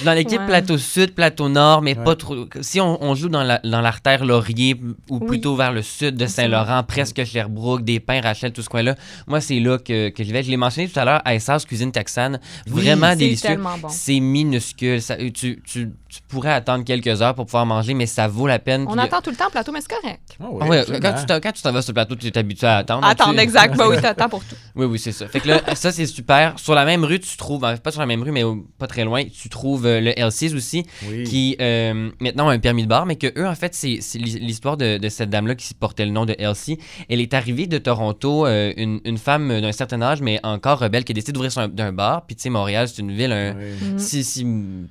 dans 0.06 0.14
l'équipe 0.14 0.40
Ouais. 0.40 0.46
plateau 0.48 0.78
sud, 0.78 1.14
plateau 1.14 1.50
nord, 1.50 1.82
mais 1.82 1.98
Ouais. 1.98 2.04
pas 2.04 2.16
trop. 2.16 2.36
Si 2.62 2.80
on, 2.80 3.04
on 3.04 3.16
joue 3.16 3.30
dans 3.30 3.44
la- 3.44 3.60
dans 3.64 3.82
l'artère 3.82 4.24
Laurier 4.26 4.76
ou 5.10 5.18
Oui. 5.20 5.28
plutôt 5.28 5.56
vers 5.56 5.72
le 5.74 5.82
sud 5.82 6.16
de 6.16 6.26
Saint-Laurent, 6.28 6.84
presque 6.84 7.24
Sherbrooke, 7.26 7.84
des 7.84 8.00
pins, 8.00 8.22
Rachel, 8.22 8.52
tout 8.54 8.62
ce 8.62 8.70
coin-là, 8.70 8.96
moi, 9.28 9.42
c'est 9.42 9.60
là 9.60 9.78
que, 9.78 10.10
que 10.10 10.24
je 10.24 10.32
vais. 10.32 10.44
Je 10.44 10.50
l'ai 10.50 10.58
mentionné 10.58 10.88
tout 10.88 11.00
à 11.00 11.06
l'heure, 11.06 11.22
à 11.26 11.36
Cuisine 11.68 11.92
Texane. 11.92 12.40
Vraiment 12.68 13.10
C'est 13.12 13.16
délicieux. 13.18 13.48
tellement 13.50 13.78
bon. 13.78 13.88
C'est 13.90 14.20
minuscule. 14.20 15.02
Ça- 15.02 15.18
tu, 15.18 15.62
tu- 15.66 15.92
tu 16.10 16.20
pourrais 16.28 16.52
attendre 16.54 16.84
quelques 16.84 17.22
heures 17.22 17.36
pour 17.36 17.46
pouvoir 17.46 17.66
manger, 17.66 17.94
mais 17.94 18.06
ça 18.06 18.28
vaut 18.28 18.48
la 18.48 18.60
peine. 18.60 18.86
On 18.88 18.98
attend 18.98 19.22
tout 19.22 19.30
le 19.30 19.36
temps 19.36 19.48
au 19.48 19.52
plateau, 19.52 19.72
mais 19.72 19.80
c'est 19.82 19.90
correct. 19.96 20.22
Ah 20.40 20.46
Ah 20.62 20.66
oui, 20.68 20.78
absolument. 20.78 21.02
quand 21.10 21.20
tu 21.20 21.26
t'en- 21.26 21.40
quand 21.40 21.52
tu 21.52 21.62
t'en 21.62 21.72
vas 21.72 21.82
sur 21.82 21.92
le 21.92 21.96
plateau, 21.96 22.16
tu 22.16 22.28
es 22.28 22.38
habitué 22.38 22.68
à 22.68 22.78
attendre. 22.78 23.06
Attendre, 23.08 23.34
Tu- 23.36 23.40
exact. 23.40 23.76
Ben 23.78 23.88
oui, 23.90 23.98
t'attends 24.02 24.30
pour 24.30 24.44
tout. 24.44 24.56
Oui, 24.76 24.86
oui, 24.86 25.00
c'est 25.00 25.12
ça. 25.12 25.28
Fait 25.28 25.40
que 25.40 25.48
là, 25.48 25.62
ça, 25.76 25.92
c'est 25.92 26.06
super. 26.06 26.58
Sur 26.60 26.74
la 26.76 26.86
même 26.86 27.04
rue, 27.04 27.20
tu 27.20 27.36
trouves, 27.38 27.62
ben, 27.62 27.78
pas 27.78 27.92
sur 27.92 28.00
la 28.02 28.06
même 28.08 28.24
rue, 28.24 28.32
mais 28.32 28.44
pas 28.78 28.88
très 28.88 29.04
loin, 29.04 29.24
tu 29.26 29.50
trouves 29.50 29.86
euh, 29.86 30.00
le 30.02 30.12
L6 30.12 30.56
aussi, 30.56 30.86
Oui. 31.10 31.24
qui 31.24 31.56
euh, 31.62 32.10
maintenant 32.20 32.50
a 32.50 32.54
un 32.54 32.60
permis 32.60 32.84
de 32.84 32.88
bar, 32.88 33.06
mais 33.06 33.16
que 33.16 33.28
eux, 33.38 33.48
en 33.48 33.56
fait, 33.56 33.74
c'est 33.76 34.00
c'est 34.02 34.18
l'hi- 34.20 34.40
l'histoire 34.40 34.78
de, 34.78 34.98
de 34.98 35.10
cette 35.10 35.30
dame-là 35.30 35.56
qui 35.56 35.74
portait 35.74 36.06
le 36.06 36.12
nom 36.12 36.26
de 36.26 36.36
Elsie. 36.38 36.78
Elle 37.10 37.22
est 37.22 37.34
arrivée 37.34 37.68
de 37.68 37.78
Toronto, 37.78 38.46
euh, 38.46 38.74
une, 38.78 39.02
une 39.06 39.18
femme 39.18 39.62
d'un 39.62 39.72
certain 39.72 40.02
âge, 40.02 40.22
mais 40.22 40.40
encore 40.44 40.80
rebelle, 40.80 41.04
qui 41.04 41.12
a 41.12 41.16
décidé 41.16 41.32
d'ouvrir 41.34 41.52
son- 41.52 41.68
d'un 41.68 41.92
bar. 41.92 42.26
Puis, 42.26 42.36
tu 42.36 42.44
sais, 42.44 42.50
Montréal, 42.50 42.88
c'est 42.88 43.02
une 43.02 43.12
ville, 43.12 43.32
un- 43.32 43.56
Oui. 43.56 43.66
Mhm. 43.92 44.00
si, 44.00 44.24
si 44.24 44.42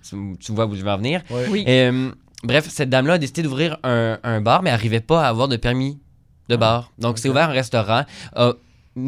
tu, 0.08 0.16
tu 0.38 0.52
vois 0.52 0.66
où 0.66 0.74
je 0.74 0.82
vais 0.82 0.90
en 0.90 0.96
venir. 0.96 1.05
Oui. 1.50 1.64
Euh, 1.68 2.10
bref, 2.44 2.66
cette 2.68 2.90
dame-là 2.90 3.14
a 3.14 3.18
décidé 3.18 3.42
d'ouvrir 3.42 3.78
un, 3.82 4.18
un 4.22 4.40
bar, 4.40 4.62
mais 4.62 4.70
n'arrivait 4.70 5.00
pas 5.00 5.24
à 5.24 5.28
avoir 5.28 5.48
de 5.48 5.56
permis 5.56 5.98
de 6.48 6.56
bar. 6.56 6.92
Donc, 6.98 7.18
c'est 7.18 7.28
ouvert 7.28 7.48
un 7.50 7.52
restaurant, 7.52 8.04
a 8.34 8.52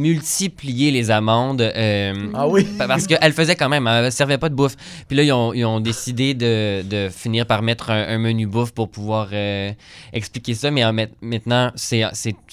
multiplié 0.02 0.90
les 0.90 1.10
amendes. 1.10 1.60
euh, 1.62 2.30
Ah 2.34 2.46
oui? 2.46 2.64
pa- 2.76 2.86
Parce 2.86 3.06
qu'elle 3.06 3.32
faisait 3.32 3.56
quand 3.56 3.68
même, 3.68 3.86
elle 3.86 4.04
ne 4.06 4.10
servait 4.10 4.38
pas 4.38 4.48
de 4.48 4.54
bouffe. 4.54 4.76
Puis 5.08 5.16
là, 5.16 5.22
ils 5.22 5.32
ont, 5.32 5.52
ils 5.54 5.64
ont 5.64 5.80
décidé 5.80 6.34
de, 6.34 6.82
de 6.82 7.08
finir 7.08 7.46
par 7.46 7.62
mettre 7.62 7.90
un, 7.90 8.06
un 8.08 8.18
menu 8.18 8.46
bouffe 8.46 8.72
pour 8.72 8.90
pouvoir 8.90 9.28
euh, 9.32 9.72
expliquer 10.12 10.54
ça. 10.54 10.70
Mais 10.70 10.84
en 10.84 10.92
maintenant, 11.22 11.72
c'est 11.74 12.04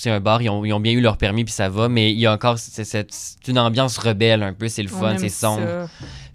un 0.05 0.19
bar, 0.21 0.41
ils 0.41 0.49
ont, 0.49 0.63
ils 0.65 0.73
ont 0.73 0.79
bien 0.79 0.93
eu 0.93 1.01
leur 1.01 1.17
permis, 1.17 1.43
puis 1.43 1.53
ça 1.53 1.69
va. 1.69 1.89
Mais 1.89 2.11
il 2.11 2.19
y 2.19 2.25
a 2.25 2.33
encore 2.33 2.57
c'est- 2.57 3.05
une 3.47 3.59
ambiance 3.59 3.97
rebelle 3.97 4.41
un 4.43 4.53
peu, 4.53 4.67
c'est 4.67 4.83
le 4.83 4.89
On 4.93 4.99
fun, 4.99 5.15
c'est 5.17 5.29
sombre. 5.29 5.61
ça. 5.61 5.87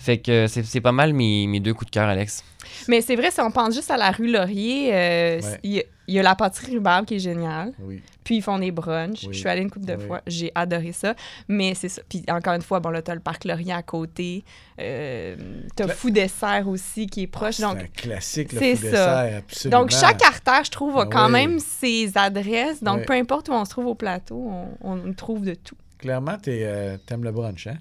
Fait 0.02 0.16
que 0.18 0.46
c'est 0.46 0.62
c'est 0.64 0.80
pas 0.80 0.92
mal 0.92 1.12
mes, 1.12 1.46
mes 1.46 1.60
deux 1.60 1.74
coups 1.74 1.90
de 1.90 1.94
cœur, 1.94 2.08
Alex. 2.08 2.42
Mais 2.88 3.02
c'est 3.02 3.16
vrai, 3.16 3.30
si 3.30 3.40
on 3.40 3.50
pense 3.50 3.74
juste 3.74 3.90
à 3.90 3.98
la 3.98 4.10
rue 4.10 4.30
Laurier, 4.32 4.94
euh, 4.94 5.40
Ouais. 5.40 5.60
il 5.62 5.70
y, 5.72 5.80
a- 5.80 5.84
il 6.08 6.14
y 6.14 6.18
a 6.18 6.22
la 6.22 6.34
pâtisserie 6.34 6.72
rhubarbe 6.76 7.04
qui 7.04 7.16
est 7.16 7.18
géniale. 7.20 7.72
Oui. 7.80 8.00
Puis 8.24 8.36
ils 8.36 8.42
font 8.42 8.58
des 8.58 8.70
brunchs. 8.70 9.24
Oui. 9.24 9.28
Je 9.32 9.38
suis 9.38 9.48
allée 9.48 9.60
une 9.60 9.70
couple 9.70 9.84
de 9.86 9.94
Oui. 9.96 10.06
fois. 10.06 10.22
J'ai 10.26 10.50
adoré 10.54 10.92
ça. 10.92 11.14
Mais 11.48 11.74
c'est 11.74 11.90
ça. 11.90 12.00
Puis 12.08 12.22
encore 12.30 12.54
une 12.54 12.62
fois, 12.62 12.80
bon, 12.80 12.88
là, 12.90 13.02
t'as 13.02 13.14
le 13.14 13.20
parc 13.20 13.44
Laurier 13.44 13.72
à 13.74 13.82
côté. 13.82 14.42
Euh, 14.80 15.36
t'as 15.76 15.84
Cla- 15.86 15.94
Fou 15.94 16.10
Dessert 16.10 16.66
aussi 16.66 17.06
qui 17.06 17.22
est 17.22 17.26
proche. 17.26 17.56
C'est 17.56 17.62
donc, 17.62 17.76
un 17.78 17.86
classique, 17.86 18.52
le 18.54 18.58
c'est 18.58 18.76
fou 18.76 18.82
ça. 18.84 18.90
dessert, 18.90 19.38
absolument. 19.38 19.80
donc, 19.82 19.90
chaque 19.90 20.22
artère, 20.24 20.64
je 20.64 20.70
trouve, 20.70 20.96
a 20.98 21.02
Ah 21.02 21.06
quand 21.10 21.26
oui. 21.26 21.32
même 21.32 21.58
ses 21.58 22.10
adresses. 22.16 22.82
Donc, 22.82 23.00
Oui. 23.00 23.04
peu 23.06 23.12
importe 23.12 23.48
où 23.50 23.52
on 23.52 23.64
se 23.66 23.70
trouve 23.70 23.86
au 23.86 23.94
plateau, 23.94 24.50
on, 24.82 24.98
on 25.06 25.12
trouve 25.12 25.44
de 25.44 25.54
tout. 25.54 25.76
Clairement, 25.98 26.38
t'es, 26.38 26.60
euh, 26.64 26.96
t'aimes 27.06 27.24
le 27.24 27.32
brunch, 27.32 27.66
hein? 27.66 27.76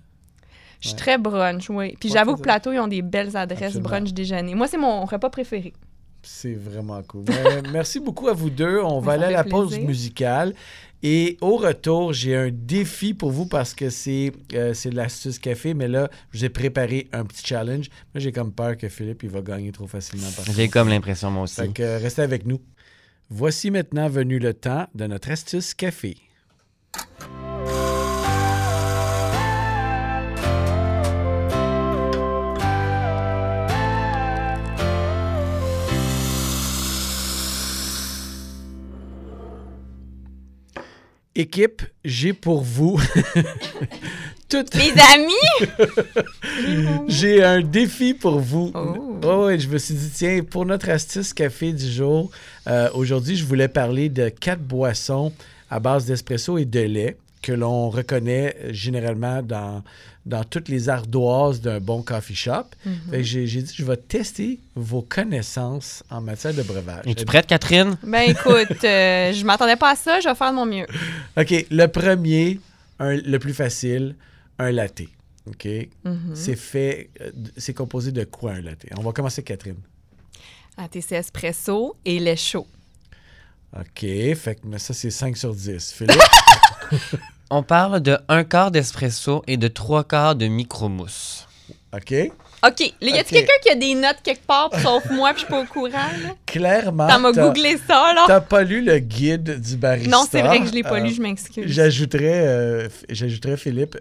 Je 0.82 0.88
suis 0.90 0.96
Ouais. 0.96 1.00
très 1.00 1.18
brunch, 1.18 1.70
oui. 1.70 1.96
Puis 2.00 2.10
Ouais, 2.10 2.16
j'avoue 2.18 2.36
que. 2.36 2.42
Plateau, 2.42 2.72
ils 2.72 2.80
ont 2.80 2.88
des 2.88 3.02
belles 3.02 3.36
adresses 3.36 3.76
Absolument. 3.76 3.90
brunch 3.90 4.14
déjeuner. 4.14 4.56
Moi, 4.56 4.68
c'est 4.68 4.78
mon 4.78 5.06
repas 5.06 5.30
préféré. 5.30 5.74
C'est 6.22 6.54
vraiment 6.54 7.02
cool. 7.04 7.24
Ben, 7.24 7.64
merci 7.72 8.00
beaucoup 8.00 8.28
à 8.28 8.34
vous 8.34 8.50
deux. 8.50 8.80
On 8.84 9.00
va 9.00 9.14
aller 9.14 9.24
à 9.26 9.32
la 9.32 9.44
pause 9.46 9.80
musicale. 9.80 10.54
Et 11.02 11.38
au 11.40 11.56
retour, 11.56 12.12
j'ai 12.12 12.36
un 12.36 12.50
défi 12.52 13.14
pour 13.14 13.32
vous 13.32 13.46
parce 13.46 13.74
que 13.74 13.90
c'est 13.90 14.34
euh, 14.54 14.74
l'astuce 14.92 15.40
café, 15.40 15.74
mais 15.74 15.88
là, 15.88 16.10
je 16.32 16.40
vous 16.40 16.46
ai 16.46 16.50
préparé 16.50 17.08
un 17.14 17.24
petit 17.24 17.46
challenge. 17.46 17.88
Moi, 18.14 18.20
j'ai 18.20 18.34
comme 18.34 18.52
peur 18.52 18.76
que 18.76 18.90
Philippe 18.90 19.24
il 19.24 19.30
va 19.30 19.42
gagner 19.42 19.72
trop 19.72 19.88
facilement. 19.88 20.28
J'ai 20.54 20.68
comme 20.68 20.90
l'impression, 20.90 21.32
moi 21.32 21.44
aussi. 21.44 21.56
Fait 21.56 21.70
que, 21.70 21.82
euh, 21.84 21.98
restez 22.00 22.22
avec 22.22 22.46
nous. 22.46 22.60
Voici 23.30 23.72
maintenant 23.72 24.10
venu 24.10 24.40
le 24.40 24.54
temps 24.54 24.88
de 24.94 25.08
notre 25.08 25.32
astuce 25.32 25.74
café. 25.74 26.18
Équipe, 41.40 41.84
j'ai 42.04 42.34
pour 42.34 42.64
vous. 42.64 43.00
Toutes... 44.50 44.76
Les 44.76 44.92
amis! 45.16 47.00
j'ai 47.08 47.42
un 47.42 47.62
défi 47.62 48.14
pour 48.14 48.42
vous. 48.42 48.74
Oh. 48.76 49.20
oh 49.24 49.50
je 49.58 49.70
me 49.70 49.78
suis 49.78 49.94
dit, 49.94 50.10
tiens, 50.14 50.42
pour 50.44 50.66
notre 50.66 50.90
astuce 50.90 51.34
café 51.34 51.72
du 51.72 51.90
jour, 51.90 52.30
euh, 52.68 52.90
aujourd'hui, 52.94 53.38
je 53.38 53.46
voulais 53.46 53.70
parler 53.70 54.10
de 54.10 54.28
quatre 54.28 54.60
boissons 54.62 55.32
à 55.70 55.80
base 55.80 56.06
d'espresso 56.06 56.58
et 56.58 56.66
de 56.66 56.82
lait 56.82 57.16
que 57.42 57.52
l'on 57.52 57.90
reconnaît 57.90 58.56
généralement 58.72 59.42
dans, 59.42 59.84
dans 60.26 60.44
toutes 60.44 60.70
les 60.70 60.90
ardoises 60.90 61.62
d'un 61.62 61.80
bon 61.80 62.02
coffee 62.02 62.36
shop. 62.36 62.66
Mhm. 62.86 63.22
J'ai 63.22 63.46
dit, 63.46 63.74
je 63.76 63.84
vais 63.86 63.98
tester 63.98 64.60
vos 64.76 65.02
connaissances 65.02 66.04
en 66.10 66.22
matière 66.22 66.54
de 66.54 66.64
breuvage. 66.64 67.06
Es-tu 67.06 67.26
prête, 67.26 67.48
Catherine? 67.48 67.98
Ben 68.04 68.30
écoute, 68.30 68.84
euh, 68.84 69.34
je 69.34 69.46
m'attendais 69.46 69.76
pas 69.76 69.92
à 69.92 69.96
ça, 69.96 70.20
je 70.20 70.28
vais 70.28 70.36
faire 70.36 70.52
de 70.52 70.56
mon 70.56 70.66
mieux. 70.66 70.86
OK, 71.38 71.66
le 71.72 71.86
premier, 71.88 72.60
le 73.00 73.38
plus 73.38 73.54
facile, 73.54 74.16
un 74.58 74.72
latte. 74.72 75.04
OK? 75.48 75.68
Mhm. 76.04 76.32
C'est 76.34 76.56
fait, 76.56 77.10
euh, 77.22 77.32
c'est 77.58 77.74
composé 77.74 78.12
de 78.12 78.24
quoi 78.24 78.54
un 78.54 78.62
latte? 78.62 78.86
On 78.98 79.02
va 79.02 79.12
commencer, 79.12 79.42
Catherine. 79.44 79.78
Ah, 80.78 80.88
c'est 80.92 81.16
espresso 81.16 81.96
et 82.06 82.20
lait 82.20 82.38
chaud. 82.38 82.68
OK, 83.78 84.02
fait 84.36 84.56
que 84.56 84.78
ça, 84.78 84.94
c'est 84.94 85.12
5 85.12 85.38
sur 85.38 85.54
10. 85.54 85.94
Philippe? 85.98 86.22
On 87.52 87.64
parle 87.64 88.00
de 88.02 88.18
un 88.28 88.44
quart 88.44 88.72
d'espresso 88.72 89.44
et 89.48 89.58
de 89.58 89.68
trois 89.68 90.04
quarts 90.04 90.36
de 90.36 90.48
micro-mousse. 90.48 91.48
OK. 91.94 92.14
OK. 92.66 92.94
y 93.02 93.14
a 93.14 93.24
quelqu'un 93.24 93.54
qui 93.62 93.70
a 93.70 93.76
des 93.76 93.96
notes 93.96 94.18
quelque 94.24 94.46
part, 94.46 94.70
sauf 94.82 95.10
moi, 95.12 95.32
puis 95.32 95.42
je 95.42 95.46
suis 95.46 95.54
pas 95.54 95.62
au 95.62 95.66
courant? 95.66 95.92
Là? 95.92 96.36
Clairement. 96.46 97.08
T'as 97.08 97.18
m'a 97.18 97.32
googlé 97.32 97.78
ça, 97.88 98.14
là? 98.14 98.26
T'as 98.28 98.42
pas 98.42 98.64
lu 98.64 98.84
le 98.84 99.00
guide 99.00 99.62
du 99.62 99.78
barista. 99.78 100.10
Non, 100.10 100.26
c'est 100.30 100.42
vrai 100.42 100.60
que 100.60 100.68
je 100.68 100.74
l'ai 100.74 100.84
pas 100.84 101.00
lu, 101.00 101.10
euh, 101.10 101.14
je 101.14 101.22
m'excuse. 101.22 101.64
J'ajouterais, 101.68 102.48
euh, 102.48 102.90
j'ajouterais, 103.10 103.56
Philippe, 103.56 103.98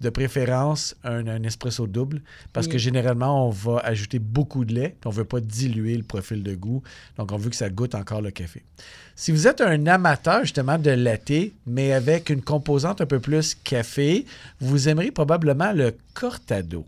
de 0.00 0.10
préférence, 0.10 0.96
un, 1.04 1.42
espresso 1.44 1.86
double, 1.86 2.22
parce 2.52 2.66
que 2.66 2.78
généralement, 2.78 3.46
on 3.46 3.50
va 3.50 3.78
ajouter 3.84 4.18
beaucoup 4.18 4.64
de 4.64 4.74
lait, 4.74 4.96
on 5.04 5.10
veut 5.10 5.24
pas 5.24 5.40
diluer 5.40 5.96
le 5.96 6.02
profil 6.02 6.42
de 6.42 6.54
goût, 6.54 6.82
donc 7.16 7.32
on 7.32 7.36
veut 7.36 7.50
que 7.50 7.56
ça 7.56 7.70
goûte 7.70 7.94
encore 7.94 8.22
le 8.22 8.30
café. 8.30 8.62
Si 9.14 9.32
vous 9.32 9.46
êtes 9.46 9.60
un 9.60 9.86
amateur 9.86 10.42
justement 10.42 10.78
de 10.78 10.90
latte, 10.90 11.52
mais 11.66 11.92
avec 11.92 12.30
une 12.30 12.42
composante 12.42 13.00
un 13.00 13.06
peu 13.06 13.20
plus 13.20 13.54
café, 13.54 14.24
vous 14.60 14.88
aimerez 14.88 15.10
probablement 15.10 15.72
le 15.72 15.94
cortado. 16.14 16.86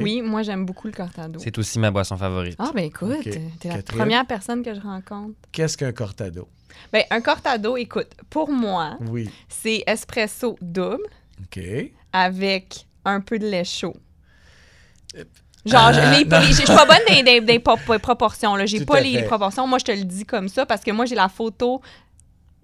Oui, 0.00 0.22
moi 0.22 0.42
j'aime 0.42 0.64
beaucoup 0.64 0.86
le 0.86 0.92
cortado. 0.92 1.40
C'est 1.42 1.56
aussi 1.58 1.78
ma 1.78 1.90
boisson 1.90 2.16
favorite. 2.16 2.56
Ah 2.58 2.70
ben 2.74 2.84
écoute, 2.84 3.28
t'es 3.60 3.68
la 3.68 3.82
première 3.82 4.26
personne 4.26 4.62
que 4.62 4.74
je 4.74 4.80
rencontre. 4.80 5.34
Qu'est-ce 5.52 5.76
qu'un 5.76 5.92
cortado? 5.92 6.48
Ben 6.92 7.02
un 7.10 7.20
cortado, 7.20 7.76
écoute, 7.76 8.08
pour 8.30 8.50
moi, 8.50 8.98
oui. 9.08 9.28
c'est 9.48 9.82
espresso 9.86 10.56
double. 10.60 11.02
Avec 12.12 12.86
un 13.04 13.20
peu 13.20 13.38
de 13.38 13.46
lait 13.46 13.64
chaud. 13.64 13.96
Genre, 15.66 15.92
je, 15.92 16.00
les, 16.00 16.26
ah, 16.30 16.42
suis 16.52 16.64
pas 16.64 16.86
bonne 16.86 17.24
des, 17.24 17.40
des, 17.40 17.58
proportions. 17.98 18.54
J'ai 18.64 18.84
pas 18.84 19.00
les 19.00 19.22
proportions. 19.24 19.66
Moi, 19.66 19.78
je 19.78 19.84
te 19.84 19.92
le 19.92 20.04
dis 20.04 20.24
comme 20.24 20.48
ça 20.48 20.64
parce 20.64 20.82
que 20.82 20.90
moi, 20.92 21.04
j'ai 21.04 21.14
la 21.14 21.28
photo 21.28 21.82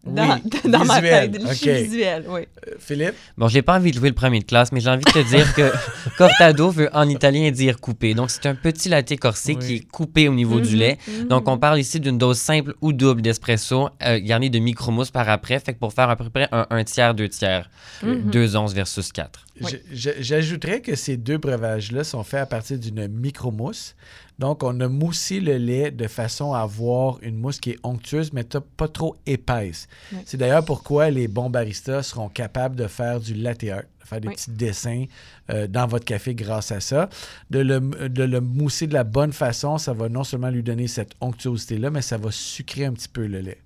dans, 0.07 0.39
dans 0.65 0.85
ma 0.85 1.01
tête. 1.01 1.37
visuel, 1.37 2.25
oui. 2.29 2.43
Euh, 2.69 2.73
Philippe? 2.79 3.15
Bon, 3.37 3.49
j'ai 3.49 3.63
pas 3.63 3.77
envie 3.77 3.91
de 3.91 3.97
jouer 3.97 4.09
le 4.09 4.15
premier 4.15 4.41
de 4.41 4.45
classe, 4.45 4.73
mais 4.73 4.81
j'ai 4.81 4.91
envie 4.91 5.05
de 5.05 5.11
te 5.11 5.29
dire 5.29 5.55
que 5.55 5.73
cortado 6.19 6.71
veut 6.71 6.91
en 6.93 7.09
italien 7.09 7.51
dire 7.51 7.81
coupé. 7.81 8.15
Donc, 8.15 8.31
c'est 8.31 8.47
un 8.47 8.55
petit 8.55 8.89
latte 8.89 9.17
corsé 9.19 9.57
qui 9.57 9.77
est 9.77 9.91
coupé 9.91 10.29
au 10.29 10.35
niveau 10.35 10.61
du 10.61 10.75
mhm, 10.75 10.79
lait. 10.79 10.99
Mhm. 11.07 11.29
Donc, 11.29 11.49
on 11.49 11.59
parle 11.59 11.79
ici 11.79 12.01
d'une 12.01 12.19
dose 12.19 12.39
simple 12.39 12.75
ou 12.81 12.93
double 12.93 13.23
d'espresso 13.23 13.89
euh, 14.03 14.21
garnie 14.23 14.51
de 14.51 14.59
micro-mousse 14.59 15.11
par 15.11 15.29
après. 15.29 15.59
Fait 15.59 15.75
que 15.75 15.79
pour 15.79 15.93
faire 15.93 16.11
à 16.11 16.17
peu 16.17 16.29
près 16.29 16.49
un, 16.53 16.85
tiers, 16.85 17.15
deux 17.15 17.29
tiers. 17.29 17.71
Mhm. 18.03 18.31
Deux 18.31 18.57
onces 18.57 18.75
versus 18.75 19.13
quatre. 19.13 19.47
J'ajouterais 19.93 20.81
que 20.81 20.97
ces 20.97 21.17
deux 21.17 21.39
breuvages-là 21.39 22.05
sont 22.05 22.25
faits 22.25 22.41
à 22.41 22.47
partir 22.47 22.79
d'une 22.79 23.09
micro-mousse. 23.09 23.95
Donc, 24.39 24.63
on 24.65 24.81
a 24.81 24.89
moussé 24.89 25.39
le 25.39 25.57
lait 25.57 25.91
de 25.91 26.09
façon 26.09 26.53
à 26.55 26.61
avoir 26.61 27.19
une 27.23 27.37
mousse 27.37 27.61
qui 27.61 27.71
est 27.71 27.79
onctueuse, 27.85 28.33
mais 28.33 28.45
pas 28.77 28.89
trop 28.89 29.17
épaisse. 29.27 29.87
C'est 30.25 30.37
d'ailleurs 30.37 30.65
pourquoi 30.65 31.11
les 31.11 31.29
bons 31.29 31.51
baristas 31.51 32.03
seront 32.03 32.29
capables 32.29 32.75
de 32.75 32.89
faire 32.89 33.21
du 33.21 33.35
latte 33.35 33.65
art, 33.65 33.83
de 34.01 34.07
faire 34.07 34.21
des 34.21 34.29
petits 34.31 34.51
dessins 34.51 35.05
euh, 35.51 35.69
dans 35.69 35.87
votre 35.87 36.05
café 36.05 36.35
grâce 36.35 36.73
à 36.73 36.81
ça. 36.81 37.09
De 37.51 37.61
le, 37.61 37.81
de 38.09 38.25
le, 38.25 38.41
mousser 38.41 38.89
de 38.89 38.95
la 38.95 39.05
bonne 39.05 39.33
façon, 39.33 39.79
ça 39.79 39.93
va 39.93 40.09
non 40.09 40.25
seulement 40.25 40.51
lui 40.51 40.65
donner 40.65 40.89
cette 40.89 41.15
onctuosité-là, 41.21 41.91
mais 41.91 42.03
ça 42.03 42.19
va 42.19 42.31
sucrer 42.33 42.87
un 42.87 42.93
petit 42.93 43.09
peu 43.09 43.27
le 43.27 43.41
lait. 43.41 43.63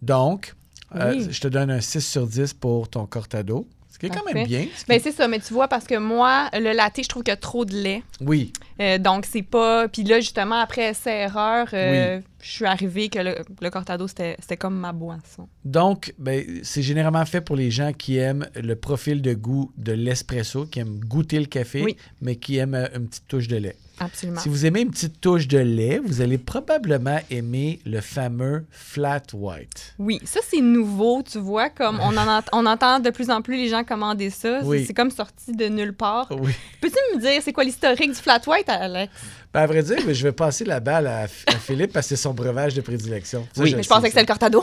Donc, 0.00 0.54
euh, 0.94 1.26
je 1.30 1.40
te 1.40 1.48
donne 1.48 1.70
un 1.70 1.80
6 1.80 2.00
sur 2.00 2.26
10 2.26 2.54
pour 2.54 2.88
ton 2.88 3.06
cortado. 3.06 3.68
Ce 3.96 3.98
qui 3.98 4.06
est 4.06 4.10
quand 4.10 4.30
même 4.30 4.46
bien. 4.46 4.66
Mais 4.90 4.98
ben, 4.98 5.00
c'est 5.02 5.10
ça, 5.10 5.26
mais 5.26 5.38
tu 5.38 5.54
vois, 5.54 5.68
parce 5.68 5.86
que 5.86 5.94
moi, 5.94 6.50
le 6.52 6.74
latte, 6.74 7.02
je 7.02 7.08
trouve 7.08 7.22
qu'il 7.22 7.32
y 7.32 7.32
a 7.32 7.38
trop 7.38 7.64
de 7.64 7.72
lait. 7.72 8.02
Oui. 8.20 8.52
Euh, 8.78 8.98
donc, 8.98 9.24
c'est 9.24 9.40
pas. 9.40 9.88
Puis 9.88 10.02
là, 10.02 10.20
justement, 10.20 10.56
après 10.56 10.92
ces 10.92 11.08
erreurs, 11.08 11.68
euh, 11.72 12.20
je 12.46 12.52
suis 12.52 12.64
arrivée 12.64 13.08
que 13.08 13.18
le, 13.18 13.70
cortado, 13.70 14.06
c'était 14.06 14.56
comme 14.56 14.78
ma 14.78 14.92
boisson. 14.92 15.48
Donc, 15.64 16.14
ben, 16.16 16.44
c'est 16.62 16.82
généralement 16.82 17.24
fait 17.24 17.40
pour 17.40 17.56
les 17.56 17.72
gens 17.72 17.92
qui 17.92 18.18
aiment 18.18 18.46
le 18.54 18.76
profil 18.76 19.20
de 19.20 19.34
goût 19.34 19.72
de 19.76 19.92
l'espresso, 19.92 20.66
qui 20.66 20.78
aiment 20.78 21.00
goûter 21.00 21.40
le 21.40 21.46
café, 21.46 21.96
mais 22.20 22.36
qui 22.36 22.58
aiment 22.58 22.74
euh, 22.74 22.86
une 22.94 23.08
petite 23.08 23.26
touche 23.26 23.48
de 23.48 23.56
lait. 23.56 23.76
Absolument. 23.98 24.40
Si 24.40 24.48
vous 24.48 24.66
aimez 24.66 24.82
une 24.82 24.90
petite 24.90 25.20
touche 25.20 25.48
de 25.48 25.58
lait, 25.58 25.98
vous 26.04 26.20
allez 26.20 26.36
probablement 26.38 27.18
aimer 27.30 27.80
le 27.86 28.00
fameux 28.00 28.66
flat 28.70 29.22
white. 29.32 29.94
Oui, 29.98 30.20
ça 30.24 30.40
c'est 30.46 30.60
nouveau, 30.60 31.22
tu 31.22 31.38
vois, 31.38 31.70
comme 31.70 31.98
on, 32.00 32.16
en 32.16 32.42
on 32.52 32.66
entend 32.66 33.00
de 33.00 33.10
plus 33.10 33.30
en 33.30 33.40
plus 33.40 33.56
les 33.56 33.68
gens 33.68 33.84
commander 33.84 34.30
ça. 34.30 34.60
C'est 34.86 34.94
comme 34.94 35.10
sorti 35.10 35.52
de 35.52 35.66
nulle 35.66 35.94
part. 35.94 36.28
Oui. 36.30 36.52
Peux-tu 36.80 36.98
me 37.14 37.20
dire, 37.20 37.40
c'est 37.42 37.52
quoi 37.52 37.64
l'historique 37.64 38.10
du 38.10 38.20
flat 38.20 38.40
white, 38.46 38.68
Alex? 38.68 39.12
Ben, 39.56 39.62
à 39.62 39.66
vrai 39.66 39.82
dire, 39.82 39.96
je 40.06 40.22
vais 40.22 40.32
passer 40.32 40.66
la 40.66 40.80
balle 40.80 41.06
à, 41.06 41.26
Philippe 41.28 41.94
parce 41.94 42.06
que 42.06 42.14
c'est 42.14 42.22
son 42.22 42.34
breuvage 42.34 42.74
de 42.74 42.82
prédilection. 42.82 43.48
oui, 43.56 43.72
mais 43.74 43.82
je 43.82 43.88
pensais 43.88 44.02
que 44.02 44.08
c'était 44.08 44.20
le 44.20 44.26
cortado. 44.26 44.62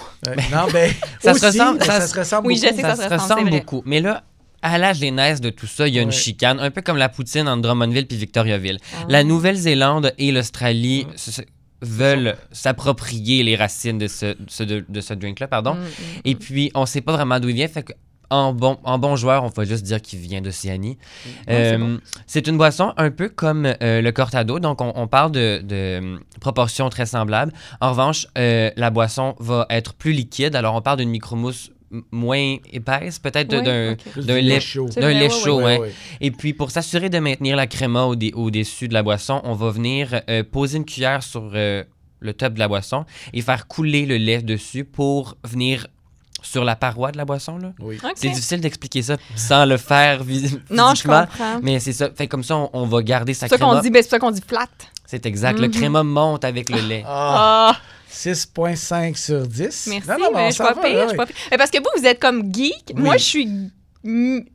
non, 0.51 0.67
ben, 0.71 0.91
ça, 1.19 1.33
se 1.33 1.47
ressemble, 1.47 1.83
ça, 1.83 2.05
se 2.05 2.19
ressemble 2.19 2.47
oui, 2.47 2.53
beaucoup. 2.53 2.67
je 2.67 2.75
sais 2.75 2.81
que 2.83 2.95
ça, 2.95 3.09
se 3.09 3.11
ressemble, 3.11 3.49
beaucoup. 3.49 3.81
Mais 3.87 4.01
là, 4.01 4.23
à 4.61 4.77
la 4.77 4.93
genèse 4.93 5.41
de 5.41 5.49
tout 5.49 5.65
ça, 5.65 5.87
il 5.87 5.95
y 5.95 5.99
a 5.99 6.03
une 6.03 6.11
chicane, 6.11 6.59
un 6.59 6.69
peu 6.69 6.83
comme 6.83 6.97
la 6.97 7.09
poutine 7.09 7.47
entre 7.47 7.63
Drummondville 7.63 8.05
puis 8.05 8.17
Victoriaville. 8.17 8.77
Ah. 8.93 9.05
La 9.09 9.23
Nouvelle-Zélande 9.23 10.13
et 10.19 10.31
l'Australie 10.31 11.07
veulent 11.81 12.35
s'approprier 12.51 13.41
les 13.41 13.55
racines 13.55 13.97
de 13.97 14.07
ce, 14.07 14.35
de, 14.63 15.01
ce 15.01 15.13
drink-là, 15.15 15.47
pardon. 15.47 15.73
Mm, 15.73 15.79
mm, 15.79 16.21
et 16.25 16.35
mm. 16.35 16.37
puis, 16.37 16.71
on 16.75 16.81
ne 16.81 16.85
sait 16.85 17.01
pas 17.01 17.13
vraiment 17.13 17.39
d'où 17.39 17.49
il 17.49 17.55
vient, 17.55 17.67
fait 17.67 17.81
que 17.81 17.93
en 18.29 18.53
bon, 18.53 18.77
en 18.83 18.97
bon 18.97 19.15
joueur, 19.15 19.43
on 19.43 19.47
va 19.47 19.65
juste 19.65 19.83
dire 19.83 20.01
qu'il 20.01 20.19
vient 20.19 20.41
d'Océanie. 20.41 20.97
Euh, 21.49 21.97
c'est 22.27 22.47
une 22.47 22.57
boisson 22.57 22.93
un 22.97 23.11
peu 23.11 23.29
comme 23.29 23.65
euh, 23.65 24.01
le 24.01 24.11
cortado, 24.11 24.59
donc 24.59 24.81
on, 24.81 25.07
parle 25.07 25.31
de, 25.31 25.61
de, 25.63 26.19
proportions 26.39 26.89
très 26.89 27.05
semblables. 27.05 27.53
En 27.81 27.91
revanche, 27.91 28.27
euh, 28.37 28.71
la 28.75 28.89
boisson 28.89 29.35
va 29.39 29.65
être 29.69 29.93
plus 29.93 30.13
liquide, 30.13 30.55
alors 30.55 30.75
on 30.75 30.81
parle 30.81 30.99
d'une 30.99 31.09
micromousse 31.09 31.71
moins 32.11 32.57
épaisse, 32.71 33.19
peut-être 33.19 33.49
d'un 33.49 33.95
lait 34.41 34.59
chaud. 34.59 34.89
D'un 34.95 35.13
lait 35.13 35.29
chaud, 35.29 35.61
Et 36.21 36.31
puis, 36.31 36.53
pour 36.53 36.71
s'assurer 36.71 37.09
de 37.09 37.19
maintenir 37.19 37.55
la 37.55 37.67
créma 37.67 38.05
au-dessus 38.05 38.87
de 38.87 38.93
la 38.93 39.03
boisson, 39.03 39.41
on 39.43 39.53
va 39.53 39.69
venir 39.69 40.21
euh, 40.29 40.43
poser 40.43 40.77
une 40.77 40.85
cuillère 40.85 41.23
sur 41.23 41.51
euh, 41.53 41.83
le 42.19 42.33
top 42.33 42.53
de 42.53 42.59
la 42.59 42.67
boisson 42.67 43.05
et 43.33 43.41
faire 43.41 43.67
couler 43.67 44.05
le 44.05 44.17
lait 44.17 44.41
dessus 44.41 44.85
pour 44.85 45.37
venir 45.43 45.87
sur 46.43 46.63
la 46.63 46.75
paroi 46.75 47.11
de 47.11 47.17
la 47.17 47.25
boisson. 47.25 47.57
Là. 47.57 47.73
C'est 48.15 48.29
difficile 48.29 48.61
d'expliquer 48.61 49.01
ça 49.01 49.17
sans 49.35 49.65
le 49.65 49.77
faire 49.77 50.23
physiquement. 50.23 50.59
Non, 50.69 50.95
je 50.95 51.03
comprends. 51.03 51.59
Mais 51.61 51.79
c'est 51.79 51.93
ça. 51.93 52.09
Fait 52.15 52.27
comme 52.27 52.43
ça, 52.43 52.69
on, 52.73 52.85
va 52.85 53.01
garder 53.01 53.33
sa 53.33 53.47
créma. 53.47 53.81
Ben, 53.81 53.91
c'est 53.95 54.09
ça 54.09 54.19
qu'on 54.19 54.31
dit 54.31 54.43
flat. 54.45 54.67
C'est 55.05 55.25
exact. 55.25 55.59
Le 55.59 55.67
mhm. 55.67 55.73
créma 55.73 56.03
monte 56.03 56.45
avec 56.45 56.69
le 56.69 56.79
lait. 56.81 57.03
Ah. 57.07 57.75
6,5 58.11 59.15
sur 59.17 59.47
10. 59.47 59.87
Merci, 59.87 60.09
non, 60.09 60.17
non, 60.19 60.31
mais 60.33 60.49
je 60.49 60.53
suis 60.53 60.63
pas 60.63 60.75
pire, 60.75 61.15
pas 61.15 61.25
Parce 61.57 61.71
que 61.71 61.79
vous, 61.79 61.89
vous 61.99 62.05
êtes 62.05 62.19
comme 62.19 62.53
geek. 62.53 62.93
Moi, 62.95 63.17
je 63.17 63.23
suis 63.23 63.49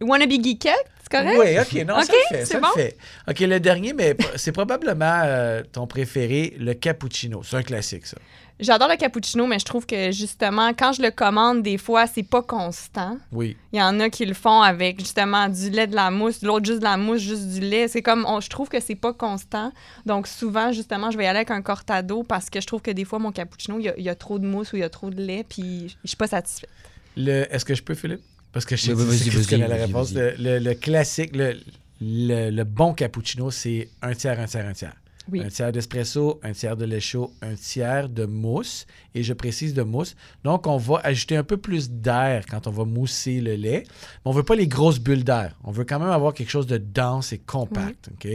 wannabe 0.01 0.31
geekette, 0.31 0.74
c'est 1.03 1.11
correct? 1.11 1.38
Oui, 1.38 1.59
OK, 1.59 1.87
non, 1.87 2.01
ça 2.01 2.03
OK, 2.03 2.09
le 2.31 2.37
fait, 2.37 2.44
c'est 2.44 2.53
ça 2.53 2.61
bon? 2.61 2.68
le 2.77 2.83
fait. 2.83 2.96
OK, 3.29 3.40
le 3.40 3.61
dernier, 3.61 3.92
mais 3.92 4.16
c'est 4.37 4.53
probablement 4.53 5.22
euh, 5.24 5.62
ton 5.72 5.87
préféré, 5.87 6.55
le 6.59 6.74
cappuccino. 6.74 7.42
C'est 7.42 7.57
un 7.57 7.62
classique, 7.62 8.07
ça. 8.07 8.16
J'adore 8.61 8.88
le 8.88 8.97
cappuccino, 8.97 9.47
mais 9.47 9.59
je 9.61 9.64
trouve 9.64 9.87
que 9.87 10.11
justement, 10.11 10.71
quand 10.77 10.92
je 10.92 11.01
le 11.01 11.11
commande, 11.12 11.62
des 11.62 11.79
fois, 11.79 12.07
c'est 12.09 12.25
pas 12.25 12.42
constant. 12.42 13.16
Oui. 13.31 13.57
Il 13.73 13.79
y 13.79 13.83
en 13.83 14.01
a 14.01 14.11
qui 14.11 14.27
le 14.27 14.35
font 14.35 14.61
avec 14.62 14.99
justement 14.99 15.49
du 15.49 15.71
lait, 15.71 15.87
de 15.87 15.94
la 15.94 16.11
mousse, 16.11 16.42
l'autre 16.42 16.66
juste 16.66 16.81
de 16.81 16.85
la 16.85 16.97
mousse, 16.97 17.21
juste 17.21 17.47
du 17.49 17.61
lait. 17.61 17.87
C'est 17.87 18.03
comme, 18.03 18.25
on- 18.27 18.40
je 18.40 18.49
trouve 18.51 18.68
que 18.68 18.81
c'est 18.81 18.97
pas 18.97 19.12
constant. 19.12 19.73
Donc 20.07 20.27
souvent, 20.27 20.73
justement, 20.73 21.11
je 21.12 21.18
vais 21.18 21.25
y 21.25 21.27
aller 21.29 21.38
avec 21.38 21.53
un 21.53 21.62
cortado 21.62 22.25
parce 22.25 22.51
que 22.51 22.61
je 22.61 22.66
trouve 22.66 22.83
que 22.83 22.90
des 22.90 23.05
fois, 23.05 23.21
mon 23.21 23.31
cappuccino, 23.31 23.79
il 23.79 23.85
y 23.85 23.88
a, 23.90 23.94
il 23.97 24.05
y 24.05 24.09
a 24.09 24.16
trop 24.16 24.38
de 24.40 24.47
mousse 24.47 24.73
ou 24.73 24.77
il 24.77 24.81
y 24.81 24.83
a 24.83 24.90
trop 24.90 25.11
de 25.11 25.23
lait, 25.23 25.44
puis 25.49 25.97
je 26.03 26.09
suis 26.09 26.16
pas 26.16 26.27
satisfaite. 26.27 26.71
Le, 27.16 27.47
Est-ce 27.55 27.64
que 27.64 27.75
je 27.77 27.83
peux, 27.83 27.94
Philippe? 27.94 28.23
Parce 28.53 28.64
que 28.64 28.75
je 28.75 28.83
sais 28.83 29.57
que 29.57 29.61
la 29.61 29.77
réponse. 29.77 30.12
Le, 30.14 30.31
vas-y. 30.31 30.42
le- 30.42 30.59
le 30.59 30.75
classique, 30.75 31.37
le, 31.37 31.57
le, 32.01 32.51
le 32.51 32.64
bon 32.64 32.92
cappuccino, 32.92 33.51
c'est 33.53 33.88
un 34.03 34.14
tiers, 34.14 34.40
un 34.40 34.47
tiers, 34.47 34.66
un 34.66 34.73
tiers. 34.73 34.94
Oui. 35.31 35.43
Un 35.45 35.49
tiers 35.49 35.73
d'espresso, 35.73 36.41
un 36.43 36.53
tiers 36.53 36.77
de 36.77 36.85
lait 36.85 37.01
chaud, 37.01 37.33
un 37.43 37.55
tiers 37.55 38.09
de 38.09 38.25
mousse. 38.25 38.87
Et 39.14 39.23
je 39.23 39.33
précise 39.33 39.75
de 39.75 39.83
mousse. 39.83 40.14
Donc, 40.45 40.67
on 40.67 40.77
va 40.77 41.01
ajouter 41.03 41.37
un 41.37 41.43
peu 41.43 41.57
plus 41.57 41.91
d'air 41.91 42.45
quand 42.49 42.67
on 42.67 42.71
va 42.71 42.85
mousser 42.85 43.41
le 43.41 43.55
lait. 43.55 43.83
Mais 43.88 44.21
on 44.27 44.31
veut 44.33 44.43
pas 44.45 44.55
les 44.55 44.69
grosses 44.69 45.01
bulles 45.01 45.25
d'air. 45.25 45.59
On 45.64 45.73
veut 45.73 45.85
quand 45.85 45.99
même 45.99 46.11
avoir 46.11 46.35
quelque 46.35 46.51
chose 46.51 46.67
de 46.69 46.79
dense 46.79 47.33
et 47.33 47.38
compact. 47.38 48.11
OK? 48.12 48.27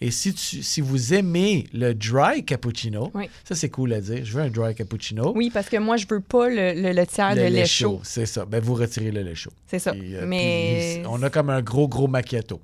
Et 0.00 0.10
si, 0.10 0.32
tu, 0.32 0.62
si 0.62 0.80
vous 0.80 1.12
aimez 1.14 1.64
le 1.74 1.92
dry 1.94 2.44
cappuccino, 2.44 3.10
Oui. 3.14 3.28
ça 3.44 3.54
c'est 3.54 3.68
cool 3.68 3.92
à 3.92 4.00
dire. 4.00 4.24
Je 4.24 4.32
veux 4.32 4.42
un 4.42 4.48
dry 4.50 4.74
cappuccino. 4.74 5.32
Oui, 5.36 5.50
parce 5.52 5.68
que 5.68 5.76
moi, 5.76 5.96
je 5.98 6.06
veux 6.08 6.20
pas 6.20 6.48
le, 6.48 6.72
le- 6.80 6.92
le 6.92 7.06
tiers 7.06 7.34
Le 7.34 7.42
de 7.42 7.46
lait 7.48 7.66
chaud. 7.66 8.00
C'est 8.02 8.26
ça. 8.26 8.44
Ben, 8.46 8.60
vous 8.62 8.74
retirez 8.74 9.10
le 9.10 9.20
lait 9.22 9.34
chaud. 9.34 9.52
C'est 9.66 9.78
ça. 9.78 9.92
Euh, 9.92 10.24
mais 10.26 11.02
on 11.08 11.22
a 11.22 11.28
comme 11.30 11.50
un 11.50 11.60
gros, 11.62 11.88
gros 11.88 12.08
macchiato. 12.08 12.60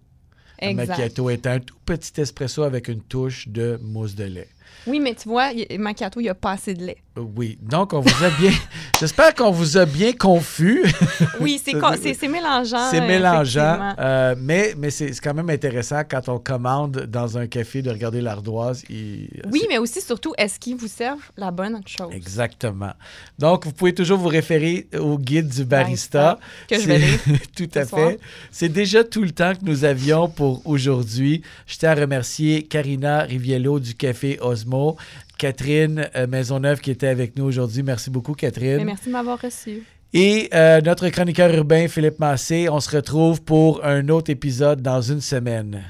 Un 0.61 0.71
exact. 0.71 0.89
macchiato 0.89 1.31
est 1.31 1.47
un 1.47 1.61
tout 1.61 1.77
petit 1.85 2.21
espresso 2.21 2.63
avec 2.63 2.89
une 2.89 3.03
touche 3.03 3.49
de 3.49 3.79
mousse 3.83 4.15
de 4.15 4.25
lait. 4.25 4.49
Oui, 4.87 5.01
mais 5.01 5.15
tu 5.15 5.29
vois, 5.29 5.53
y- 5.53 5.77
macchiato, 5.79 6.21
il 6.21 6.25
n'y 6.25 6.29
a 6.29 6.35
pas 6.35 6.53
assez 6.53 6.73
de 6.75 6.85
lait. 6.85 6.97
Euh, 7.19 7.23
Oui. 7.37 7.59
Donc, 7.61 7.93
on 7.93 8.01
vous 8.01 8.25
a 8.25 8.31
bien. 8.41 8.53
J'espère 9.01 9.35
qu'on 9.35 9.51
vous 9.51 9.77
a 9.77 9.85
bien 9.85 10.13
confus. 10.13 10.83
Oui, 11.41 11.61
c'est 11.63 11.75
mélangeant. 12.29 12.91
C'est 12.91 13.01
euh, 13.03 13.07
mélangeant. 13.07 13.95
euh, 13.99 14.35
mais 14.39 14.75
mais 14.79 14.91
c'est 14.91 15.11
quand 15.21 15.35
même 15.35 15.51
intéressant 15.51 16.03
quand 16.09 16.29
on 16.29 16.39
commande 16.39 17.07
dans 17.07 17.37
un 17.39 17.47
café 17.47 17.83
de 17.83 17.91
regarder 17.91 18.21
l'ardoise. 18.21 18.83
il- 18.89 19.29
Oui, 19.53 19.63
mais 19.69 19.79
aussi, 19.79 20.01
surtout, 20.01 20.33
est-ce 20.39 20.59
qu'ils 20.59 20.77
vous 20.77 20.89
servent 20.89 21.21
la 21.37 21.51
bonne 21.51 21.81
chose? 21.87 22.13
Exactement. 22.13 22.93
Donc, 23.39 23.67
vous 23.67 23.73
pouvez 23.73 23.95
toujours 23.95 24.19
vous 24.19 24.29
référer 24.29 24.87
au 24.99 25.19
guide 25.19 25.49
du 25.49 25.65
barista. 25.65 26.39
Que 26.69 26.81
je 26.81 26.87
vais 26.87 26.99
lire. 26.99 27.19
tout 27.57 27.69
à 27.75 27.85
soir. 27.85 28.11
fait. 28.11 28.21
C'est 28.51 28.69
déjà 28.69 29.05
tout 29.05 29.23
le 29.23 29.31
temps 29.33 29.53
que 29.55 29.65
nous 29.65 29.85
avions 29.85 30.29
pour 30.29 30.63
aujourd'hui. 30.67 31.43
Je 31.67 31.77
tiens 31.77 31.91
à 31.91 31.95
remercier 31.95 32.63
Karina 32.63 33.23
Riviello 33.23 33.79
du 33.81 33.95
Café 33.95 34.39
Catherine 35.39 36.09
euh, 36.17 36.27
Maisonneuve 36.27 36.81
qui 36.81 36.91
était 36.91 37.09
avec 37.09 37.37
nous 37.37 37.45
aujourd'hui. 37.45 37.83
Merci 37.83 38.11
beaucoup, 38.11 38.35
Catherine. 38.35 38.79
Mais 38.79 38.85
merci 38.85 39.07
de 39.07 39.13
m'avoir 39.13 39.41
reçu. 39.41 39.83
Et 40.15 40.49
euh, 40.55 40.81
notre 40.81 41.09
chroniqueur 41.11 41.53
urbain, 41.55 41.87
Philippe 41.87 42.19
Massé. 42.19 42.69
On 42.71 42.81
se 42.81 42.95
retrouve 42.97 43.43
pour 43.43 43.85
un 43.85 44.09
autre 44.09 44.31
épisode 44.31 44.81
dans 44.81 45.03
une 45.03 45.21
semaine. 45.21 45.83